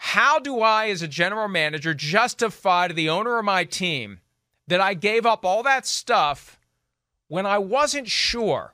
How 0.06 0.38
do 0.38 0.60
I, 0.60 0.90
as 0.90 1.02
a 1.02 1.08
general 1.08 1.48
manager, 1.48 1.94
justify 1.94 2.90
to 2.90 2.94
the 2.94 3.10
owner 3.10 3.40
of 3.40 3.46
my 3.46 3.64
team 3.64 4.20
that 4.68 4.82
I 4.82 4.96
gave 4.96 5.26
up 5.26 5.46
all 5.46 5.64
that 5.64 5.88
stuff 5.88 6.60
when 7.30 7.46
I 7.46 7.58
wasn't 7.58 8.10
sure 8.10 8.74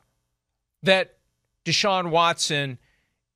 that 0.82 1.20
Deshaun 1.64 2.10
Watson 2.10 2.80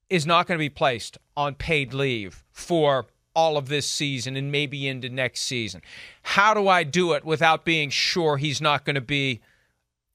is 0.10 0.26
not 0.26 0.48
going 0.48 0.58
to 0.58 0.64
be 0.64 0.70
placed 0.70 1.20
on 1.38 1.54
paid 1.54 1.94
leave 1.94 2.44
for 2.52 3.06
all 3.36 3.58
of 3.58 3.70
this 3.70 3.88
season 3.88 4.36
and 4.36 4.52
maybe 4.52 4.88
into 4.88 5.08
next 5.08 5.42
season? 5.42 5.84
How 6.24 6.56
do 6.56 6.68
I 6.68 6.84
do 6.84 7.14
it 7.14 7.24
without 7.24 7.64
being 7.64 7.92
sure 7.92 8.38
he's 8.38 8.60
not 8.60 8.86
going 8.86 8.96
to 8.96 9.02
be 9.02 9.40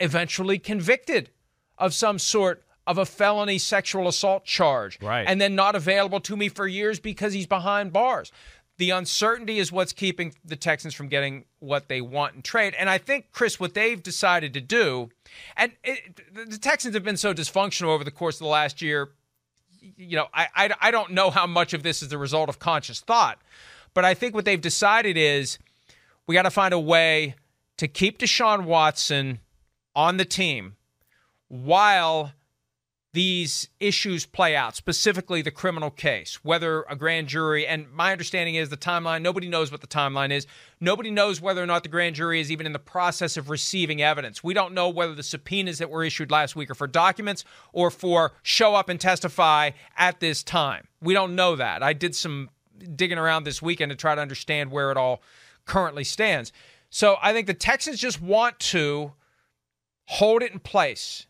eventually 0.00 0.58
convicted 0.58 1.30
of 1.78 1.94
some 1.94 2.18
sort 2.18 2.64
of 2.88 2.98
a 2.98 3.06
felony 3.06 3.58
sexual 3.58 4.08
assault 4.08 4.44
charge 4.44 5.00
right. 5.00 5.24
and 5.28 5.40
then 5.40 5.54
not 5.54 5.76
available 5.76 6.18
to 6.20 6.36
me 6.36 6.48
for 6.48 6.66
years 6.66 6.98
because 6.98 7.32
he's 7.32 7.46
behind 7.46 7.92
bars? 7.92 8.32
The 8.78 8.90
uncertainty 8.90 9.58
is 9.58 9.70
what's 9.70 9.92
keeping 9.92 10.34
the 10.44 10.56
Texans 10.56 10.94
from 10.94 11.08
getting 11.08 11.44
what 11.58 11.88
they 11.88 12.00
want 12.00 12.36
in 12.36 12.42
trade. 12.42 12.74
And 12.78 12.88
I 12.88 12.98
think, 12.98 13.26
Chris, 13.30 13.60
what 13.60 13.74
they've 13.74 14.02
decided 14.02 14.54
to 14.54 14.60
do, 14.60 15.10
and 15.56 15.72
it, 15.84 16.20
the 16.32 16.58
Texans 16.58 16.94
have 16.94 17.04
been 17.04 17.16
so 17.16 17.34
dysfunctional 17.34 17.88
over 17.88 18.04
the 18.04 18.10
course 18.10 18.36
of 18.36 18.44
the 18.44 18.50
last 18.50 18.80
year 18.80 19.10
you 19.96 20.16
know, 20.16 20.26
I, 20.34 20.48
I, 20.54 20.70
I 20.80 20.90
don't 20.90 21.12
know 21.12 21.30
how 21.30 21.46
much 21.46 21.72
of 21.72 21.82
this 21.82 22.02
is 22.02 22.08
the 22.08 22.18
result 22.18 22.48
of 22.48 22.58
conscious 22.58 23.00
thought, 23.00 23.38
but 23.94 24.04
I 24.04 24.14
think 24.14 24.34
what 24.34 24.44
they've 24.44 24.60
decided 24.60 25.16
is 25.16 25.58
we 26.26 26.34
got 26.34 26.42
to 26.42 26.50
find 26.50 26.74
a 26.74 26.80
way 26.80 27.34
to 27.76 27.88
keep 27.88 28.18
Deshaun 28.18 28.64
Watson 28.64 29.40
on 29.94 30.16
the 30.16 30.24
team 30.24 30.76
while 31.48 32.32
these 33.14 33.68
issues 33.80 34.26
play 34.26 34.54
out, 34.54 34.76
specifically 34.76 35.40
the 35.40 35.50
criminal 35.50 35.90
case, 35.90 36.44
whether 36.44 36.82
a 36.90 36.96
grand 36.96 37.26
jury, 37.28 37.66
and 37.66 37.90
my 37.90 38.12
understanding 38.12 38.54
is 38.54 38.68
the 38.68 38.76
timeline, 38.76 39.22
nobody 39.22 39.48
knows 39.48 39.72
what 39.72 39.80
the 39.80 39.86
timeline 39.86 40.30
is. 40.30 40.46
Nobody 40.78 41.10
knows 41.10 41.40
whether 41.40 41.62
or 41.62 41.66
not 41.66 41.82
the 41.82 41.88
grand 41.88 42.16
jury 42.16 42.38
is 42.38 42.52
even 42.52 42.66
in 42.66 42.72
the 42.72 42.78
process 42.78 43.38
of 43.38 43.48
receiving 43.48 44.02
evidence. 44.02 44.44
We 44.44 44.52
don't 44.52 44.74
know 44.74 44.90
whether 44.90 45.14
the 45.14 45.22
subpoenas 45.22 45.78
that 45.78 45.88
were 45.88 46.04
issued 46.04 46.30
last 46.30 46.54
week 46.54 46.70
are 46.70 46.74
for 46.74 46.86
documents 46.86 47.44
or 47.72 47.90
for 47.90 48.32
show 48.42 48.74
up 48.74 48.90
and 48.90 49.00
testify 49.00 49.70
at 49.96 50.20
this 50.20 50.42
time. 50.42 50.86
We 51.00 51.14
don't 51.14 51.34
know 51.34 51.56
that. 51.56 51.82
I 51.82 51.94
did 51.94 52.14
some 52.14 52.50
digging 52.94 53.18
around 53.18 53.44
this 53.44 53.62
weekend 53.62 53.90
to 53.90 53.96
try 53.96 54.14
to 54.14 54.20
understand 54.20 54.70
where 54.70 54.90
it 54.90 54.98
all 54.98 55.22
currently 55.64 56.04
stands. 56.04 56.52
So 56.90 57.16
I 57.22 57.32
think 57.32 57.46
the 57.46 57.54
Texans 57.54 57.98
just 57.98 58.20
want 58.20 58.58
to 58.60 59.12
hold 60.06 60.42
it 60.42 60.52
in 60.52 60.58
place 60.58 61.26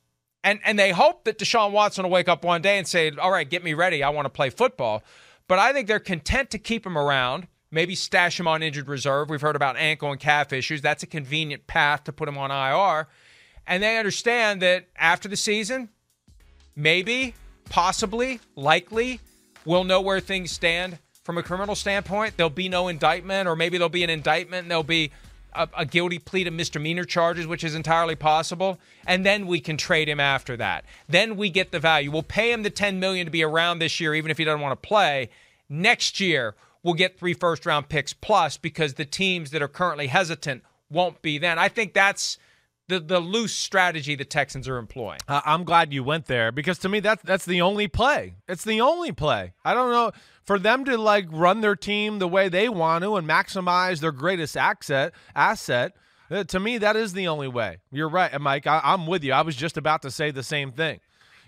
and 0.48 0.60
and 0.64 0.78
they 0.78 0.92
hope 0.92 1.24
that 1.24 1.38
Deshaun 1.38 1.72
Watson 1.72 2.04
will 2.04 2.10
wake 2.10 2.28
up 2.28 2.44
one 2.44 2.62
day 2.62 2.78
and 2.78 2.86
say, 2.86 3.10
"All 3.20 3.30
right, 3.30 3.48
get 3.48 3.62
me 3.62 3.74
ready. 3.74 4.02
I 4.02 4.08
want 4.08 4.26
to 4.26 4.30
play 4.30 4.50
football." 4.50 5.02
But 5.46 5.58
I 5.58 5.72
think 5.72 5.88
they're 5.88 5.98
content 5.98 6.50
to 6.50 6.58
keep 6.58 6.86
him 6.86 6.96
around. 6.96 7.48
Maybe 7.70 7.94
stash 7.94 8.40
him 8.40 8.48
on 8.48 8.62
injured 8.62 8.88
reserve. 8.88 9.28
We've 9.28 9.40
heard 9.40 9.56
about 9.56 9.76
ankle 9.76 10.10
and 10.10 10.20
calf 10.20 10.52
issues. 10.52 10.80
That's 10.80 11.02
a 11.02 11.06
convenient 11.06 11.66
path 11.66 12.04
to 12.04 12.12
put 12.12 12.28
him 12.28 12.38
on 12.38 12.50
IR. 12.50 13.08
And 13.66 13.82
they 13.82 13.98
understand 13.98 14.62
that 14.62 14.88
after 14.96 15.28
the 15.28 15.36
season, 15.36 15.90
maybe, 16.74 17.34
possibly, 17.68 18.40
likely, 18.56 19.20
we'll 19.66 19.84
know 19.84 20.00
where 20.00 20.20
things 20.20 20.50
stand 20.50 20.98
from 21.24 21.36
a 21.36 21.42
criminal 21.42 21.74
standpoint. 21.74 22.38
There'll 22.38 22.48
be 22.48 22.70
no 22.70 22.88
indictment, 22.88 23.48
or 23.48 23.54
maybe 23.54 23.76
there'll 23.76 23.90
be 23.90 24.04
an 24.04 24.10
indictment 24.10 24.62
and 24.62 24.70
there'll 24.70 24.82
be 24.82 25.12
a, 25.52 25.68
a, 25.76 25.84
guilty 25.84 26.18
plea 26.18 26.44
to 26.44 26.50
misdemeanor 26.50 27.04
charges, 27.04 27.46
which 27.46 27.64
is 27.64 27.74
entirely 27.74 28.14
possible, 28.14 28.78
and 29.06 29.24
then 29.24 29.46
we 29.46 29.60
can 29.60 29.76
trade 29.76 30.08
him 30.08 30.20
after 30.20 30.56
that. 30.56 30.84
Then 31.08 31.36
we 31.36 31.50
get 31.50 31.72
the 31.72 31.80
value. 31.80 32.10
We'll 32.10 32.22
pay 32.22 32.52
him 32.52 32.62
the 32.62 32.70
10 32.70 33.00
million 33.00 33.26
to 33.26 33.30
be 33.30 33.42
around 33.42 33.78
this 33.78 34.00
year, 34.00 34.14
even 34.14 34.30
if 34.30 34.38
he 34.38 34.44
doesn't 34.44 34.60
want 34.60 34.80
to 34.80 34.88
play. 34.88 35.30
Next 35.68 36.20
year, 36.20 36.54
we'll 36.82 36.94
get 36.94 37.18
three 37.18 37.34
first 37.34 37.66
round 37.66 37.88
picks 37.88 38.12
plus 38.12 38.56
because 38.56 38.94
the 38.94 39.04
teams 39.04 39.50
that 39.50 39.62
are 39.62 39.68
currently 39.68 40.06
hesitant 40.06 40.62
won't 40.90 41.20
be 41.22 41.38
then. 41.38 41.58
I 41.58 41.68
think 41.68 41.92
that's 41.92 42.38
the 42.88 43.00
the 43.00 43.20
loose 43.20 43.54
strategy 43.54 44.14
the 44.14 44.24
Texans 44.24 44.66
are 44.66 44.78
employing. 44.78 45.20
Uh, 45.28 45.42
I'm 45.44 45.64
glad 45.64 45.92
you 45.92 46.02
went 46.02 46.26
there 46.26 46.50
because 46.50 46.78
to 46.80 46.88
me 46.88 47.00
that's 47.00 47.22
that's 47.22 47.44
the 47.44 47.60
only 47.60 47.86
play. 47.86 48.34
It's 48.48 48.64
the 48.64 48.80
only 48.80 49.12
play. 49.12 49.52
I 49.64 49.74
don't 49.74 49.90
know. 49.90 50.12
For 50.42 50.58
them 50.58 50.84
to 50.86 50.96
like 50.96 51.26
run 51.30 51.60
their 51.60 51.76
team 51.76 52.18
the 52.18 52.28
way 52.28 52.48
they 52.48 52.68
want 52.68 53.04
to 53.04 53.16
and 53.16 53.28
maximize 53.28 54.00
their 54.00 54.12
greatest 54.12 54.56
asset 54.56 55.12
asset 55.36 55.92
uh, 56.30 56.44
to 56.44 56.58
me 56.60 56.78
that 56.78 56.96
is 56.96 57.12
the 57.12 57.28
only 57.28 57.48
way. 57.48 57.78
You're 57.92 58.08
right 58.08 58.38
mike. 58.40 58.66
I, 58.66 58.80
i'm 58.82 59.06
with 59.06 59.22
you. 59.22 59.32
I 59.32 59.42
was 59.42 59.54
just 59.54 59.76
about 59.76 60.02
to 60.02 60.10
say 60.10 60.30
the 60.30 60.42
same 60.42 60.72
thing. 60.72 61.00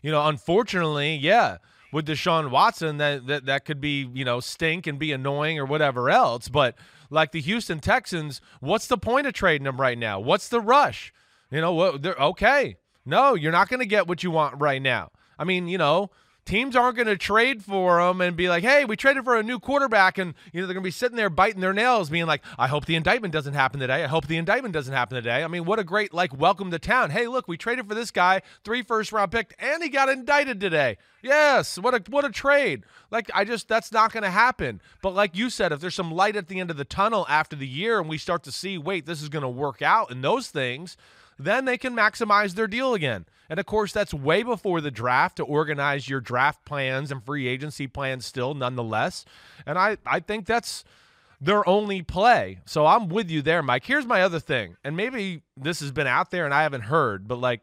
You 0.02 0.10
know 0.12 0.26
unfortunately 0.26 1.16
yeah 1.16 1.56
with 1.90 2.06
deshaun 2.06 2.50
watson 2.50 2.98
that, 2.98 3.26
that 3.26 3.46
that 3.46 3.64
could 3.64 3.80
be 3.80 4.08
you 4.12 4.26
know 4.26 4.40
stink 4.40 4.86
and 4.86 4.98
be 4.98 5.10
annoying 5.12 5.58
or 5.58 5.64
whatever 5.64 6.10
else. 6.10 6.50
But 6.50 6.74
like 7.08 7.32
the 7.32 7.40
houston 7.40 7.80
texans 7.80 8.42
what's 8.60 8.86
the 8.86 8.98
point 8.98 9.26
of 9.26 9.32
trading 9.32 9.64
them 9.64 9.80
right 9.80 9.96
now? 9.96 10.20
What's 10.20 10.48
the 10.50 10.60
rush 10.60 11.14
you 11.50 11.60
know 11.60 11.72
what 11.72 12.02
they're 12.02 12.14
okay 12.14 12.76
no 13.04 13.34
you're 13.34 13.52
not 13.52 13.68
going 13.68 13.80
to 13.80 13.86
get 13.86 14.06
what 14.06 14.22
you 14.22 14.30
want 14.30 14.60
right 14.60 14.82
now 14.82 15.10
i 15.38 15.44
mean 15.44 15.68
you 15.68 15.78
know 15.78 16.10
teams 16.50 16.74
aren't 16.74 16.96
going 16.96 17.06
to 17.06 17.16
trade 17.16 17.62
for 17.62 18.00
him 18.00 18.20
and 18.20 18.36
be 18.36 18.48
like, 18.48 18.64
"Hey, 18.64 18.84
we 18.84 18.96
traded 18.96 19.24
for 19.24 19.36
a 19.36 19.42
new 19.42 19.58
quarterback," 19.58 20.18
and 20.18 20.34
you 20.52 20.60
know 20.60 20.66
they're 20.66 20.74
going 20.74 20.82
to 20.82 20.86
be 20.86 20.90
sitting 20.90 21.16
there 21.16 21.30
biting 21.30 21.60
their 21.60 21.72
nails, 21.72 22.10
being 22.10 22.26
like, 22.26 22.42
"I 22.58 22.66
hope 22.66 22.86
the 22.86 22.96
indictment 22.96 23.32
doesn't 23.32 23.54
happen 23.54 23.80
today. 23.80 24.02
I 24.02 24.08
hope 24.08 24.26
the 24.26 24.36
indictment 24.36 24.74
doesn't 24.74 24.92
happen 24.92 25.14
today." 25.14 25.44
I 25.44 25.48
mean, 25.48 25.64
what 25.64 25.78
a 25.78 25.84
great 25.84 26.12
like 26.12 26.36
welcome 26.36 26.70
to 26.70 26.78
town. 26.78 27.10
Hey, 27.10 27.26
look, 27.26 27.46
we 27.46 27.56
traded 27.56 27.88
for 27.88 27.94
this 27.94 28.10
guy, 28.10 28.42
three 28.64 28.82
first 28.82 29.12
round 29.12 29.30
pick, 29.30 29.54
and 29.58 29.82
he 29.82 29.88
got 29.88 30.08
indicted 30.08 30.60
today. 30.60 30.98
Yes, 31.22 31.78
what 31.78 31.94
a 31.94 32.02
what 32.10 32.24
a 32.24 32.30
trade. 32.30 32.84
Like 33.10 33.30
I 33.32 33.44
just 33.44 33.68
that's 33.68 33.92
not 33.92 34.12
going 34.12 34.24
to 34.24 34.30
happen. 34.30 34.80
But 35.02 35.14
like 35.14 35.36
you 35.36 35.50
said, 35.50 35.72
if 35.72 35.80
there's 35.80 35.94
some 35.94 36.12
light 36.12 36.36
at 36.36 36.48
the 36.48 36.58
end 36.58 36.70
of 36.70 36.76
the 36.76 36.84
tunnel 36.84 37.26
after 37.28 37.54
the 37.54 37.68
year, 37.68 38.00
and 38.00 38.08
we 38.08 38.18
start 38.18 38.42
to 38.44 38.52
see, 38.52 38.76
wait, 38.76 39.06
this 39.06 39.22
is 39.22 39.28
going 39.28 39.42
to 39.42 39.48
work 39.48 39.82
out, 39.82 40.10
and 40.10 40.24
those 40.24 40.48
things 40.48 40.96
then 41.44 41.64
they 41.64 41.78
can 41.78 41.94
maximize 41.94 42.54
their 42.54 42.66
deal 42.66 42.94
again. 42.94 43.26
And 43.48 43.58
of 43.58 43.66
course, 43.66 43.92
that's 43.92 44.14
way 44.14 44.42
before 44.42 44.80
the 44.80 44.90
draft 44.90 45.36
to 45.36 45.44
organize 45.44 46.08
your 46.08 46.20
draft 46.20 46.64
plans 46.64 47.10
and 47.10 47.24
free 47.24 47.48
agency 47.48 47.86
plans 47.86 48.24
still, 48.24 48.54
nonetheless. 48.54 49.24
And 49.66 49.76
I, 49.76 49.96
I 50.06 50.20
think 50.20 50.46
that's 50.46 50.84
their 51.40 51.68
only 51.68 52.02
play. 52.02 52.60
So 52.66 52.86
I'm 52.86 53.08
with 53.08 53.30
you 53.30 53.42
there, 53.42 53.62
Mike. 53.62 53.84
Here's 53.84 54.06
my 54.06 54.22
other 54.22 54.38
thing. 54.38 54.76
And 54.84 54.96
maybe 54.96 55.42
this 55.56 55.80
has 55.80 55.90
been 55.90 56.06
out 56.06 56.30
there 56.30 56.44
and 56.44 56.54
I 56.54 56.62
haven't 56.62 56.82
heard, 56.82 57.26
but 57.26 57.38
like, 57.38 57.62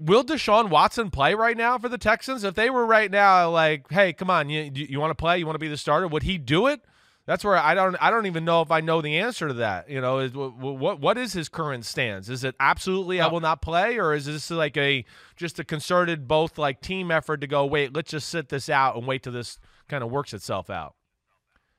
will 0.00 0.24
Deshaun 0.24 0.68
Watson 0.68 1.10
play 1.10 1.34
right 1.34 1.56
now 1.56 1.78
for 1.78 1.88
the 1.88 1.98
Texans? 1.98 2.44
If 2.44 2.54
they 2.54 2.70
were 2.70 2.86
right 2.86 3.10
now, 3.10 3.50
like, 3.50 3.90
hey, 3.90 4.12
come 4.12 4.30
on, 4.30 4.48
you, 4.48 4.70
you 4.74 5.00
want 5.00 5.10
to 5.10 5.14
play? 5.14 5.38
You 5.38 5.46
want 5.46 5.54
to 5.54 5.60
be 5.60 5.68
the 5.68 5.76
starter? 5.76 6.06
Would 6.08 6.24
he 6.24 6.38
do 6.38 6.66
it? 6.66 6.82
That's 7.26 7.44
where 7.44 7.56
I 7.56 7.74
don't 7.74 7.96
I 8.00 8.10
don't 8.10 8.26
even 8.26 8.44
know 8.44 8.62
if 8.62 8.70
I 8.70 8.80
know 8.80 9.02
the 9.02 9.18
answer 9.18 9.48
to 9.48 9.54
that. 9.54 9.90
You 9.90 10.00
know, 10.00 10.20
is 10.20 10.32
what 10.32 11.00
what 11.00 11.18
is 11.18 11.32
his 11.32 11.48
current 11.48 11.84
stance? 11.84 12.28
Is 12.28 12.44
it 12.44 12.54
absolutely 12.60 13.20
I 13.20 13.26
will 13.26 13.40
not 13.40 13.60
play, 13.60 13.98
or 13.98 14.14
is 14.14 14.26
this 14.26 14.50
like 14.50 14.76
a 14.76 15.04
just 15.34 15.58
a 15.58 15.64
concerted 15.64 16.28
both 16.28 16.56
like 16.56 16.80
team 16.80 17.10
effort 17.10 17.40
to 17.40 17.48
go 17.48 17.66
wait, 17.66 17.94
let's 17.94 18.12
just 18.12 18.28
sit 18.28 18.48
this 18.48 18.68
out 18.68 18.96
and 18.96 19.06
wait 19.06 19.24
till 19.24 19.32
this 19.32 19.58
kind 19.88 20.04
of 20.04 20.10
works 20.10 20.32
itself 20.32 20.70
out? 20.70 20.94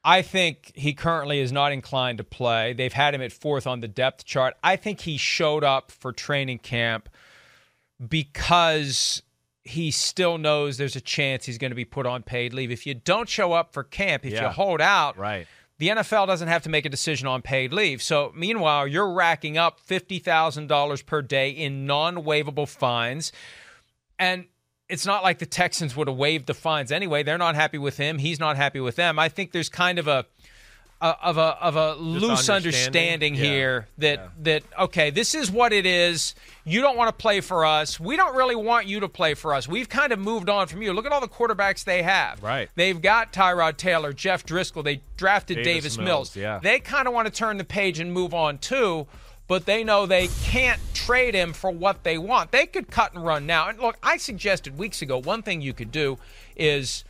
I 0.03 0.21
think 0.21 0.73
he 0.75 0.93
currently 0.93 1.39
is 1.39 1.51
not 1.51 1.71
inclined 1.71 2.17
to 2.19 2.23
play. 2.23 2.73
They've 2.73 2.93
had 2.93 3.13
him 3.13 3.21
at 3.21 3.31
fourth 3.31 3.65
on 3.65 3.79
the 3.79 3.87
depth 3.87 4.25
chart. 4.25 4.53
I 4.63 4.75
think 4.75 5.01
he 5.01 5.17
showed 5.17 5.63
up 5.63 5.91
for 5.91 6.11
training 6.11 6.59
camp 6.59 7.09
because 8.05 9.21
he 9.67 9.91
still 9.91 10.37
knows 10.37 10.77
there's 10.77 10.95
a 10.95 11.01
chance 11.01 11.45
he's 11.45 11.57
going 11.57 11.71
to 11.71 11.75
be 11.75 11.85
put 11.85 12.05
on 12.05 12.23
paid 12.23 12.53
leave. 12.53 12.71
If 12.71 12.85
you 12.85 12.93
don't 12.93 13.27
show 13.29 13.53
up 13.53 13.73
for 13.73 13.83
camp, 13.83 14.25
if 14.25 14.33
Yeah. 14.33 14.43
you 14.43 14.49
hold 14.49 14.81
out, 14.81 15.17
Right. 15.17 15.47
the 15.77 15.89
NFL 15.89 16.25
doesn't 16.25 16.47
have 16.47 16.63
to 16.63 16.69
make 16.69 16.85
a 16.85 16.89
decision 16.89 17.27
on 17.27 17.41
paid 17.41 17.71
leave. 17.73 18.01
So, 18.01 18.31
meanwhile, 18.35 18.87
you're 18.87 19.11
racking 19.11 19.57
up 19.57 19.79
$50,000 19.79 21.01
per 21.05 21.21
day 21.21 21.49
in 21.49 21.85
non 21.85 22.17
waivable 22.23 22.67
fines. 22.67 23.31
And 24.19 24.45
it's 24.89 25.05
not 25.05 25.21
like 25.21 25.39
the 25.39 25.45
Texans 25.45 25.95
would 25.95 26.07
have 26.07 26.17
waived 26.17 26.47
the 26.47 26.53
fines 26.53 26.91
anyway. 26.91 27.21
They're 27.23 27.37
not 27.37 27.55
happy 27.55 27.77
with 27.77 27.97
him. 27.97 28.19
He's 28.19 28.39
not 28.39 28.55
happy 28.55 28.79
with 28.79 28.95
them. 28.95 29.19
I 29.19 29.29
think 29.29 29.51
there's 29.51 29.69
kind 29.69 29.99
of 29.99 30.07
a 30.07 30.25
a- 31.01 31.05
of 31.21 31.37
a 31.37 31.41
of 31.61 31.75
a 31.75 31.93
loose 31.95 32.49
understanding? 32.49 32.55
understanding 33.33 33.35
Yeah. 33.35 33.41
here 33.43 33.87
that 33.99 34.31
that 34.43 34.63
okay, 34.79 35.09
this 35.09 35.35
is 35.35 35.51
what 35.51 35.71
it 35.73 35.85
is. 35.85 36.33
You 36.65 36.81
don't 36.81 36.97
want 36.97 37.07
to 37.09 37.13
play 37.21 37.39
for 37.41 37.65
us. 37.65 37.99
We 37.99 38.17
don't 38.17 38.35
really 38.35 38.55
want 38.55 38.87
you 38.87 38.99
to 39.01 39.07
play 39.07 39.33
for 39.35 39.53
us. 39.53 39.67
We've 39.67 39.87
kind 39.87 40.11
of 40.11 40.19
moved 40.19 40.49
on 40.49 40.67
from 40.67 40.81
you. 40.81 40.91
Look 40.93 41.05
at 41.05 41.11
all 41.11 41.21
the 41.21 41.27
quarterbacks 41.27 41.83
they 41.85 42.03
have. 42.03 42.41
Right. 42.43 42.69
They've 42.75 43.01
got 43.01 43.31
Tyrod 43.31 43.77
Taylor, 43.77 44.11
Jeff 44.11 44.45
Driskel. 44.45 44.83
They 44.83 45.01
drafted 45.15 45.57
Davis 45.57 45.65
Davis, 45.65 45.97
Mills, 45.97 46.07
Mills. 46.07 46.35
yeah. 46.35 46.59
They 46.61 46.79
kind 46.79 47.07
of 47.07 47.13
want 47.13 47.27
to 47.27 47.33
turn 47.33 47.57
the 47.57 47.63
page 47.63 47.99
and 47.99 48.11
move 48.11 48.33
on 48.33 48.57
too, 48.57 49.07
but 49.47 49.65
they 49.65 49.83
know 49.83 50.05
they 50.05 50.27
can't 50.43 50.81
trade 50.93 51.33
him 51.35 51.53
for 51.53 51.71
what 51.71 52.03
they 52.03 52.17
want. 52.17 52.51
They 52.51 52.65
could 52.65 52.89
cut 52.91 53.13
and 53.13 53.23
run 53.23 53.45
now. 53.45 53.69
And 53.69 53.79
look, 53.79 53.95
I 54.03 54.17
suggested 54.17 54.77
weeks 54.77 55.01
ago 55.01 55.17
one 55.19 55.43
thing 55.43 55.61
you 55.61 55.71
could 55.73 55.91
do 55.91 56.17
is 56.57 57.05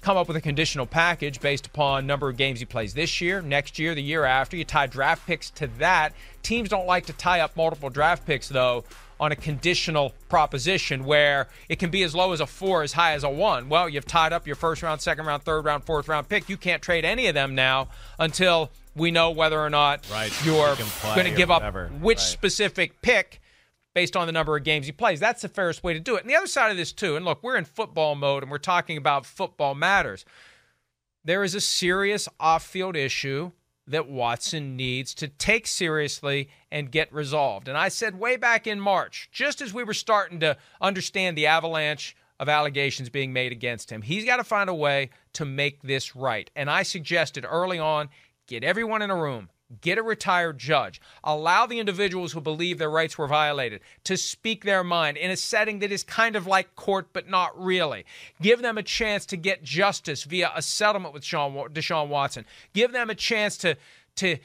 come 0.00 0.16
up 0.16 0.28
with 0.28 0.36
a 0.36 0.40
conditional 0.40 0.86
package 0.86 1.40
based 1.40 1.66
upon 1.66 2.06
number 2.06 2.28
of 2.28 2.36
games 2.36 2.58
he 2.60 2.64
plays 2.66 2.94
this 2.94 3.20
year, 3.20 3.42
next 3.42 3.78
year, 3.78 3.94
the 3.94 4.02
year 4.02 4.24
after. 4.24 4.56
You 4.56 4.64
tie 4.64 4.86
draft 4.86 5.26
picks 5.26 5.50
to 5.50 5.66
that. 5.78 6.12
Teams 6.42 6.68
don't 6.68 6.86
like 6.86 7.06
to 7.06 7.12
tie 7.12 7.40
up 7.40 7.56
multiple 7.56 7.90
draft 7.90 8.24
picks 8.26 8.48
though 8.48 8.84
on 9.18 9.30
a 9.32 9.36
conditional 9.36 10.14
proposition 10.30 11.04
where 11.04 11.46
it 11.68 11.78
can 11.78 11.90
be 11.90 12.02
as 12.02 12.14
low 12.14 12.32
as 12.32 12.40
a 12.40 12.46
4 12.46 12.82
as 12.82 12.94
high 12.94 13.12
as 13.12 13.22
a 13.22 13.28
1. 13.28 13.68
Well, 13.68 13.86
you've 13.86 14.06
tied 14.06 14.32
up 14.32 14.46
your 14.46 14.56
first 14.56 14.82
round, 14.82 15.02
second 15.02 15.26
round, 15.26 15.42
third 15.42 15.66
round, 15.66 15.84
fourth 15.84 16.08
round 16.08 16.30
pick. 16.30 16.48
You 16.48 16.56
can't 16.56 16.80
trade 16.80 17.04
any 17.04 17.26
of 17.26 17.34
them 17.34 17.54
now 17.54 17.88
until 18.18 18.70
we 18.96 19.10
know 19.10 19.30
whether 19.30 19.60
or 19.60 19.68
not 19.68 20.06
Right. 20.10 20.32
you're 20.42 20.70
You 20.70 20.84
going 21.14 21.26
to 21.26 21.36
give 21.36 21.50
up 21.50 21.62
which 22.00 22.16
Right. 22.16 22.24
specific 22.26 23.02
pick 23.02 23.42
based 23.94 24.16
on 24.16 24.26
the 24.26 24.32
number 24.32 24.56
of 24.56 24.64
games 24.64 24.86
he 24.86 24.92
plays. 24.92 25.20
That's 25.20 25.42
the 25.42 25.48
fairest 25.48 25.82
way 25.82 25.92
to 25.92 26.00
do 26.00 26.16
it. 26.16 26.22
And 26.22 26.30
the 26.30 26.36
other 26.36 26.46
side 26.46 26.70
of 26.70 26.76
this, 26.76 26.92
too, 26.92 27.16
and 27.16 27.24
look, 27.24 27.42
we're 27.42 27.56
in 27.56 27.64
football 27.64 28.14
mode 28.14 28.42
and 28.42 28.50
we're 28.50 28.58
talking 28.58 28.96
about 28.96 29.26
football 29.26 29.74
matters. 29.74 30.24
There 31.24 31.44
is 31.44 31.54
a 31.54 31.60
serious 31.60 32.28
off 32.38 32.64
field 32.64 32.96
issue 32.96 33.52
that 33.86 34.08
Watson 34.08 34.76
needs 34.76 35.14
to 35.14 35.28
take 35.28 35.66
seriously 35.66 36.48
and 36.70 36.92
get 36.92 37.12
resolved. 37.12 37.68
And 37.68 37.76
I 37.76 37.88
said 37.88 38.18
way 38.18 38.36
back 38.36 38.66
in 38.66 38.80
March, 38.80 39.28
just 39.32 39.60
as 39.60 39.74
we 39.74 39.84
were 39.84 39.94
starting 39.94 40.40
to 40.40 40.56
understand 40.80 41.36
the 41.36 41.46
avalanche 41.46 42.16
of 42.38 42.48
allegations 42.48 43.10
being 43.10 43.32
made 43.32 43.52
against 43.52 43.90
him, 43.90 44.02
he's 44.02 44.24
got 44.24 44.36
to 44.36 44.44
find 44.44 44.70
a 44.70 44.74
way 44.74 45.10
to 45.34 45.44
make 45.44 45.82
this 45.82 46.14
right. 46.14 46.50
And 46.54 46.70
I 46.70 46.84
suggested 46.84 47.44
early 47.48 47.78
on 47.78 48.08
get 48.46 48.62
everyone 48.62 49.02
in 49.02 49.10
a 49.10 49.16
room, 49.16 49.50
get 49.80 49.98
a 49.98 50.02
retired 50.02 50.58
judge, 50.58 51.00
allow 51.22 51.66
the 51.66 51.78
individuals 51.78 52.32
who 52.32 52.40
believe 52.40 52.78
their 52.78 52.90
rights 52.90 53.16
were 53.16 53.26
violated 53.26 53.80
to 54.04 54.16
speak 54.16 54.64
their 54.64 54.84
mind 54.84 55.16
in 55.16 55.30
a 55.30 55.36
setting 55.36 55.78
that 55.80 55.92
is 55.92 56.02
kind 56.02 56.36
of 56.36 56.46
like 56.46 56.74
court, 56.76 57.08
but 57.12 57.28
not 57.28 57.58
really. 57.60 58.04
Give 58.40 58.62
them 58.62 58.78
a 58.78 58.82
chance 58.82 59.26
to 59.26 59.36
get 59.36 59.62
justice 59.62 60.24
via 60.24 60.50
a 60.54 60.62
settlement 60.62 61.14
with 61.14 61.24
Sean, 61.24 61.52
Deshaun 61.72 62.08
Watson. 62.08 62.44
Give 62.72 62.92
them 62.92 63.10
a 63.10 63.14
chance 63.14 63.56
to 63.58 63.76
to 64.16 64.38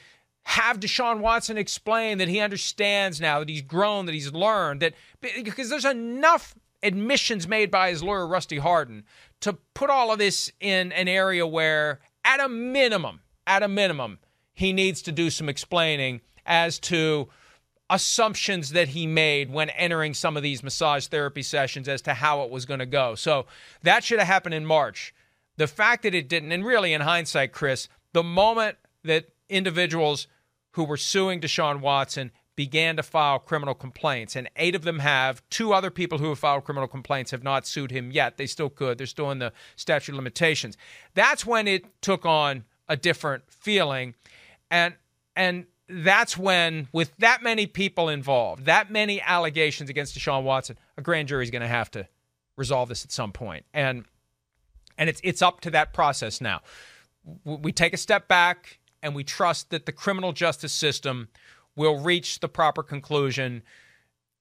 have 0.44 0.78
Deshaun 0.78 1.18
Watson 1.18 1.58
explain 1.58 2.18
that 2.18 2.28
he 2.28 2.38
understands 2.38 3.20
now 3.20 3.40
that 3.40 3.48
he's 3.48 3.62
grown, 3.62 4.06
that 4.06 4.12
he's 4.12 4.32
learned 4.32 4.80
that 4.80 4.94
because 5.20 5.68
there's 5.68 5.84
enough 5.84 6.54
admissions 6.84 7.48
made 7.48 7.68
by 7.68 7.90
his 7.90 8.00
lawyer 8.00 8.28
Rusty 8.28 8.58
Hardin 8.58 9.02
to 9.40 9.54
put 9.74 9.90
all 9.90 10.12
of 10.12 10.20
this 10.20 10.52
in 10.60 10.92
an 10.92 11.08
area 11.08 11.44
where 11.44 11.98
at 12.24 12.38
a 12.38 12.48
minimum, 12.48 13.20
at 13.46 13.64
a 13.64 13.68
minimum, 13.68 14.20
he 14.56 14.72
needs 14.72 15.02
to 15.02 15.12
do 15.12 15.28
some 15.28 15.50
explaining 15.50 16.22
as 16.46 16.78
to 16.78 17.28
assumptions 17.90 18.70
that 18.70 18.88
he 18.88 19.06
made 19.06 19.50
when 19.52 19.68
entering 19.70 20.14
some 20.14 20.36
of 20.36 20.42
these 20.42 20.62
massage 20.62 21.06
therapy 21.06 21.42
sessions 21.42 21.86
as 21.86 22.00
to 22.02 22.14
how 22.14 22.42
it 22.42 22.50
was 22.50 22.64
going 22.64 22.80
to 22.80 22.86
go. 22.86 23.14
So 23.14 23.44
that 23.82 24.02
should 24.02 24.18
have 24.18 24.26
happened 24.26 24.54
in 24.54 24.64
March. 24.64 25.14
The 25.58 25.66
fact 25.66 26.02
that 26.04 26.14
it 26.14 26.28
didn't, 26.28 26.52
and 26.52 26.64
really 26.64 26.94
in 26.94 27.02
hindsight, 27.02 27.52
Chris, 27.52 27.88
the 28.14 28.22
moment 28.22 28.78
that 29.04 29.28
individuals 29.50 30.26
who 30.72 30.84
were 30.84 30.96
suing 30.96 31.40
Deshaun 31.40 31.80
Watson 31.80 32.32
began 32.56 32.96
to 32.96 33.02
file 33.02 33.38
criminal 33.38 33.74
complaints, 33.74 34.34
and 34.34 34.48
eight 34.56 34.74
of 34.74 34.82
them 34.82 35.00
have. 35.00 35.42
Two 35.50 35.74
other 35.74 35.90
people 35.90 36.16
who 36.16 36.30
have 36.30 36.38
filed 36.38 36.64
criminal 36.64 36.88
complaints 36.88 37.30
have 37.30 37.44
not 37.44 37.66
sued 37.66 37.90
him 37.90 38.10
yet. 38.10 38.38
They 38.38 38.46
still 38.46 38.70
could. 38.70 38.96
They're 38.96 39.06
still 39.06 39.30
in 39.30 39.38
the 39.38 39.52
statute 39.76 40.12
of 40.12 40.16
limitations. 40.16 40.78
That's 41.12 41.44
when 41.44 41.68
it 41.68 42.00
took 42.00 42.24
on 42.24 42.64
a 42.88 42.96
different 42.96 43.44
feeling, 43.50 44.14
and 44.70 44.94
and 45.34 45.66
that's 45.88 46.36
when, 46.36 46.88
with 46.92 47.12
that 47.18 47.42
many 47.42 47.66
people 47.66 48.08
involved, 48.08 48.64
that 48.64 48.90
many 48.90 49.20
allegations 49.20 49.88
against 49.88 50.18
Deshaun 50.18 50.42
Watson, 50.42 50.76
a 50.96 51.02
grand 51.02 51.28
jury 51.28 51.44
is 51.44 51.50
going 51.50 51.62
to 51.62 51.68
have 51.68 51.90
to 51.92 52.08
resolve 52.56 52.88
this 52.88 53.04
at 53.04 53.12
some 53.12 53.32
point, 53.32 53.64
and 53.72 54.04
and 54.98 55.08
it's 55.08 55.20
it's 55.22 55.42
up 55.42 55.60
to 55.62 55.70
that 55.70 55.92
process 55.92 56.40
now. 56.40 56.60
We 57.44 57.72
take 57.72 57.92
a 57.92 57.98
step 57.98 58.28
back 58.28 58.78
and 59.02 59.14
we 59.14 59.24
trust 59.24 59.70
that 59.70 59.86
the 59.86 59.92
criminal 59.92 60.32
justice 60.32 60.72
system 60.72 61.28
will 61.74 61.98
reach 61.98 62.40
the 62.40 62.48
proper 62.48 62.82
conclusion. 62.82 63.62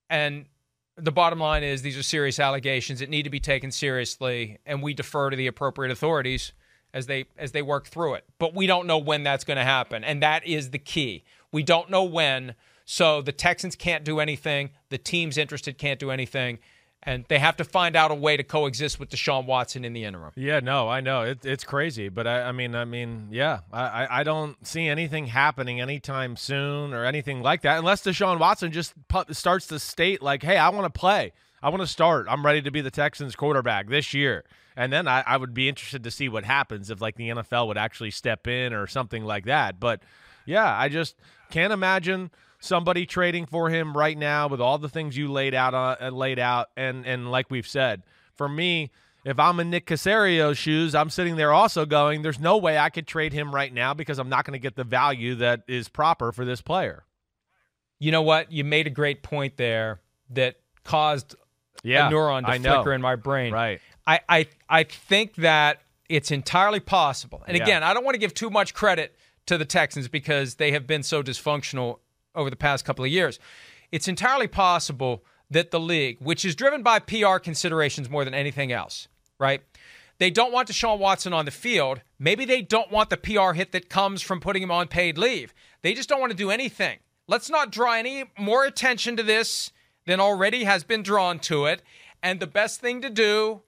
And 0.09 0.45
the 0.95 1.11
bottom 1.11 1.39
line 1.39 1.63
is 1.63 1.81
these 1.81 1.97
are 1.97 2.03
serious 2.03 2.39
allegations 2.39 2.99
that 2.99 3.09
need 3.09 3.23
to 3.23 3.29
be 3.29 3.39
taken 3.39 3.71
seriously, 3.71 4.59
and 4.65 4.81
we 4.81 4.93
defer 4.93 5.29
to 5.29 5.35
the 5.35 5.47
appropriate 5.47 5.91
authorities 5.91 6.53
as 6.95 7.05
they 7.05 7.25
as 7.37 7.51
they 7.51 7.61
work 7.61 7.85
through 7.87 8.15
it. 8.15 8.23
But 8.39 8.55
we 8.55 8.65
don't 8.65 8.87
know 8.87 8.97
when 8.97 9.21
that's 9.21 9.43
going 9.43 9.57
to 9.57 9.63
happen, 9.63 10.03
and 10.03 10.23
that 10.23 10.47
is 10.47 10.71
the 10.71 10.79
key. 10.79 11.23
We 11.51 11.61
don't 11.61 11.91
know 11.91 12.03
when. 12.03 12.55
So 12.87 13.21
the 13.21 13.31
Texans 13.31 13.75
can't 13.75 14.03
do 14.03 14.19
anything. 14.19 14.69
The 14.89 14.97
teams 14.97 15.37
interested 15.37 15.77
can't 15.77 15.99
do 15.99 16.09
anything. 16.11 16.59
And 17.07 17.23
they 17.27 17.37
have 17.37 17.55
to 17.57 17.63
find 17.63 17.95
out 17.95 18.09
a 18.09 18.15
way 18.15 18.35
to 18.35 18.43
coexist 18.43 18.99
with 18.99 19.09
Deshaun 19.09 19.45
Watson 19.45 19.85
in 19.85 19.93
the 19.93 20.03
interim. 20.05 20.31
Yeah, 20.35 20.59
no, 20.59 20.87
I 20.89 21.01
know 21.01 21.21
it, 21.21 21.45
it's 21.45 21.63
crazy, 21.63 22.09
but 22.09 22.25
I, 22.25 22.41
I 22.43 22.51
mean, 22.51 22.73
I 22.73 22.83
mean, 22.85 23.27
yeah, 23.29 23.59
I, 23.71 24.07
I- 24.09 24.23
don't 24.23 24.55
see 24.65 24.87
anything 24.87 25.27
happening 25.27 25.79
anytime 25.79 26.35
soon 26.35 26.93
or 26.95 27.05
anything 27.05 27.43
like 27.43 27.61
that, 27.61 27.77
unless 27.77 28.01
Deshaun 28.03 28.39
Watson 28.39 28.71
just 28.71 28.93
starts 29.31 29.67
to 29.67 29.77
state 29.77 30.23
like, 30.23 30.41
"Hey, 30.41 30.57
I 30.57 30.69
want 30.69 30.91
to 30.91 30.99
play, 30.99 31.33
I 31.61 31.69
want 31.69 31.81
to 31.81 31.87
start, 31.87 32.25
I'm 32.27 32.43
ready 32.43 32.61
to 32.63 32.71
be 32.71 32.81
the 32.81 32.89
Texans 32.91 33.35
quarterback 33.35 33.87
this 33.87 34.13
year," 34.15 34.43
and 34.75 34.91
then 34.91 35.07
I, 35.07 35.23
I 35.25 35.37
would 35.37 35.53
be 35.53 35.69
interested 35.69 36.03
to 36.03 36.11
see 36.11 36.29
what 36.29 36.45
happens 36.45 36.89
if 36.89 37.01
like 37.01 37.15
the 37.15 37.29
NFL 37.29 37.67
would 37.67 37.77
actually 37.77 38.11
step 38.11 38.47
in 38.47 38.73
or 38.73 38.87
something 38.87 39.23
like 39.23 39.45
that. 39.45 39.79
But 39.79 40.01
yeah, 40.45 40.77
I 40.77 40.89
just 40.89 41.15
can't 41.49 41.73
imagine 41.73 42.31
somebody 42.59 43.05
trading 43.05 43.45
for 43.45 43.69
him 43.69 43.95
right 43.95 44.17
now 44.17 44.47
with 44.47 44.61
all 44.61 44.77
the 44.77 44.89
things 44.89 45.15
you 45.15 45.31
laid 45.31 45.53
out 45.53 45.73
on 45.73 45.97
uh, 46.01 46.09
laid 46.09 46.39
out 46.39 46.69
and 46.75 47.05
and 47.05 47.29
like 47.29 47.51
we've 47.51 47.67
said 47.67 48.01
for 48.33 48.49
me 48.49 48.91
if 49.25 49.39
I'm 49.39 49.59
in 49.59 49.71
Nick 49.71 49.87
Caserio's 49.87 50.57
shoes, 50.57 50.93
I'm 50.93 51.09
sitting 51.09 51.35
there 51.35 51.51
also 51.51 51.87
going, 51.87 52.21
there's 52.21 52.39
no 52.39 52.57
way 52.57 52.77
I 52.77 52.91
could 52.91 53.07
trade 53.07 53.33
him 53.33 53.53
right 53.53 53.73
now 53.73 53.95
because 53.95 54.19
I'm 54.19 54.29
not 54.29 54.45
going 54.45 54.53
to 54.53 54.59
get 54.59 54.75
the 54.75 54.83
value 54.83 55.33
that 55.35 55.63
is 55.67 55.89
proper 55.89 56.31
for 56.31 56.45
this 56.45 56.61
player. 56.61 57.05
You 57.97 58.11
know 58.11 58.21
what? 58.21 58.51
You 58.51 58.63
made 58.63 58.85
a 58.85 58.91
great 58.91 59.23
point 59.23 59.57
there 59.57 59.99
that 60.29 60.57
caused 60.83 61.35
Yeah, 61.83 62.07
a 62.07 62.11
neuron 62.11 62.45
to 62.45 62.59
flicker 62.59 62.93
in 62.93 63.01
my 63.01 63.15
brain. 63.15 63.51
Right. 63.51 63.81
I, 64.07 64.19
I 64.29 64.47
I 64.69 64.83
think 64.83 65.35
that 65.35 65.81
it's 66.09 66.31
entirely 66.31 66.79
possible. 66.79 67.43
And 67.47 67.57
Yeah. 67.57 67.63
again, 67.63 67.83
I 67.83 67.93
don't 67.93 68.03
want 68.03 68.15
to 68.15 68.19
give 68.19 68.33
too 68.33 68.49
much 68.49 68.73
credit 68.73 69.15
to 69.47 69.57
the 69.57 69.65
Texans 69.65 70.07
because 70.07 70.55
they 70.55 70.71
have 70.71 70.85
been 70.87 71.03
so 71.03 71.23
dysfunctional 71.23 71.99
over 72.35 72.49
the 72.49 72.55
past 72.55 72.85
couple 72.85 73.05
of 73.05 73.11
years. 73.11 73.39
It's 73.91 74.07
entirely 74.07 74.47
possible 74.47 75.23
that 75.49 75.71
the 75.71 75.79
league, 75.79 76.17
which 76.19 76.43
is 76.43 76.55
driven 76.55 76.83
by 76.83 76.99
PR 76.99 77.37
considerations 77.37 78.09
more 78.09 78.25
than 78.25 78.33
anything 78.33 78.71
else, 78.71 79.07
right? 79.39 79.61
They 80.17 80.29
don't 80.31 80.51
want 80.53 80.69
Deshaun 80.69 80.97
Watson 80.97 81.33
on 81.33 81.45
the 81.45 81.51
field. 81.51 82.01
Maybe 82.17 82.45
they 82.45 82.61
don't 82.61 82.91
want 82.91 83.09
the 83.09 83.17
PR 83.17 83.51
hit 83.53 83.71
that 83.73 83.89
comes 83.89 84.21
from 84.21 84.39
putting 84.39 84.63
him 84.63 84.71
on 84.71 84.87
paid 84.87 85.17
leave. 85.17 85.53
They 85.81 85.93
just 85.93 86.07
don't 86.09 86.19
want 86.19 86.31
to 86.31 86.37
do 86.37 86.49
anything. 86.51 86.99
Let's 87.27 87.49
not 87.49 87.71
draw 87.71 87.93
any 87.93 88.25
more 88.37 88.65
attention 88.65 89.17
to 89.17 89.23
this 89.23 89.71
than 90.05 90.19
already 90.19 90.63
has 90.63 90.83
been 90.83 91.03
drawn 91.03 91.39
to 91.39 91.65
it. 91.65 91.81
And 92.23 92.39
the 92.39 92.47
best 92.47 92.79
thing 92.79 93.01
to 93.01 93.09
do 93.09 93.61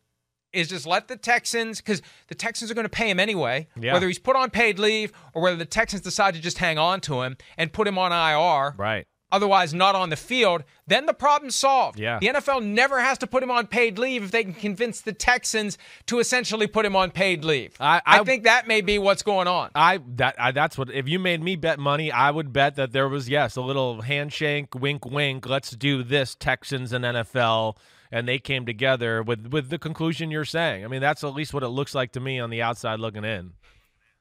is 0.53 0.69
just 0.69 0.87
let 0.87 1.07
the 1.07 1.17
Texans, 1.17 1.81
because 1.81 2.01
the 2.27 2.35
Texans 2.35 2.71
are 2.71 2.73
going 2.73 2.85
to 2.85 2.89
pay 2.89 3.09
him 3.09 3.19
anyway, 3.19 3.67
Yeah. 3.79 3.93
whether 3.93 4.07
he's 4.07 4.19
put 4.19 4.35
on 4.35 4.49
paid 4.49 4.79
leave 4.79 5.11
or 5.33 5.41
whether 5.41 5.57
the 5.57 5.65
Texans 5.65 6.01
decide 6.01 6.33
to 6.35 6.39
just 6.39 6.57
hang 6.59 6.77
on 6.77 7.01
to 7.01 7.21
him 7.21 7.37
and 7.57 7.71
put 7.73 7.87
him 7.87 7.97
on 7.97 8.11
IR. 8.11 8.73
Right. 8.77 9.05
otherwise 9.29 9.73
not 9.73 9.93
on 9.93 10.09
the 10.09 10.15
field, 10.15 10.63
then 10.87 11.05
the 11.05 11.13
problem's 11.13 11.53
solved. 11.53 11.99
Yeah. 11.99 12.17
The 12.17 12.27
NFL 12.27 12.63
never 12.63 13.01
has 13.01 13.17
to 13.17 13.27
put 13.27 13.43
him 13.43 13.51
on 13.51 13.67
paid 13.67 13.99
leave 13.99 14.23
if 14.23 14.31
they 14.31 14.41
can 14.45 14.53
convince 14.53 15.01
the 15.01 15.11
Texans 15.11 15.77
to 16.05 16.19
essentially 16.19 16.65
put 16.65 16.85
him 16.85 16.95
on 16.95 17.11
paid 17.11 17.43
leave. 17.43 17.75
I, 17.77 18.01
I 18.05 18.23
think 18.23 18.45
that 18.45 18.69
may 18.69 18.79
be 18.79 18.97
what's 18.97 19.23
going 19.23 19.49
on. 19.49 19.71
I 19.75 19.99
that 20.15 20.35
I, 20.39 20.51
that's 20.53 20.77
what 20.77 20.89
if 20.91 21.09
you 21.09 21.19
made 21.19 21.43
me 21.43 21.57
bet 21.57 21.77
money, 21.77 22.09
I 22.09 22.31
would 22.31 22.53
bet 22.53 22.77
that 22.77 22.93
there 22.93 23.09
was 23.09 23.27
yes 23.27 23.57
a 23.57 23.61
little 23.61 24.01
handshake, 24.03 24.73
wink, 24.73 25.03
wink. 25.05 25.45
Let's 25.45 25.71
do 25.71 26.03
this, 26.03 26.33
Texans 26.33 26.93
and 26.93 27.03
NFL, 27.03 27.75
and 28.11 28.27
they 28.27 28.39
came 28.39 28.65
together 28.65 29.21
with 29.21 29.47
with 29.47 29.69
the 29.69 29.77
conclusion 29.77 30.31
you're 30.31 30.45
saying. 30.45 30.83
I 30.83 30.87
mean, 30.87 31.01
that's 31.01 31.23
at 31.23 31.33
least 31.33 31.53
what 31.53 31.63
it 31.63 31.69
looks 31.69 31.95
like 31.95 32.11
to 32.13 32.19
me 32.19 32.39
on 32.39 32.49
the 32.49 32.61
outside 32.61 32.99
looking 32.99 33.25
in. 33.25 33.53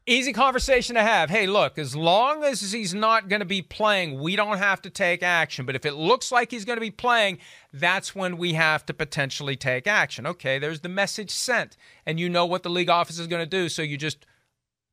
Easy 0.09 0.32
conversation 0.32 0.95
to 0.95 1.03
have. 1.03 1.30
Hey, 1.30 1.49
look, 1.49 1.78
as 1.78 1.97
long 1.97 2.45
as 2.45 2.70
he's 2.70 2.95
not 2.95 3.28
going 3.28 3.41
to 3.41 3.47
be 3.47 3.61
playing, 3.61 4.20
we 4.20 4.37
don't 4.37 4.59
have 4.59 4.80
to 4.82 4.91
take 4.91 5.20
action. 5.20 5.66
But 5.66 5.74
if 5.74 5.84
it 5.84 5.95
looks 5.95 6.30
like 6.30 6.53
he's 6.53 6.64
going 6.64 6.76
to 6.76 6.80
be 6.80 6.93
playing, 6.93 7.39
that's 7.72 8.14
when 8.14 8.37
we 8.37 8.53
have 8.53 8.87
to 8.87 8.95
potentially 8.95 9.57
take 9.57 9.89
action. 9.89 10.24
Okay, 10.24 10.61
there's 10.61 10.80
the 10.80 10.89
message 10.89 11.30
sent, 11.30 11.76
and 12.07 12.20
you 12.20 12.28
know 12.28 12.47
what 12.47 12.62
the 12.62 12.70
league 12.70 12.89
office 12.89 13.18
is 13.18 13.26
going 13.26 13.43
to 13.43 13.51
do, 13.51 13.68
so 13.68 13.82
you 13.82 13.97
just 13.97 14.26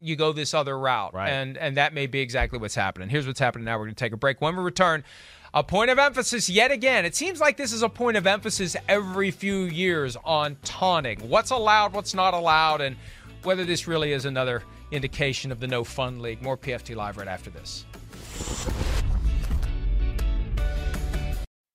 you 0.04 0.16
go 0.16 0.34
this 0.34 0.54
other 0.54 0.78
route. 0.78 1.14
Right. 1.14 1.30
And 1.30 1.58
and 1.58 1.78
that 1.78 1.94
may 1.94 2.08
be 2.08 2.20
exactly 2.20 2.58
what's 2.60 2.76
happening. 2.76 3.10
Here's 3.10 3.28
what's 3.28 3.40
happening 3.40 3.66
now. 3.66 3.78
We're 3.78 3.86
going 3.86 3.96
to 3.96 4.04
take 4.04 4.14
a 4.14 4.18
break. 4.18 4.42
When 4.42 4.56
we 4.56 4.64
return, 4.64 5.04
a 5.54 5.64
point 5.64 5.92
of 5.92 6.00
emphasis 6.00 6.50
yet 6.50 6.72
again. 6.72 7.06
It 7.06 7.16
seems 7.16 7.40
like 7.40 7.58
this 7.58 7.74
is 7.74 7.84
a 7.84 7.90
point 7.90 8.18
of 8.18 8.26
emphasis 8.26 8.76
every 8.88 9.30
few 9.30 9.64
years 9.64 10.18
on 10.26 10.58
taunting. 10.64 11.20
What's 11.30 11.52
allowed, 11.52 11.94
what's 11.94 12.14
not 12.14 12.34
allowed, 12.34 12.82
and 12.82 12.96
whether 13.44 13.64
this 13.64 13.88
really 13.88 14.14
is 14.14 14.26
another 14.26 14.64
indication 14.92 15.52
of 15.52 15.60
the 15.60 15.68
no 15.68 15.84
fun 15.84 16.22
league. 16.22 16.42
More 16.42 16.58
PFT 16.58 16.96
Live 16.96 17.18
right 17.18 17.28
after 17.28 17.52
this. 17.52 17.86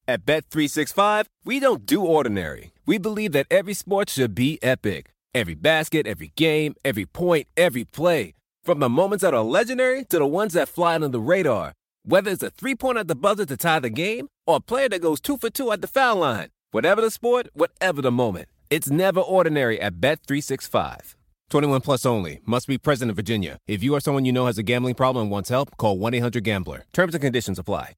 At 0.09 0.25
Bet365, 0.25 1.27
we 1.45 1.61
don't 1.61 1.85
do 1.85 2.03
ordinary. 2.03 2.73
We 2.87 2.99
believe 2.99 3.33
that 3.33 3.47
every 3.51 3.75
sport 3.75 4.09
should 4.09 4.35
be 4.35 4.59
epic. 4.63 5.11
Every 5.35 5.55
basket, 5.55 6.07
every 6.07 6.33
game, 6.35 6.75
every 6.85 7.05
point, 7.05 7.47
every 7.57 7.85
play. 7.85 8.35
From 8.65 8.81
the 8.81 8.89
moments 8.89 9.23
that 9.23 9.35
are 9.35 9.43
legendary 9.43 10.05
to 10.07 10.19
the 10.19 10.27
ones 10.27 10.55
that 10.55 10.69
fly 10.69 10.95
under 10.95 11.09
the 11.09 11.21
radar. 11.21 11.75
Whether 12.09 12.31
it's 12.31 12.43
a 12.43 12.49
three 12.49 12.75
pointer 12.75 13.01
at 13.01 13.09
the 13.09 13.15
buzzer 13.15 13.45
to 13.45 13.55
tie 13.59 13.81
the 13.81 13.91
game 13.91 14.29
or 14.47 14.57
a 14.57 14.61
player 14.61 14.89
that 14.89 15.03
goes 15.03 15.21
two 15.21 15.37
for 15.37 15.51
two 15.51 15.71
at 15.73 15.83
the 15.83 15.87
foul 15.87 16.17
line. 16.17 16.49
Whatever 16.71 17.03
the 17.03 17.11
sport, 17.11 17.49
whatever 17.53 18.01
the 18.01 18.11
moment. 18.11 18.49
It's 18.71 18.89
never 18.89 19.21
ordinary 19.21 19.79
at 19.79 20.01
Bet365. 20.01 21.17
21 21.51 21.83
plus 21.83 22.07
only. 22.07 22.41
Must 22.47 22.67
be 22.67 22.79
present 22.79 23.11
in 23.11 23.15
Virginia. 23.15 23.59
If 23.67 23.83
you 23.83 23.95
or 23.95 24.01
someone 24.01 24.25
you 24.25 24.33
know 24.33 24.47
has 24.47 24.57
a 24.57 24.63
gambling 24.63 24.95
problem 24.95 25.25
and 25.25 25.31
wants 25.31 25.51
help, 25.51 25.77
call 25.77 25.99
1 25.99 26.15
800 26.15 26.43
Gambler. 26.43 26.85
Terms 26.95 27.15
and 27.15 27.21
conditions 27.21 27.59
apply. 27.59 27.93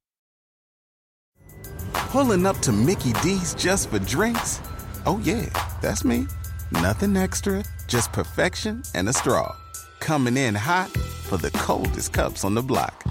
Pulling 1.92 2.46
up 2.46 2.58
to 2.62 2.72
Mickey 2.72 3.12
D's 3.22 3.54
just 3.54 3.90
for 3.90 4.00
drinks? 4.00 4.60
Oh, 5.06 5.20
yeah, 5.22 5.46
that's 5.80 6.04
me. 6.04 6.26
Nothing 6.72 7.16
extra, 7.16 7.62
just 7.86 8.12
perfection 8.12 8.82
and 8.96 9.08
a 9.08 9.12
straw. 9.12 9.54
Coming 10.00 10.36
in 10.36 10.56
hot 10.56 10.90
for 11.28 11.36
the 11.36 11.52
coldest 11.52 12.12
cups 12.12 12.42
on 12.44 12.54
the 12.54 12.62
block. 12.62 13.04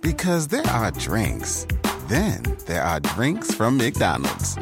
Because 0.00 0.48
there 0.48 0.66
are 0.66 0.90
drinks, 0.92 1.66
then 2.08 2.42
there 2.66 2.82
are 2.82 3.00
drinks 3.00 3.54
from 3.54 3.76
McDonald's. 3.76 4.56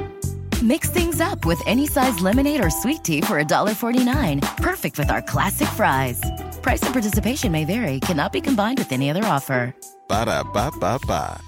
Mix 0.62 0.91
things 0.91 1.20
up 1.20 1.45
with 1.45 1.62
any 1.64 1.86
size 1.86 2.18
lemonade 2.18 2.64
or 2.64 2.70
sweet 2.70 3.05
tea 3.05 3.20
for 3.20 3.41
$1.49. 3.41 4.57
Perfect 4.57 4.99
with 4.99 5.11
our 5.11 5.22
classic 5.22 5.68
fries. 5.68 6.20
Price 6.61 6.82
and 6.82 6.93
participation 6.93 7.53
may 7.53 7.64
vary, 7.64 8.01
cannot 8.01 8.32
be 8.32 8.41
combined 8.41 8.78
with 8.78 8.91
any 8.91 9.11
other 9.11 9.24
offer. 9.24 9.74
Ba 10.09 10.24
da 10.24 10.43
ba 10.43 10.72
ba 10.80 10.99
ba. 11.07 11.41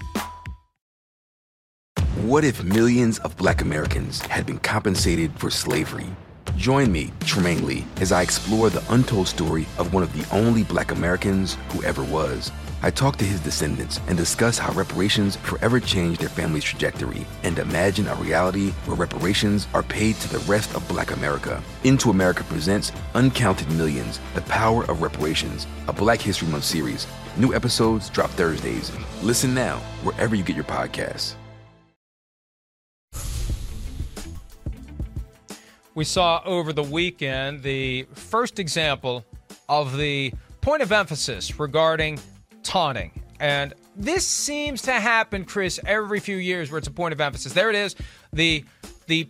What 2.23 2.45
if 2.45 2.63
millions 2.63 3.19
of 3.19 3.35
black 3.35 3.61
Americans 3.61 4.21
had 4.21 4.45
been 4.45 4.59
compensated 4.59 5.37
for 5.37 5.49
slavery? 5.49 6.07
Join 6.55 6.91
me, 6.91 7.11
Tremaine 7.25 7.65
Lee, 7.65 7.85
as 7.97 8.11
I 8.11 8.21
explore 8.21 8.69
the 8.69 8.83
untold 8.93 9.27
story 9.27 9.65
of 9.77 9.93
one 9.93 10.03
of 10.03 10.13
the 10.13 10.25
only 10.33 10.63
black 10.63 10.91
Americans 10.91 11.57
who 11.69 11.83
ever 11.83 12.03
was. 12.03 12.51
I 12.83 12.89
talk 12.89 13.17
to 13.17 13.25
his 13.25 13.39
descendants 13.39 13.99
and 14.07 14.17
discuss 14.17 14.57
how 14.57 14.73
reparations 14.73 15.35
forever 15.35 15.79
changed 15.79 16.21
their 16.21 16.29
family's 16.29 16.63
trajectory 16.63 17.27
and 17.43 17.59
imagine 17.59 18.07
a 18.07 18.15
reality 18.15 18.71
where 18.85 18.97
reparations 18.97 19.67
are 19.75 19.83
paid 19.83 20.15
to 20.15 20.29
the 20.29 20.39
rest 20.51 20.73
of 20.73 20.87
black 20.87 21.11
America. 21.11 21.61
Into 21.83 22.09
America 22.09 22.43
presents 22.45 22.91
Uncounted 23.13 23.69
Millions 23.73 24.19
The 24.33 24.41
Power 24.41 24.83
of 24.85 25.03
Reparations, 25.03 25.67
a 25.87 25.93
Black 25.93 26.19
History 26.19 26.47
Month 26.47 26.63
series. 26.63 27.05
New 27.37 27.53
episodes 27.53 28.09
drop 28.09 28.31
Thursdays. 28.31 28.91
Listen 29.21 29.53
now, 29.53 29.77
wherever 30.01 30.33
you 30.33 30.43
get 30.43 30.55
your 30.55 30.65
podcasts. 30.65 31.35
We 35.93 36.03
saw 36.03 36.41
over 36.45 36.73
the 36.73 36.83
weekend 36.83 37.61
the 37.61 38.07
first 38.13 38.57
example 38.57 39.23
of 39.69 39.97
the 39.97 40.33
point 40.61 40.81
of 40.81 40.91
emphasis 40.91 41.59
regarding 41.59 42.19
taunting. 42.63 43.11
And 43.39 43.73
this 43.95 44.25
seems 44.25 44.83
to 44.83 44.93
happen, 44.93 45.45
Chris, 45.45 45.79
every 45.85 46.19
few 46.19 46.37
years 46.37 46.71
where 46.71 46.77
it's 46.77 46.87
a 46.87 46.91
point 46.91 47.13
of 47.13 47.21
emphasis. 47.21 47.53
There 47.53 47.69
it 47.69 47.75
is, 47.75 47.95
the 48.31 48.63
the 49.07 49.27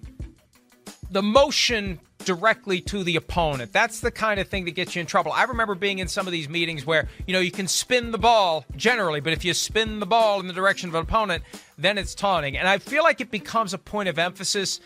the 1.09 1.21
motion 1.21 1.99
directly 2.25 2.81
to 2.81 3.03
the 3.03 3.15
opponent. 3.15 3.73
That's 3.73 3.99
the 3.99 4.11
kind 4.11 4.39
of 4.39 4.47
thing 4.47 4.65
that 4.65 4.71
gets 4.71 4.95
you 4.95 4.99
in 5.01 5.05
trouble. 5.05 5.31
I 5.31 5.43
remember 5.43 5.75
being 5.75 5.99
in 5.99 6.07
some 6.07 6.27
of 6.27 6.31
these 6.31 6.47
meetings 6.47 6.85
where, 6.85 7.07
you 7.25 7.33
know, 7.33 7.39
you 7.39 7.51
can 7.51 7.67
spin 7.67 8.11
the 8.11 8.17
ball 8.17 8.65
generally, 8.75 9.19
but 9.19 9.33
if 9.33 9.43
you 9.43 9.53
spin 9.53 9.99
the 9.99 10.05
ball 10.05 10.39
in 10.39 10.47
the 10.47 10.53
direction 10.53 10.89
of 10.89 10.95
an 10.95 11.01
opponent, 11.01 11.43
then 11.77 11.97
it's 11.97 12.15
taunting. 12.15 12.57
And 12.57 12.67
I 12.67 12.77
feel 12.77 13.03
like 13.03 13.21
it 13.21 13.31
becomes 13.31 13.73
a 13.73 13.77
point 13.77 14.07
of 14.09 14.19
emphasis 14.19 14.79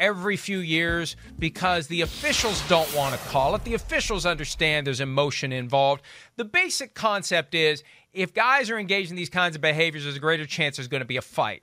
every 0.00 0.36
few 0.36 0.58
years 0.58 1.14
because 1.38 1.86
the 1.86 2.00
officials 2.00 2.66
don't 2.68 2.92
want 2.96 3.14
to 3.14 3.28
call 3.28 3.54
it. 3.54 3.62
The 3.62 3.74
officials 3.74 4.26
understand 4.26 4.86
there's 4.86 5.00
emotion 5.00 5.52
involved. 5.52 6.02
The 6.36 6.44
basic 6.44 6.94
concept 6.94 7.54
is 7.54 7.84
if 8.12 8.34
guys 8.34 8.70
are 8.70 8.78
engaged 8.78 9.10
in 9.10 9.16
these 9.16 9.30
kinds 9.30 9.54
of 9.54 9.62
behaviors, 9.62 10.02
there's 10.04 10.16
a 10.16 10.20
greater 10.20 10.46
chance 10.46 10.76
there's 10.76 10.88
going 10.88 11.02
to 11.02 11.06
be 11.06 11.16
a 11.18 11.22
fight. 11.22 11.62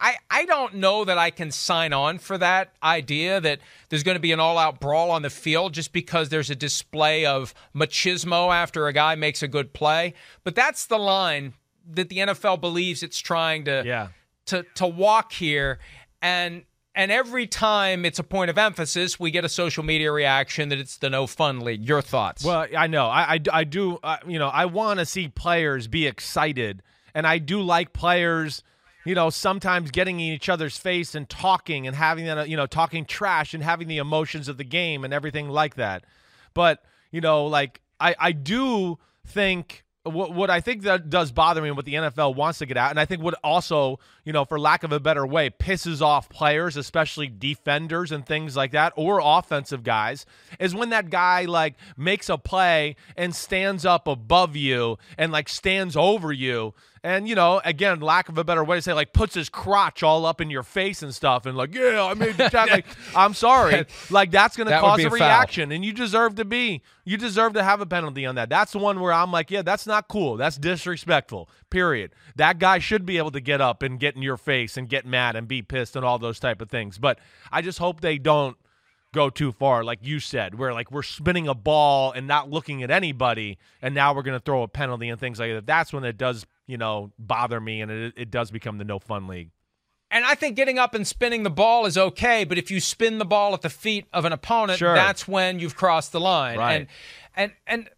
I, 0.00 0.16
I 0.28 0.44
don't 0.46 0.74
know 0.74 1.04
that 1.04 1.16
I 1.16 1.30
can 1.30 1.52
sign 1.52 1.92
on 1.92 2.18
for 2.18 2.36
that 2.36 2.72
idea 2.82 3.40
that 3.40 3.60
there's 3.88 4.02
going 4.02 4.16
to 4.16 4.20
be 4.20 4.32
an 4.32 4.40
all 4.40 4.58
out 4.58 4.80
brawl 4.80 5.12
on 5.12 5.22
the 5.22 5.30
field 5.30 5.74
just 5.74 5.92
because 5.92 6.28
there's 6.28 6.50
a 6.50 6.56
display 6.56 7.24
of 7.24 7.54
machismo 7.72 8.52
after 8.52 8.88
a 8.88 8.92
guy 8.92 9.14
makes 9.14 9.44
a 9.44 9.48
good 9.48 9.72
play. 9.72 10.14
But 10.42 10.56
that's 10.56 10.86
the 10.86 10.98
line 10.98 11.52
that 11.88 12.08
the 12.08 12.18
NFL 12.18 12.60
believes 12.60 13.04
it's 13.04 13.20
trying 13.20 13.64
to 13.66 13.82
Yeah. 13.86 14.08
to 14.46 14.64
to 14.74 14.88
walk 14.88 15.32
here 15.32 15.78
and 16.20 16.64
and 16.94 17.10
every 17.10 17.46
time 17.46 18.04
it's 18.04 18.18
a 18.18 18.24
point 18.24 18.50
of 18.50 18.58
emphasis, 18.58 19.18
we 19.18 19.30
get 19.30 19.44
a 19.44 19.48
social 19.48 19.82
media 19.82 20.12
reaction 20.12 20.68
that 20.68 20.78
it's 20.78 20.96
the 20.98 21.08
no 21.08 21.26
fun 21.26 21.60
league. 21.60 21.86
Your 21.86 22.02
thoughts? 22.02 22.44
Well, 22.44 22.66
I 22.76 22.86
know. 22.86 23.06
I, 23.06 23.34
I, 23.34 23.40
I 23.52 23.64
do, 23.64 23.98
uh, 24.02 24.18
you 24.26 24.38
know, 24.38 24.48
I 24.48 24.66
want 24.66 25.00
to 25.00 25.06
see 25.06 25.28
players 25.28 25.88
be 25.88 26.06
excited. 26.06 26.82
And 27.14 27.26
I 27.26 27.38
do 27.38 27.60
like 27.60 27.92
players, 27.92 28.62
you 29.04 29.14
know, 29.14 29.30
sometimes 29.30 29.90
getting 29.90 30.20
in 30.20 30.32
each 30.32 30.48
other's 30.48 30.76
face 30.76 31.14
and 31.14 31.28
talking 31.28 31.86
and 31.86 31.96
having 31.96 32.26
that, 32.26 32.48
you 32.48 32.56
know, 32.56 32.66
talking 32.66 33.04
trash 33.04 33.54
and 33.54 33.62
having 33.62 33.88
the 33.88 33.98
emotions 33.98 34.48
of 34.48 34.58
the 34.58 34.64
game 34.64 35.04
and 35.04 35.14
everything 35.14 35.48
like 35.48 35.76
that. 35.76 36.04
But, 36.54 36.84
you 37.10 37.20
know, 37.20 37.46
like, 37.46 37.80
I, 38.00 38.14
I 38.18 38.32
do 38.32 38.98
think 39.26 39.84
what 40.04 40.32
what 40.32 40.50
I 40.50 40.60
think 40.60 40.82
that 40.82 41.10
does 41.10 41.30
bother 41.30 41.62
me 41.62 41.68
and 41.68 41.76
what 41.76 41.84
the 41.84 41.94
NFL 41.94 42.34
wants 42.34 42.58
to 42.58 42.66
get 42.66 42.76
at, 42.76 42.90
and 42.90 42.98
I 42.98 43.04
think 43.04 43.22
what 43.22 43.34
also, 43.44 44.00
you 44.24 44.32
know, 44.32 44.44
for 44.44 44.58
lack 44.58 44.82
of 44.82 44.90
a 44.92 44.98
better 44.98 45.24
way, 45.24 45.50
pisses 45.50 46.02
off 46.02 46.28
players, 46.28 46.76
especially 46.76 47.28
defenders 47.28 48.10
and 48.10 48.26
things 48.26 48.56
like 48.56 48.72
that, 48.72 48.92
or 48.96 49.20
offensive 49.22 49.84
guys, 49.84 50.26
is 50.58 50.74
when 50.74 50.90
that 50.90 51.10
guy 51.10 51.44
like 51.44 51.74
makes 51.96 52.28
a 52.28 52.36
play 52.36 52.96
and 53.16 53.34
stands 53.34 53.84
up 53.86 54.08
above 54.08 54.56
you 54.56 54.98
and 55.16 55.30
like 55.30 55.48
stands 55.48 55.96
over 55.96 56.32
you. 56.32 56.74
And 57.04 57.28
you 57.28 57.34
know, 57.34 57.60
again, 57.64 57.98
lack 57.98 58.28
of 58.28 58.38
a 58.38 58.44
better 58.44 58.62
way 58.62 58.76
to 58.76 58.82
say, 58.82 58.92
like 58.92 59.12
puts 59.12 59.34
his 59.34 59.48
crotch 59.48 60.04
all 60.04 60.24
up 60.24 60.40
in 60.40 60.50
your 60.50 60.62
face 60.62 61.02
and 61.02 61.12
stuff, 61.12 61.46
and 61.46 61.56
like, 61.56 61.74
yeah, 61.74 62.04
I 62.04 62.14
made 62.14 62.36
the 62.36 62.48
tackle. 62.50 62.76
like, 62.76 62.86
I'm 63.16 63.34
sorry, 63.34 63.86
like 64.10 64.30
that's 64.30 64.56
going 64.56 64.66
to 64.66 64.70
That 64.70 64.80
cause 64.80 65.02
a 65.02 65.08
a 65.08 65.10
reaction, 65.10 65.72
and 65.72 65.84
you 65.84 65.92
deserve 65.92 66.36
to 66.36 66.44
be, 66.44 66.80
you 67.04 67.16
deserve 67.16 67.54
to 67.54 67.64
have 67.64 67.80
a 67.80 67.86
penalty 67.86 68.24
on 68.24 68.36
that. 68.36 68.48
That's 68.48 68.70
the 68.70 68.78
one 68.78 69.00
where 69.00 69.12
I'm 69.12 69.32
like, 69.32 69.50
yeah, 69.50 69.62
that's 69.62 69.86
not 69.86 70.06
cool. 70.06 70.36
That's 70.36 70.56
disrespectful. 70.56 71.48
Period. 71.70 72.12
That 72.36 72.60
guy 72.60 72.78
should 72.78 73.04
be 73.04 73.18
able 73.18 73.32
to 73.32 73.40
get 73.40 73.60
up 73.60 73.82
and 73.82 73.98
get 73.98 74.14
in 74.14 74.22
your 74.22 74.36
face 74.36 74.76
and 74.76 74.88
get 74.88 75.04
mad 75.04 75.34
and 75.34 75.48
be 75.48 75.60
pissed 75.60 75.96
and 75.96 76.04
all 76.04 76.20
those 76.20 76.38
type 76.38 76.62
of 76.62 76.70
things. 76.70 76.98
But 76.98 77.18
I 77.50 77.62
just 77.62 77.80
hope 77.80 78.00
they 78.00 78.18
don't 78.18 78.56
go 79.12 79.28
too 79.30 79.52
far, 79.52 79.84
like 79.84 79.98
you 80.02 80.18
said, 80.20 80.54
where 80.58 80.72
like 80.72 80.90
we're 80.90 81.02
spinning 81.02 81.46
a 81.46 81.54
ball 81.54 82.12
and 82.12 82.26
not 82.26 82.50
looking 82.50 82.82
at 82.82 82.90
anybody, 82.90 83.58
and 83.80 83.94
now 83.94 84.14
we're 84.14 84.22
going 84.22 84.38
to 84.38 84.44
throw 84.44 84.62
a 84.62 84.68
penalty 84.68 85.08
and 85.08 85.20
things 85.20 85.38
like 85.38 85.52
that. 85.52 85.66
That's 85.66 85.92
when 85.92 86.04
it 86.04 86.16
does, 86.16 86.46
you 86.72 86.78
know, 86.78 87.12
bother 87.18 87.60
me, 87.60 87.82
and 87.82 87.90
it, 87.90 88.14
it 88.16 88.30
does 88.30 88.50
become 88.50 88.78
the 88.78 88.84
no 88.84 88.98
fun 88.98 89.26
league. 89.28 89.50
And 90.10 90.24
I 90.24 90.34
think 90.34 90.56
getting 90.56 90.78
up 90.78 90.94
and 90.94 91.06
spinning 91.06 91.42
the 91.42 91.50
ball 91.50 91.84
is 91.84 91.98
okay, 91.98 92.44
but 92.44 92.56
if 92.56 92.70
you 92.70 92.80
spin 92.80 93.18
the 93.18 93.26
ball 93.26 93.52
at 93.52 93.60
the 93.60 93.68
feet 93.68 94.06
of 94.10 94.24
an 94.24 94.32
opponent, 94.32 94.78
Sure. 94.78 94.94
that's 94.94 95.28
when 95.28 95.58
you've 95.58 95.76
crossed 95.76 96.12
the 96.12 96.20
line. 96.20 96.58
Right. 96.58 96.72
And 96.74 96.86
and 97.36 97.52
and 97.66 97.90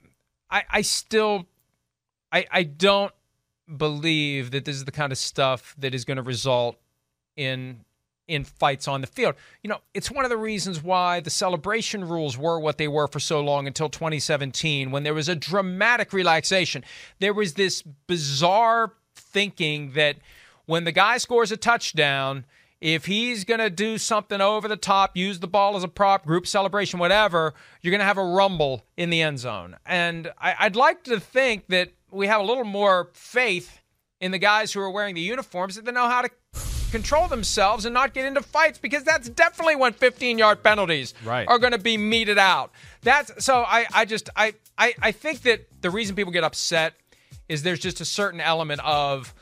I, 0.50 0.64
I 0.68 0.82
still 0.82 1.46
I 2.32 2.46
I 2.50 2.62
don't 2.64 3.12
believe 3.76 4.50
that 4.50 4.64
this 4.64 4.74
is 4.74 4.84
the 4.84 4.92
kind 4.92 5.12
of 5.12 5.18
stuff 5.18 5.74
that 5.78 5.94
is 5.94 6.04
going 6.04 6.16
to 6.16 6.22
result 6.22 6.76
in 7.36 7.84
in 8.26 8.44
fights 8.44 8.88
on 8.88 9.00
the 9.00 9.06
field. 9.06 9.34
You 9.62 9.68
know, 9.68 9.80
it's 9.92 10.10
one 10.10 10.24
of 10.24 10.30
the 10.30 10.36
reasons 10.36 10.82
why 10.82 11.20
the 11.20 11.30
celebration 11.30 12.06
rules 12.06 12.38
were 12.38 12.58
what 12.58 12.78
they 12.78 12.88
were 12.88 13.06
for 13.06 13.20
so 13.20 13.40
long 13.40 13.66
until 13.66 13.88
2017 13.88 14.90
when 14.90 15.02
there 15.02 15.14
was 15.14 15.28
a 15.28 15.34
dramatic 15.34 16.12
relaxation. 16.12 16.84
There 17.20 17.34
was 17.34 17.54
this 17.54 17.82
bizarre 17.82 18.92
thinking 19.14 19.92
that 19.92 20.16
when 20.66 20.84
the 20.84 20.92
guy 20.92 21.18
scores 21.18 21.52
a 21.52 21.56
touchdown, 21.56 22.46
if 22.80 23.06
he's 23.06 23.44
going 23.44 23.60
to 23.60 23.70
do 23.70 23.98
something 23.98 24.40
over 24.40 24.68
the 24.68 24.76
top, 24.76 25.16
use 25.16 25.40
the 25.40 25.46
ball 25.46 25.76
as 25.76 25.84
a 25.84 25.88
prop, 25.88 26.26
group 26.26 26.46
celebration, 26.46 26.98
whatever, 26.98 27.54
you're 27.80 27.90
going 27.90 28.00
to 28.00 28.06
have 28.06 28.18
a 28.18 28.24
rumble 28.24 28.84
in 28.96 29.10
the 29.10 29.22
end 29.22 29.38
zone. 29.38 29.76
And 29.86 30.32
I, 30.38 30.64
would 30.64 30.76
like 30.76 31.04
to 31.04 31.20
think 31.20 31.66
that 31.68 31.92
we 32.10 32.26
have 32.26 32.40
a 32.40 32.44
little 32.44 32.64
more 32.64 33.10
faith 33.14 33.80
in 34.20 34.32
the 34.32 34.38
guys 34.38 34.72
who 34.72 34.80
are 34.80 34.90
wearing 34.90 35.14
the 35.14 35.20
uniforms 35.20 35.76
that 35.76 35.84
they 35.84 35.92
know 35.92 36.08
how 36.08 36.22
to 36.22 36.30
control 36.94 37.26
themselves 37.26 37.84
and 37.86 37.92
not 37.92 38.14
get 38.14 38.24
into 38.24 38.40
fights 38.40 38.78
because 38.78 39.02
that's 39.02 39.28
definitely 39.28 39.74
when 39.74 39.92
15 39.92 40.38
yard 40.38 40.62
penalties 40.62 41.12
right. 41.24 41.48
are 41.48 41.58
going 41.58 41.72
to 41.72 41.78
be 41.78 41.96
meted 41.96 42.38
out. 42.38 42.70
That's 43.02 43.44
so 43.44 43.64
I, 43.66 43.86
I 43.92 44.04
just 44.04 44.30
I, 44.36 44.54
I 44.78 44.94
I 45.02 45.10
think 45.10 45.42
that 45.42 45.66
the 45.82 45.90
reason 45.90 46.14
people 46.14 46.32
get 46.32 46.44
upset 46.44 46.94
is 47.48 47.64
there's 47.64 47.80
just 47.80 48.00
a 48.00 48.04
certain 48.04 48.40
element 48.40 48.80
of 48.84 49.34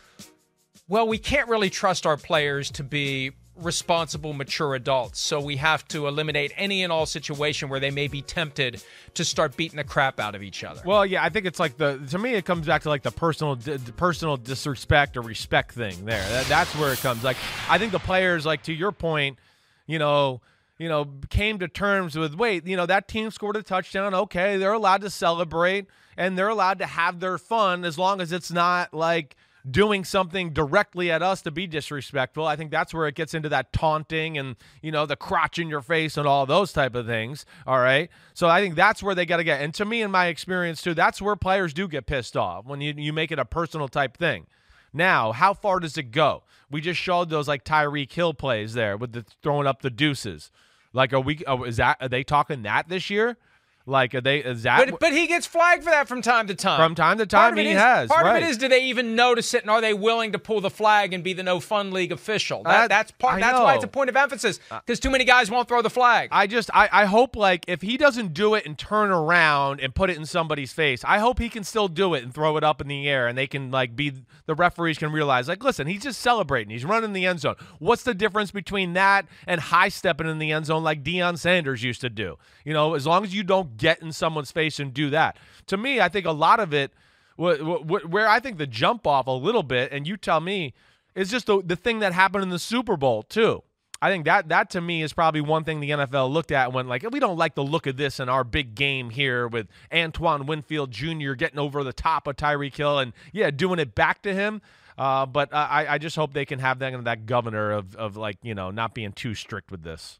well, 0.88 1.06
we 1.06 1.18
can't 1.18 1.48
really 1.48 1.68
trust 1.68 2.06
our 2.06 2.16
players 2.16 2.70
to 2.72 2.82
be 2.82 3.32
responsible, 3.56 4.32
mature 4.32 4.74
adults. 4.74 5.20
So 5.20 5.40
we 5.40 5.56
have 5.56 5.86
to 5.88 6.06
eliminate 6.06 6.52
any 6.56 6.82
and 6.82 6.92
all 6.92 7.06
situation 7.06 7.68
where 7.68 7.80
they 7.80 7.90
may 7.90 8.08
be 8.08 8.22
tempted 8.22 8.82
to 9.14 9.24
start 9.24 9.56
beating 9.56 9.76
the 9.76 9.84
crap 9.84 10.18
out 10.18 10.34
of 10.34 10.42
each 10.42 10.64
other. 10.64 10.80
Well, 10.84 11.04
yeah, 11.04 11.22
I 11.22 11.28
think 11.28 11.46
it's 11.46 11.60
like 11.60 11.76
the 11.76 11.98
to 12.10 12.18
me 12.18 12.34
it 12.34 12.44
comes 12.44 12.66
back 12.66 12.82
to 12.82 12.88
like 12.88 13.02
the 13.02 13.10
personal 13.10 13.56
d- 13.56 13.78
personal 13.96 14.36
disrespect 14.36 15.16
or 15.16 15.22
respect 15.22 15.72
thing 15.72 16.04
there. 16.04 16.26
That, 16.30 16.46
that's 16.46 16.74
where 16.76 16.92
it 16.92 17.00
comes. 17.00 17.22
Like 17.22 17.36
I 17.68 17.78
think 17.78 17.92
the 17.92 17.98
players 17.98 18.46
like 18.46 18.62
to 18.64 18.72
your 18.72 18.92
point, 18.92 19.38
you 19.86 19.98
know, 19.98 20.40
you 20.78 20.88
know, 20.88 21.06
came 21.28 21.58
to 21.58 21.68
terms 21.68 22.16
with 22.16 22.34
wait, 22.34 22.66
you 22.66 22.76
know, 22.76 22.86
that 22.86 23.06
team 23.06 23.30
scored 23.30 23.56
a 23.56 23.62
touchdown. 23.62 24.14
Okay, 24.14 24.56
they're 24.56 24.72
allowed 24.72 25.02
to 25.02 25.10
celebrate 25.10 25.86
and 26.16 26.38
they're 26.38 26.48
allowed 26.48 26.78
to 26.78 26.86
have 26.86 27.20
their 27.20 27.38
fun 27.38 27.84
as 27.84 27.98
long 27.98 28.20
as 28.20 28.32
it's 28.32 28.50
not 28.50 28.94
like 28.94 29.36
doing 29.70 30.04
something 30.04 30.50
directly 30.52 31.10
at 31.10 31.22
us 31.22 31.42
to 31.42 31.50
be 31.50 31.66
disrespectful. 31.66 32.46
I 32.46 32.56
think 32.56 32.70
that's 32.70 32.92
where 32.92 33.06
it 33.06 33.14
gets 33.14 33.34
into 33.34 33.48
that 33.50 33.72
taunting 33.72 34.36
and, 34.36 34.56
you 34.82 34.90
know, 34.90 35.06
the 35.06 35.16
crotch 35.16 35.58
in 35.58 35.68
your 35.68 35.82
face 35.82 36.16
and 36.16 36.26
all 36.26 36.46
those 36.46 36.72
type 36.72 36.94
of 36.94 37.06
things. 37.06 37.46
All 37.66 37.78
right. 37.78 38.10
So 38.34 38.48
I 38.48 38.60
think 38.60 38.74
that's 38.74 39.02
where 39.02 39.14
they 39.14 39.26
got 39.26 39.36
to 39.36 39.44
get. 39.44 39.60
And 39.60 39.72
to 39.74 39.84
me, 39.84 40.02
in 40.02 40.10
my 40.10 40.26
experience 40.26 40.82
too, 40.82 40.94
that's 40.94 41.22
where 41.22 41.36
players 41.36 41.72
do 41.72 41.86
get 41.86 42.06
pissed 42.06 42.36
off 42.36 42.66
when 42.66 42.80
you, 42.80 42.94
you 42.96 43.12
make 43.12 43.30
it 43.30 43.38
a 43.38 43.44
personal 43.44 43.88
type 43.88 44.16
thing. 44.16 44.46
Now, 44.92 45.32
how 45.32 45.54
far 45.54 45.80
does 45.80 45.96
it 45.96 46.10
go? 46.10 46.42
We 46.70 46.80
just 46.80 47.00
showed 47.00 47.30
those 47.30 47.48
like 47.48 47.64
Tyreek 47.64 48.12
Hill 48.12 48.34
plays 48.34 48.74
there 48.74 48.96
with 48.96 49.12
the 49.12 49.24
throwing 49.42 49.66
up 49.66 49.82
the 49.82 49.90
deuces. 49.90 50.50
Like, 50.92 51.12
are 51.12 51.20
we? 51.20 51.42
Oh, 51.46 51.64
is 51.64 51.78
that? 51.78 51.96
Are 52.00 52.08
they 52.08 52.22
talking 52.22 52.62
that 52.62 52.88
this 52.88 53.08
year? 53.08 53.38
Like, 53.86 54.14
are 54.14 54.20
they? 54.20 54.42
That? 54.42 54.90
But, 54.90 55.00
but 55.00 55.12
he 55.12 55.26
gets 55.26 55.46
flagged 55.46 55.84
for 55.84 55.90
that 55.90 56.08
from 56.08 56.22
time 56.22 56.46
to 56.46 56.54
time. 56.54 56.78
From 56.78 56.94
time 56.94 57.18
to 57.18 57.26
time, 57.26 57.56
he 57.56 57.68
is, 57.68 57.78
has. 57.78 58.08
Part 58.08 58.24
right. 58.24 58.42
of 58.42 58.48
it 58.48 58.50
is, 58.50 58.58
do 58.58 58.68
they 58.68 58.84
even 58.84 59.16
notice 59.16 59.54
it, 59.54 59.62
and 59.62 59.70
are 59.70 59.80
they 59.80 59.94
willing 59.94 60.32
to 60.32 60.38
pull 60.38 60.60
the 60.60 60.70
flag 60.70 61.12
and 61.12 61.24
be 61.24 61.32
the 61.32 61.42
no 61.42 61.60
fun 61.60 61.90
league 61.90 62.12
official? 62.12 62.62
That, 62.62 62.84
Uh, 62.84 62.88
that's 62.88 63.10
part. 63.12 63.36
I 63.36 63.40
That's 63.40 63.58
know. 63.58 63.64
why 63.64 63.74
it's 63.74 63.84
a 63.84 63.88
point 63.88 64.08
of 64.08 64.16
emphasis 64.16 64.60
because 64.70 65.00
too 65.00 65.10
many 65.10 65.24
guys 65.24 65.50
won't 65.50 65.68
throw 65.68 65.82
the 65.82 65.90
flag. 65.90 66.28
I 66.32 66.46
just 66.46 66.70
I, 66.74 66.88
I 66.92 67.04
hope 67.06 67.36
like 67.36 67.64
if 67.68 67.82
he 67.82 67.96
doesn't 67.96 68.34
do 68.34 68.54
it 68.54 68.66
and 68.66 68.78
turn 68.78 69.10
around 69.10 69.80
and 69.80 69.94
put 69.94 70.10
it 70.10 70.16
in 70.16 70.26
somebody's 70.26 70.72
face, 70.72 71.04
I 71.04 71.18
hope 71.18 71.38
he 71.38 71.48
can 71.48 71.64
still 71.64 71.88
do 71.88 72.14
it 72.14 72.22
and 72.22 72.32
throw 72.32 72.56
it 72.56 72.64
up 72.64 72.80
in 72.80 72.88
the 72.88 73.08
air 73.08 73.26
and 73.26 73.36
they 73.36 73.46
can 73.46 73.70
like 73.70 73.96
be 73.96 74.12
the 74.46 74.54
referees 74.54 74.98
can 74.98 75.12
realize 75.12 75.48
like 75.48 75.62
listen, 75.64 75.86
he's 75.86 76.02
just 76.02 76.20
celebrating. 76.20 76.70
He's 76.70 76.84
running 76.84 77.12
the 77.12 77.26
end 77.26 77.40
zone. 77.40 77.56
What's 77.78 78.02
the 78.02 78.14
difference 78.14 78.50
between 78.50 78.92
that 78.94 79.26
and 79.46 79.60
high 79.60 79.88
stepping 79.88 80.28
in 80.28 80.38
the 80.38 80.52
end 80.52 80.66
zone 80.66 80.82
like 80.84 81.02
Deion 81.02 81.38
Sanders 81.38 81.82
used 81.82 82.00
to 82.02 82.10
do? 82.10 82.38
You 82.64 82.72
know, 82.72 82.94
as 82.94 83.06
long 83.06 83.24
as 83.24 83.34
you 83.34 83.42
don't 83.42 83.71
get 83.76 84.02
in 84.02 84.12
someone's 84.12 84.52
face 84.52 84.78
and 84.78 84.92
do 84.92 85.10
that. 85.10 85.36
To 85.66 85.76
me, 85.76 86.00
I 86.00 86.08
think 86.08 86.26
a 86.26 86.32
lot 86.32 86.60
of 86.60 86.72
it 86.72 86.92
wh- 87.38 87.58
wh- 87.58 88.10
where 88.10 88.28
I 88.28 88.40
think 88.40 88.58
the 88.58 88.66
jump 88.66 89.06
off 89.06 89.26
a 89.26 89.32
little 89.32 89.62
bit 89.62 89.92
and 89.92 90.06
you 90.06 90.16
tell 90.16 90.40
me 90.40 90.74
is 91.14 91.30
just 91.30 91.46
the, 91.46 91.62
the 91.62 91.76
thing 91.76 92.00
that 92.00 92.12
happened 92.12 92.42
in 92.42 92.50
the 92.50 92.58
Super 92.58 92.96
Bowl 92.96 93.22
too. 93.22 93.62
I 94.00 94.10
think 94.10 94.24
that 94.24 94.48
that 94.48 94.70
to 94.70 94.80
me 94.80 95.02
is 95.02 95.12
probably 95.12 95.40
one 95.40 95.62
thing 95.62 95.78
the 95.78 95.90
NFL 95.90 96.32
looked 96.32 96.50
at 96.50 96.66
and 96.66 96.74
went 96.74 96.88
like, 96.88 97.04
we 97.12 97.20
don't 97.20 97.36
like 97.36 97.54
the 97.54 97.62
look 97.62 97.86
of 97.86 97.96
this 97.96 98.18
in 98.18 98.28
our 98.28 98.42
big 98.42 98.74
game 98.74 99.10
here 99.10 99.46
with 99.46 99.68
Antoine 99.94 100.46
Winfield 100.46 100.90
Jr. 100.90 101.34
getting 101.34 101.60
over 101.60 101.84
the 101.84 101.92
top 101.92 102.26
of 102.26 102.34
Tyreek 102.34 102.76
Hill 102.76 102.98
and 102.98 103.12
yeah, 103.32 103.52
doing 103.52 103.78
it 103.78 103.94
back 103.94 104.22
to 104.22 104.34
him. 104.34 104.60
Uh, 104.98 105.24
but 105.24 105.54
I, 105.54 105.86
I 105.88 105.98
just 105.98 106.16
hope 106.16 106.32
they 106.32 106.44
can 106.44 106.58
have 106.58 106.80
that 106.80 107.04
that 107.04 107.26
governor 107.26 107.70
of 107.70 107.94
of 107.96 108.16
like 108.16 108.38
you 108.42 108.54
know 108.54 108.70
not 108.70 108.92
being 108.92 109.12
too 109.12 109.34
strict 109.34 109.70
with 109.70 109.84
this. 109.84 110.18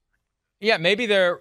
Yeah, 0.61 0.77
maybe 0.77 1.07
they're 1.07 1.41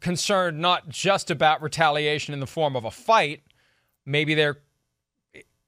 concerned 0.00 0.58
not 0.58 0.88
just 0.88 1.30
about 1.30 1.62
retaliation 1.62 2.34
in 2.34 2.40
the 2.40 2.46
form 2.46 2.76
of 2.76 2.84
a 2.84 2.90
fight. 2.90 3.42
Maybe 4.04 4.34
they're 4.34 4.58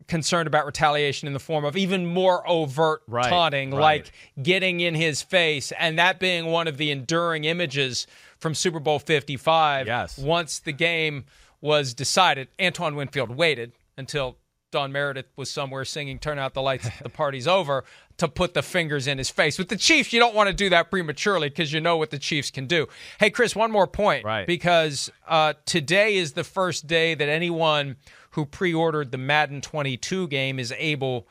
concerned 0.06 0.46
about 0.46 0.66
retaliation 0.66 1.26
in 1.26 1.32
the 1.32 1.40
form 1.40 1.64
of 1.64 1.76
even 1.76 2.04
more 2.06 2.46
overt 2.48 3.02
Right, 3.06 3.28
taunting, 3.28 3.70
right. 3.70 3.80
like 3.80 4.12
getting 4.42 4.80
in 4.80 4.94
his 4.94 5.22
face, 5.22 5.72
and 5.78 5.98
that 5.98 6.18
being 6.18 6.46
one 6.46 6.68
of 6.68 6.76
the 6.76 6.90
enduring 6.90 7.44
images 7.44 8.06
from 8.38 8.54
Super 8.54 8.80
Bowl 8.80 8.98
55. 8.98 9.86
Yes. 9.86 10.18
Once 10.18 10.58
the 10.58 10.72
game 10.72 11.24
was 11.62 11.94
decided, 11.94 12.48
Antoine 12.60 12.96
Winfield 12.96 13.30
waited 13.30 13.72
until 13.96 14.36
Don 14.74 14.90
Meredith 14.90 15.26
was 15.36 15.52
somewhere 15.52 15.84
singing 15.84 16.18
"Turn 16.18 16.36
Out 16.36 16.52
the 16.52 16.60
Lights, 16.60 16.90
the 17.00 17.08
Party's 17.08 17.46
Over" 17.46 17.84
to 18.16 18.26
put 18.26 18.54
the 18.54 18.62
fingers 18.62 19.06
in 19.06 19.18
his 19.18 19.30
face. 19.30 19.56
With 19.56 19.68
the 19.68 19.76
Chiefs, 19.76 20.12
you 20.12 20.18
don't 20.18 20.34
want 20.34 20.48
to 20.48 20.52
do 20.52 20.68
that 20.70 20.90
prematurely 20.90 21.48
because 21.48 21.72
you 21.72 21.80
know 21.80 21.96
what 21.96 22.10
the 22.10 22.18
Chiefs 22.18 22.50
can 22.50 22.66
do. 22.66 22.88
Hey, 23.20 23.30
Chris, 23.30 23.54
one 23.54 23.70
more 23.70 23.86
point, 23.86 24.24
Right. 24.24 24.48
Because 24.48 25.12
uh, 25.28 25.54
today 25.64 26.16
is 26.16 26.32
the 26.32 26.42
first 26.42 26.88
day 26.88 27.14
that 27.14 27.28
anyone 27.28 27.96
who 28.30 28.44
pre-ordered 28.44 29.12
the 29.12 29.18
Madden 29.18 29.60
22 29.60 30.26
game 30.26 30.58
is 30.58 30.74
able 30.76 31.28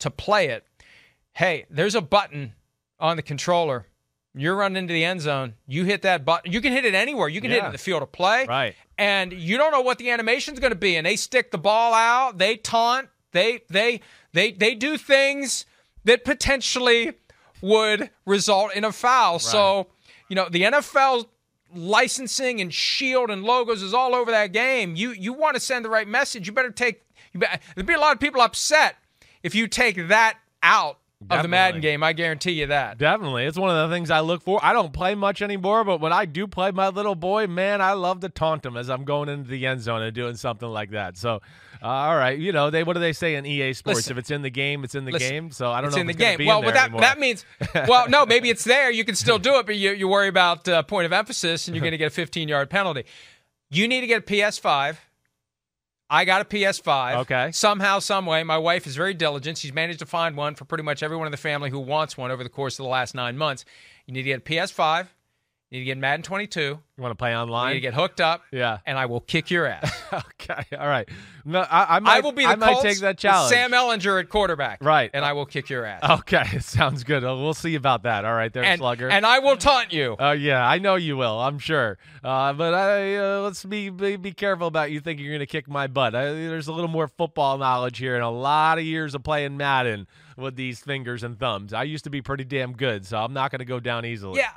to 0.00 0.10
play 0.10 0.48
it. 0.48 0.66
Hey, 1.32 1.64
there's 1.70 1.94
a 1.94 2.02
button 2.02 2.52
on 3.00 3.16
the 3.16 3.22
controller. 3.22 3.86
You're 4.34 4.56
running 4.56 4.78
into 4.78 4.94
the 4.94 5.04
end 5.04 5.20
zone. 5.20 5.54
You 5.66 5.84
hit 5.84 6.02
that 6.02 6.24
button. 6.24 6.50
You 6.52 6.60
can 6.62 6.72
hit 6.72 6.84
it 6.86 6.94
anywhere. 6.94 7.28
You 7.28 7.40
can 7.42 7.50
hit 7.50 7.62
it 7.62 7.66
in 7.66 7.72
the 7.72 7.78
field 7.78 8.02
of 8.02 8.12
play 8.12 8.46
Right. 8.48 8.74
and 8.96 9.32
you 9.32 9.58
don't 9.58 9.72
know 9.72 9.82
what 9.82 9.98
the 9.98 10.10
animation's 10.10 10.58
going 10.58 10.72
to 10.72 10.78
be 10.78 10.96
and 10.96 11.06
they 11.06 11.16
stick 11.16 11.50
the 11.50 11.58
ball 11.58 11.92
out 11.94 12.38
they 12.38 12.56
taunt 12.56 13.08
they 13.32 13.60
they 13.68 14.00
they 14.32 14.52
they 14.52 14.74
do 14.74 14.96
things 14.96 15.66
that 16.04 16.24
potentially 16.24 17.12
would 17.60 18.10
result 18.26 18.74
in 18.74 18.84
a 18.84 18.92
foul 18.92 19.38
so 19.38 19.86
you 20.28 20.36
know 20.36 20.48
the 20.50 20.62
NFL 20.62 21.26
licensing 21.74 22.60
and 22.60 22.72
shield 22.72 23.30
and 23.30 23.42
logos 23.44 23.82
is 23.82 23.94
all 23.94 24.14
over 24.14 24.30
that 24.30 24.52
game 24.52 24.94
you 24.96 25.10
you 25.12 25.32
want 25.32 25.54
to 25.54 25.60
send 25.60 25.84
the 25.84 25.88
right 25.88 26.06
message 26.08 26.46
you 26.46 26.52
better 26.52 26.70
take 26.70 27.02
you 27.32 27.40
better, 27.40 27.58
there'd 27.74 27.86
be 27.86 27.94
a 27.94 27.98
lot 28.00 28.12
of 28.12 28.20
people 28.20 28.40
upset 28.42 28.96
if 29.42 29.54
you 29.54 29.66
take 29.66 30.08
that 30.08 30.38
out 30.62 30.98
of 31.30 31.42
the 31.42 31.48
Madden 31.48 31.80
game 31.80 32.02
I 32.02 32.12
guarantee 32.12 32.52
you 32.52 32.66
that 32.66 32.98
Definitely. 32.98 33.44
It's 33.44 33.58
one 33.58 33.70
of 33.74 33.88
the 33.88 33.94
things 33.94 34.10
I 34.10 34.20
look 34.20 34.42
for. 34.42 34.58
I 34.64 34.72
don't 34.72 34.92
play 34.92 35.14
much 35.14 35.42
anymore, 35.42 35.84
but 35.84 36.00
when 36.00 36.12
I 36.12 36.24
do 36.24 36.46
play 36.46 36.70
my 36.70 36.88
little 36.88 37.14
boy, 37.14 37.46
man, 37.46 37.80
I 37.80 37.92
love 37.92 38.20
to 38.20 38.28
taunt 38.28 38.64
him 38.64 38.76
as 38.76 38.88
I'm 38.90 39.04
going 39.04 39.28
into 39.28 39.48
the 39.50 39.66
end 39.66 39.80
zone 39.80 40.02
and 40.02 40.14
doing 40.14 40.36
something 40.36 40.68
like 40.68 40.90
that. 40.90 41.16
So, 41.16 41.40
uh, 41.82 41.86
all 41.86 42.16
right. 42.16 42.38
You 42.38 42.52
know, 42.52 42.70
they 42.70 42.84
what 42.84 42.94
do 42.94 43.00
they 43.00 43.12
say 43.12 43.34
in 43.34 43.44
EA 43.46 43.72
Sports? 43.72 43.96
Listen. 43.96 44.12
if 44.12 44.18
it's 44.18 44.30
in 44.30 44.42
the 44.42 44.50
game, 44.50 44.84
it's 44.84 44.94
in 44.94 45.04
the 45.04 45.12
Listen, 45.12 45.30
game. 45.30 45.50
So 45.50 45.70
I 45.70 45.80
don't 45.80 45.88
it's 45.88 45.96
know 45.96 46.02
in 46.02 46.10
if 46.10 46.16
the 46.16 46.22
it's 46.22 46.24
gonna 46.24 46.30
game. 46.32 46.38
be 46.38 46.46
well, 46.46 46.68
in 46.68 46.74
that 46.74 46.84
anymore. 46.84 47.00
that 47.00 47.18
means 47.18 47.44
well, 47.88 48.08
no, 48.08 48.24
maybe 48.26 48.50
it's 48.50 48.64
there. 48.64 48.90
You 48.90 49.04
can 49.04 49.14
still 49.14 49.38
do 49.38 49.56
it, 49.56 49.66
but 49.66 49.76
you 49.76 49.92
you 49.92 50.08
worry 50.08 50.28
about 50.28 50.68
uh, 50.68 50.82
point 50.82 51.06
of 51.06 51.12
emphasis, 51.12 51.66
and 51.66 51.74
you're 51.74 51.82
going 51.82 51.92
to 51.92 51.98
get 51.98 52.06
a 52.06 52.10
15 52.10 52.48
yard 52.48 52.70
penalty. 52.70 53.04
You 53.70 53.88
need 53.88 54.02
to 54.02 54.06
get 54.06 54.18
a 54.18 54.24
PS5. 54.24 54.96
I 56.12 56.26
got 56.26 56.42
a 56.42 56.44
PS5. 56.44 57.16
Okay. 57.20 57.50
Somehow, 57.52 57.98
some 57.98 58.26
way, 58.26 58.42
my 58.42 58.58
wife 58.58 58.86
is 58.86 58.94
very 58.94 59.14
diligent. 59.14 59.56
She's 59.56 59.72
managed 59.72 60.00
to 60.00 60.06
find 60.06 60.36
one 60.36 60.54
for 60.54 60.66
pretty 60.66 60.84
much 60.84 61.02
everyone 61.02 61.26
in 61.26 61.30
the 61.30 61.38
family 61.38 61.70
who 61.70 61.80
wants 61.80 62.18
one 62.18 62.30
over 62.30 62.42
the 62.42 62.50
course 62.50 62.78
of 62.78 62.82
the 62.82 62.90
last 62.90 63.14
nine 63.14 63.38
months. 63.38 63.64
You 64.06 64.12
need 64.12 64.24
to 64.24 64.28
get 64.28 64.40
a 64.40 64.42
PS5. 64.42 65.08
You 65.72 65.78
need 65.78 65.84
to 65.84 65.86
get 65.86 65.96
Madden 65.96 66.22
22. 66.22 66.60
you 66.60 66.78
want 66.98 67.12
to 67.12 67.16
play 67.16 67.34
online? 67.34 67.68
You 67.68 67.74
need 67.76 67.80
to 67.80 67.86
get 67.86 67.94
hooked 67.94 68.20
up. 68.20 68.42
Yeah. 68.52 68.80
And 68.84 68.98
I 68.98 69.06
will 69.06 69.20
kick 69.20 69.50
your 69.50 69.64
ass. 69.64 69.90
okay. 70.12 70.66
All 70.78 70.86
right. 70.86 71.08
No, 71.46 71.60
I, 71.60 71.96
I 71.96 72.00
might. 72.00 72.18
I 72.18 72.20
will 72.20 72.32
be 72.32 72.44
the 72.44 72.50
I 72.50 72.56
might 72.56 72.82
take 72.82 72.98
that 72.98 73.16
challenge. 73.16 73.54
Sam 73.54 73.70
Ehlinger 73.70 74.20
at 74.20 74.28
quarterback. 74.28 74.84
Right. 74.84 75.10
And 75.14 75.24
I 75.24 75.32
will 75.32 75.46
kick 75.46 75.70
your 75.70 75.86
ass. 75.86 76.02
Okay, 76.20 76.44
It 76.52 76.62
sounds 76.64 77.04
good. 77.04 77.24
Uh, 77.24 77.36
We'll 77.36 77.54
see 77.54 77.74
about 77.74 78.02
that. 78.02 78.26
All 78.26 78.34
right, 78.34 78.52
there, 78.52 78.62
and, 78.62 78.80
Slugger. 78.80 79.08
and 79.08 79.24
I 79.24 79.38
will 79.38 79.56
taunt 79.56 79.94
you. 79.94 80.14
Oh 80.18 80.32
yeah, 80.32 80.62
I 80.62 80.76
know 80.76 80.96
you 80.96 81.16
will. 81.16 81.40
I'm 81.40 81.58
sure. 81.58 81.96
Uh, 82.22 82.52
but 82.52 82.74
I 82.74 83.16
uh, 83.16 83.40
let's 83.40 83.64
be, 83.64 83.88
be 83.88 84.16
be 84.16 84.32
careful 84.32 84.66
about 84.66 84.90
you 84.90 85.00
thinking 85.00 85.24
you're 85.24 85.32
going 85.32 85.40
to 85.40 85.46
kick 85.46 85.68
my 85.70 85.86
butt. 85.86 86.14
I, 86.14 86.24
there's 86.26 86.68
a 86.68 86.72
little 86.74 86.90
more 86.90 87.08
football 87.08 87.56
knowledge 87.56 87.96
here 87.96 88.14
and 88.14 88.22
a 88.22 88.28
lot 88.28 88.76
of 88.76 88.84
years 88.84 89.14
of 89.14 89.22
playing 89.22 89.56
Madden 89.56 90.06
with 90.36 90.54
these 90.56 90.80
fingers 90.80 91.22
and 91.22 91.38
thumbs. 91.38 91.72
I 91.72 91.84
used 91.84 92.04
to 92.04 92.10
be 92.10 92.20
pretty 92.20 92.44
damn 92.44 92.74
good, 92.74 93.06
so 93.06 93.16
I'm 93.16 93.32
not 93.32 93.50
going 93.50 93.60
to 93.60 93.64
go 93.64 93.80
down 93.80 94.04
easily. 94.04 94.38
Yeah, 94.38 94.50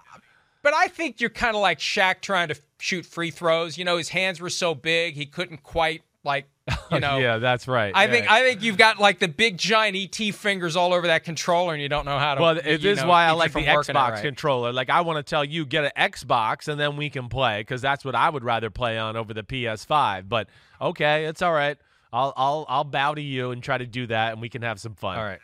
but 0.66 0.74
I 0.74 0.88
think 0.88 1.22
you're 1.22 1.30
kind 1.30 1.56
of 1.56 1.62
like 1.62 1.78
Shaq 1.78 2.22
trying 2.22 2.48
to 2.48 2.56
shoot 2.80 3.06
free 3.06 3.30
throws. 3.30 3.78
You 3.78 3.86
know, 3.86 3.98
his 3.98 4.10
hands 4.10 4.42
were 4.42 4.50
so 4.50 4.74
big 4.74 5.14
he 5.14 5.28
couldn't 5.28 5.62
quite 5.62 6.02
Like, 6.24 6.48
you 6.92 7.00
know, 7.00 7.20
yeah, 7.20 7.38
that's 7.38 7.68
right. 7.68 7.96
I 7.96 8.06
Yeah. 8.06 8.12
think 8.12 8.32
I 8.32 8.42
think 8.42 8.64
you've 8.64 8.80
got 8.80 8.98
like 9.00 9.20
the 9.20 9.28
big 9.28 9.60
giant 9.60 9.96
ET 9.96 10.34
fingers 10.34 10.76
all 10.76 10.92
over 10.92 11.06
that 11.06 11.24
controller, 11.24 11.74
and 11.74 11.84
you 11.84 11.88
don't 11.88 12.04
know 12.04 12.18
how 12.18 12.34
to. 12.34 12.42
Well, 12.42 12.58
it 12.58 12.84
is 12.84 12.98
know, 12.98 13.08
why 13.08 13.26
I 13.26 13.32
like 13.34 13.52
the 13.52 13.62
from 13.62 13.76
working 13.76 13.96
it 13.96 14.00
Xbox 14.00 14.12
right. 14.14 14.24
controller. 14.24 14.74
Like, 14.74 14.90
I 14.90 15.02
want 15.02 15.18
to 15.18 15.30
tell 15.30 15.46
you, 15.46 15.68
get 15.68 15.86
an 15.86 15.92
Xbox, 15.96 16.68
and 16.68 16.80
then 16.80 16.98
we 16.98 17.12
can 17.12 17.30
play 17.30 17.60
because 17.62 17.84
that's 17.84 18.04
what 18.04 18.16
I 18.16 18.32
would 18.32 18.44
rather 18.44 18.72
play 18.72 18.98
on 18.98 19.16
over 19.16 19.36
the 19.36 19.44
PS5. 19.44 20.28
But 20.28 20.48
okay, 20.82 21.26
it's 21.26 21.44
all 21.44 21.54
right. 21.54 21.78
I'll 22.12 22.34
I'll 22.36 22.66
I'll 22.68 22.84
bow 22.84 23.14
to 23.14 23.22
you 23.22 23.52
and 23.52 23.62
try 23.62 23.78
to 23.78 23.86
do 23.86 24.08
that, 24.08 24.32
and 24.32 24.42
we 24.42 24.50
can 24.50 24.64
have 24.64 24.80
some 24.80 24.96
fun. 24.96 25.20
All 25.20 25.24
right. 25.24 25.40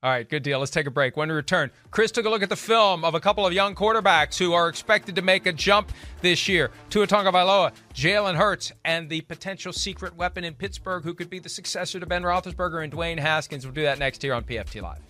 All 0.00 0.12
right, 0.12 0.28
good 0.28 0.44
deal. 0.44 0.60
Let's 0.60 0.70
take 0.70 0.86
a 0.86 0.92
break. 0.92 1.16
When 1.16 1.28
we 1.28 1.34
return, 1.34 1.72
Chris 1.90 2.12
took 2.12 2.24
a 2.24 2.30
look 2.30 2.44
at 2.44 2.48
the 2.48 2.54
film 2.54 3.04
of 3.04 3.16
a 3.16 3.20
couple 3.20 3.44
of 3.44 3.52
young 3.52 3.74
quarterbacks 3.74 4.38
who 4.38 4.52
are 4.52 4.68
expected 4.68 5.16
to 5.16 5.22
make 5.22 5.44
a 5.44 5.52
jump 5.52 5.90
this 6.20 6.46
year. 6.46 6.70
Tua 6.88 7.08
Tagovailoa, 7.08 7.72
Jalen 7.94 8.36
Hurts, 8.36 8.70
and 8.84 9.10
the 9.10 9.22
potential 9.22 9.72
secret 9.72 10.14
weapon 10.14 10.44
in 10.44 10.54
Pittsburgh 10.54 11.02
who 11.02 11.14
could 11.14 11.28
be 11.28 11.40
the 11.40 11.48
successor 11.48 11.98
to 11.98 12.06
Ben 12.06 12.22
Roethlisberger 12.22 12.84
and 12.84 12.92
Dwayne 12.92 13.18
Haskins. 13.18 13.66
We'll 13.66 13.74
do 13.74 13.82
that 13.82 13.98
next 13.98 14.22
here 14.22 14.34
on 14.34 14.44
PFT 14.44 14.80
Live. 14.80 15.00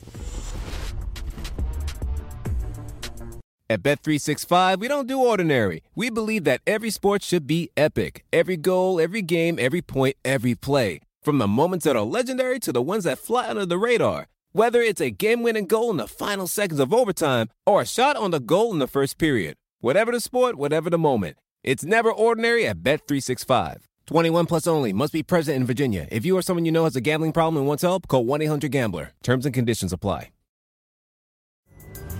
At 3.68 3.82
Bet365, 3.82 4.78
we 4.78 4.88
don't 4.88 5.06
do 5.06 5.20
ordinary. 5.20 5.82
We 5.94 6.08
believe 6.08 6.44
that 6.44 6.62
every 6.66 6.88
sport 6.88 7.22
should 7.22 7.46
be 7.46 7.68
epic. 7.76 8.24
Every 8.32 8.56
goal, 8.56 8.98
every 8.98 9.20
game, 9.20 9.58
every 9.60 9.82
point, 9.82 10.16
every 10.24 10.54
play. 10.54 11.00
From 11.22 11.36
the 11.36 11.46
moments 11.46 11.84
that 11.84 11.94
are 11.94 12.04
legendary 12.04 12.58
to 12.60 12.72
the 12.72 12.80
ones 12.80 13.04
that 13.04 13.18
fly 13.18 13.50
under 13.50 13.66
the 13.66 13.76
radar. 13.76 14.28
Whether 14.58 14.82
it's 14.82 15.00
a 15.00 15.10
game-winning 15.10 15.66
goal 15.66 15.92
in 15.92 15.98
the 15.98 16.08
final 16.08 16.48
seconds 16.48 16.80
of 16.80 16.92
overtime 16.92 17.46
or 17.64 17.80
a 17.80 17.86
shot 17.86 18.16
on 18.16 18.32
the 18.32 18.40
goal 18.40 18.72
in 18.72 18.80
the 18.80 18.88
first 18.88 19.16
period. 19.16 19.54
Whatever 19.78 20.10
the 20.10 20.18
sport, 20.18 20.56
whatever 20.56 20.90
the 20.90 20.98
moment. 20.98 21.36
It's 21.62 21.84
never 21.84 22.10
ordinary 22.10 22.66
at 22.66 22.82
Bet365. 22.82 23.82
21 24.08 24.46
plus 24.46 24.66
only. 24.66 24.92
Must 24.92 25.12
be 25.12 25.22
present 25.22 25.58
in 25.58 25.64
Virginia. 25.64 26.08
If 26.10 26.26
you 26.26 26.36
or 26.36 26.42
someone 26.42 26.64
you 26.64 26.72
know 26.72 26.82
has 26.82 26.96
a 26.96 27.00
gambling 27.00 27.30
problem 27.30 27.58
and 27.58 27.68
wants 27.68 27.84
help, 27.84 28.08
call 28.08 28.24
1-800-GAMBLER. 28.24 29.12
Terms 29.22 29.46
and 29.46 29.54
conditions 29.54 29.92
apply. 29.92 30.30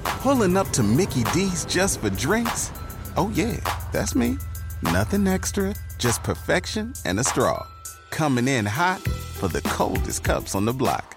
Pulling 0.04 0.56
up 0.56 0.68
to 0.68 0.84
Mickey 0.84 1.24
D's 1.34 1.64
just 1.64 2.00
for 2.00 2.10
drinks? 2.10 2.70
Oh, 3.16 3.32
yeah, 3.34 3.58
that's 3.92 4.14
me. 4.14 4.38
Nothing 4.84 5.26
extra, 5.26 5.74
just 5.98 6.22
perfection 6.22 6.92
and 7.04 7.18
a 7.18 7.24
straw. 7.24 7.66
Coming 8.10 8.46
in 8.46 8.64
hot 8.64 9.00
for 9.00 9.48
the 9.48 9.62
coldest 9.62 10.22
cups 10.22 10.54
on 10.54 10.66
the 10.66 10.72
block. 10.72 11.16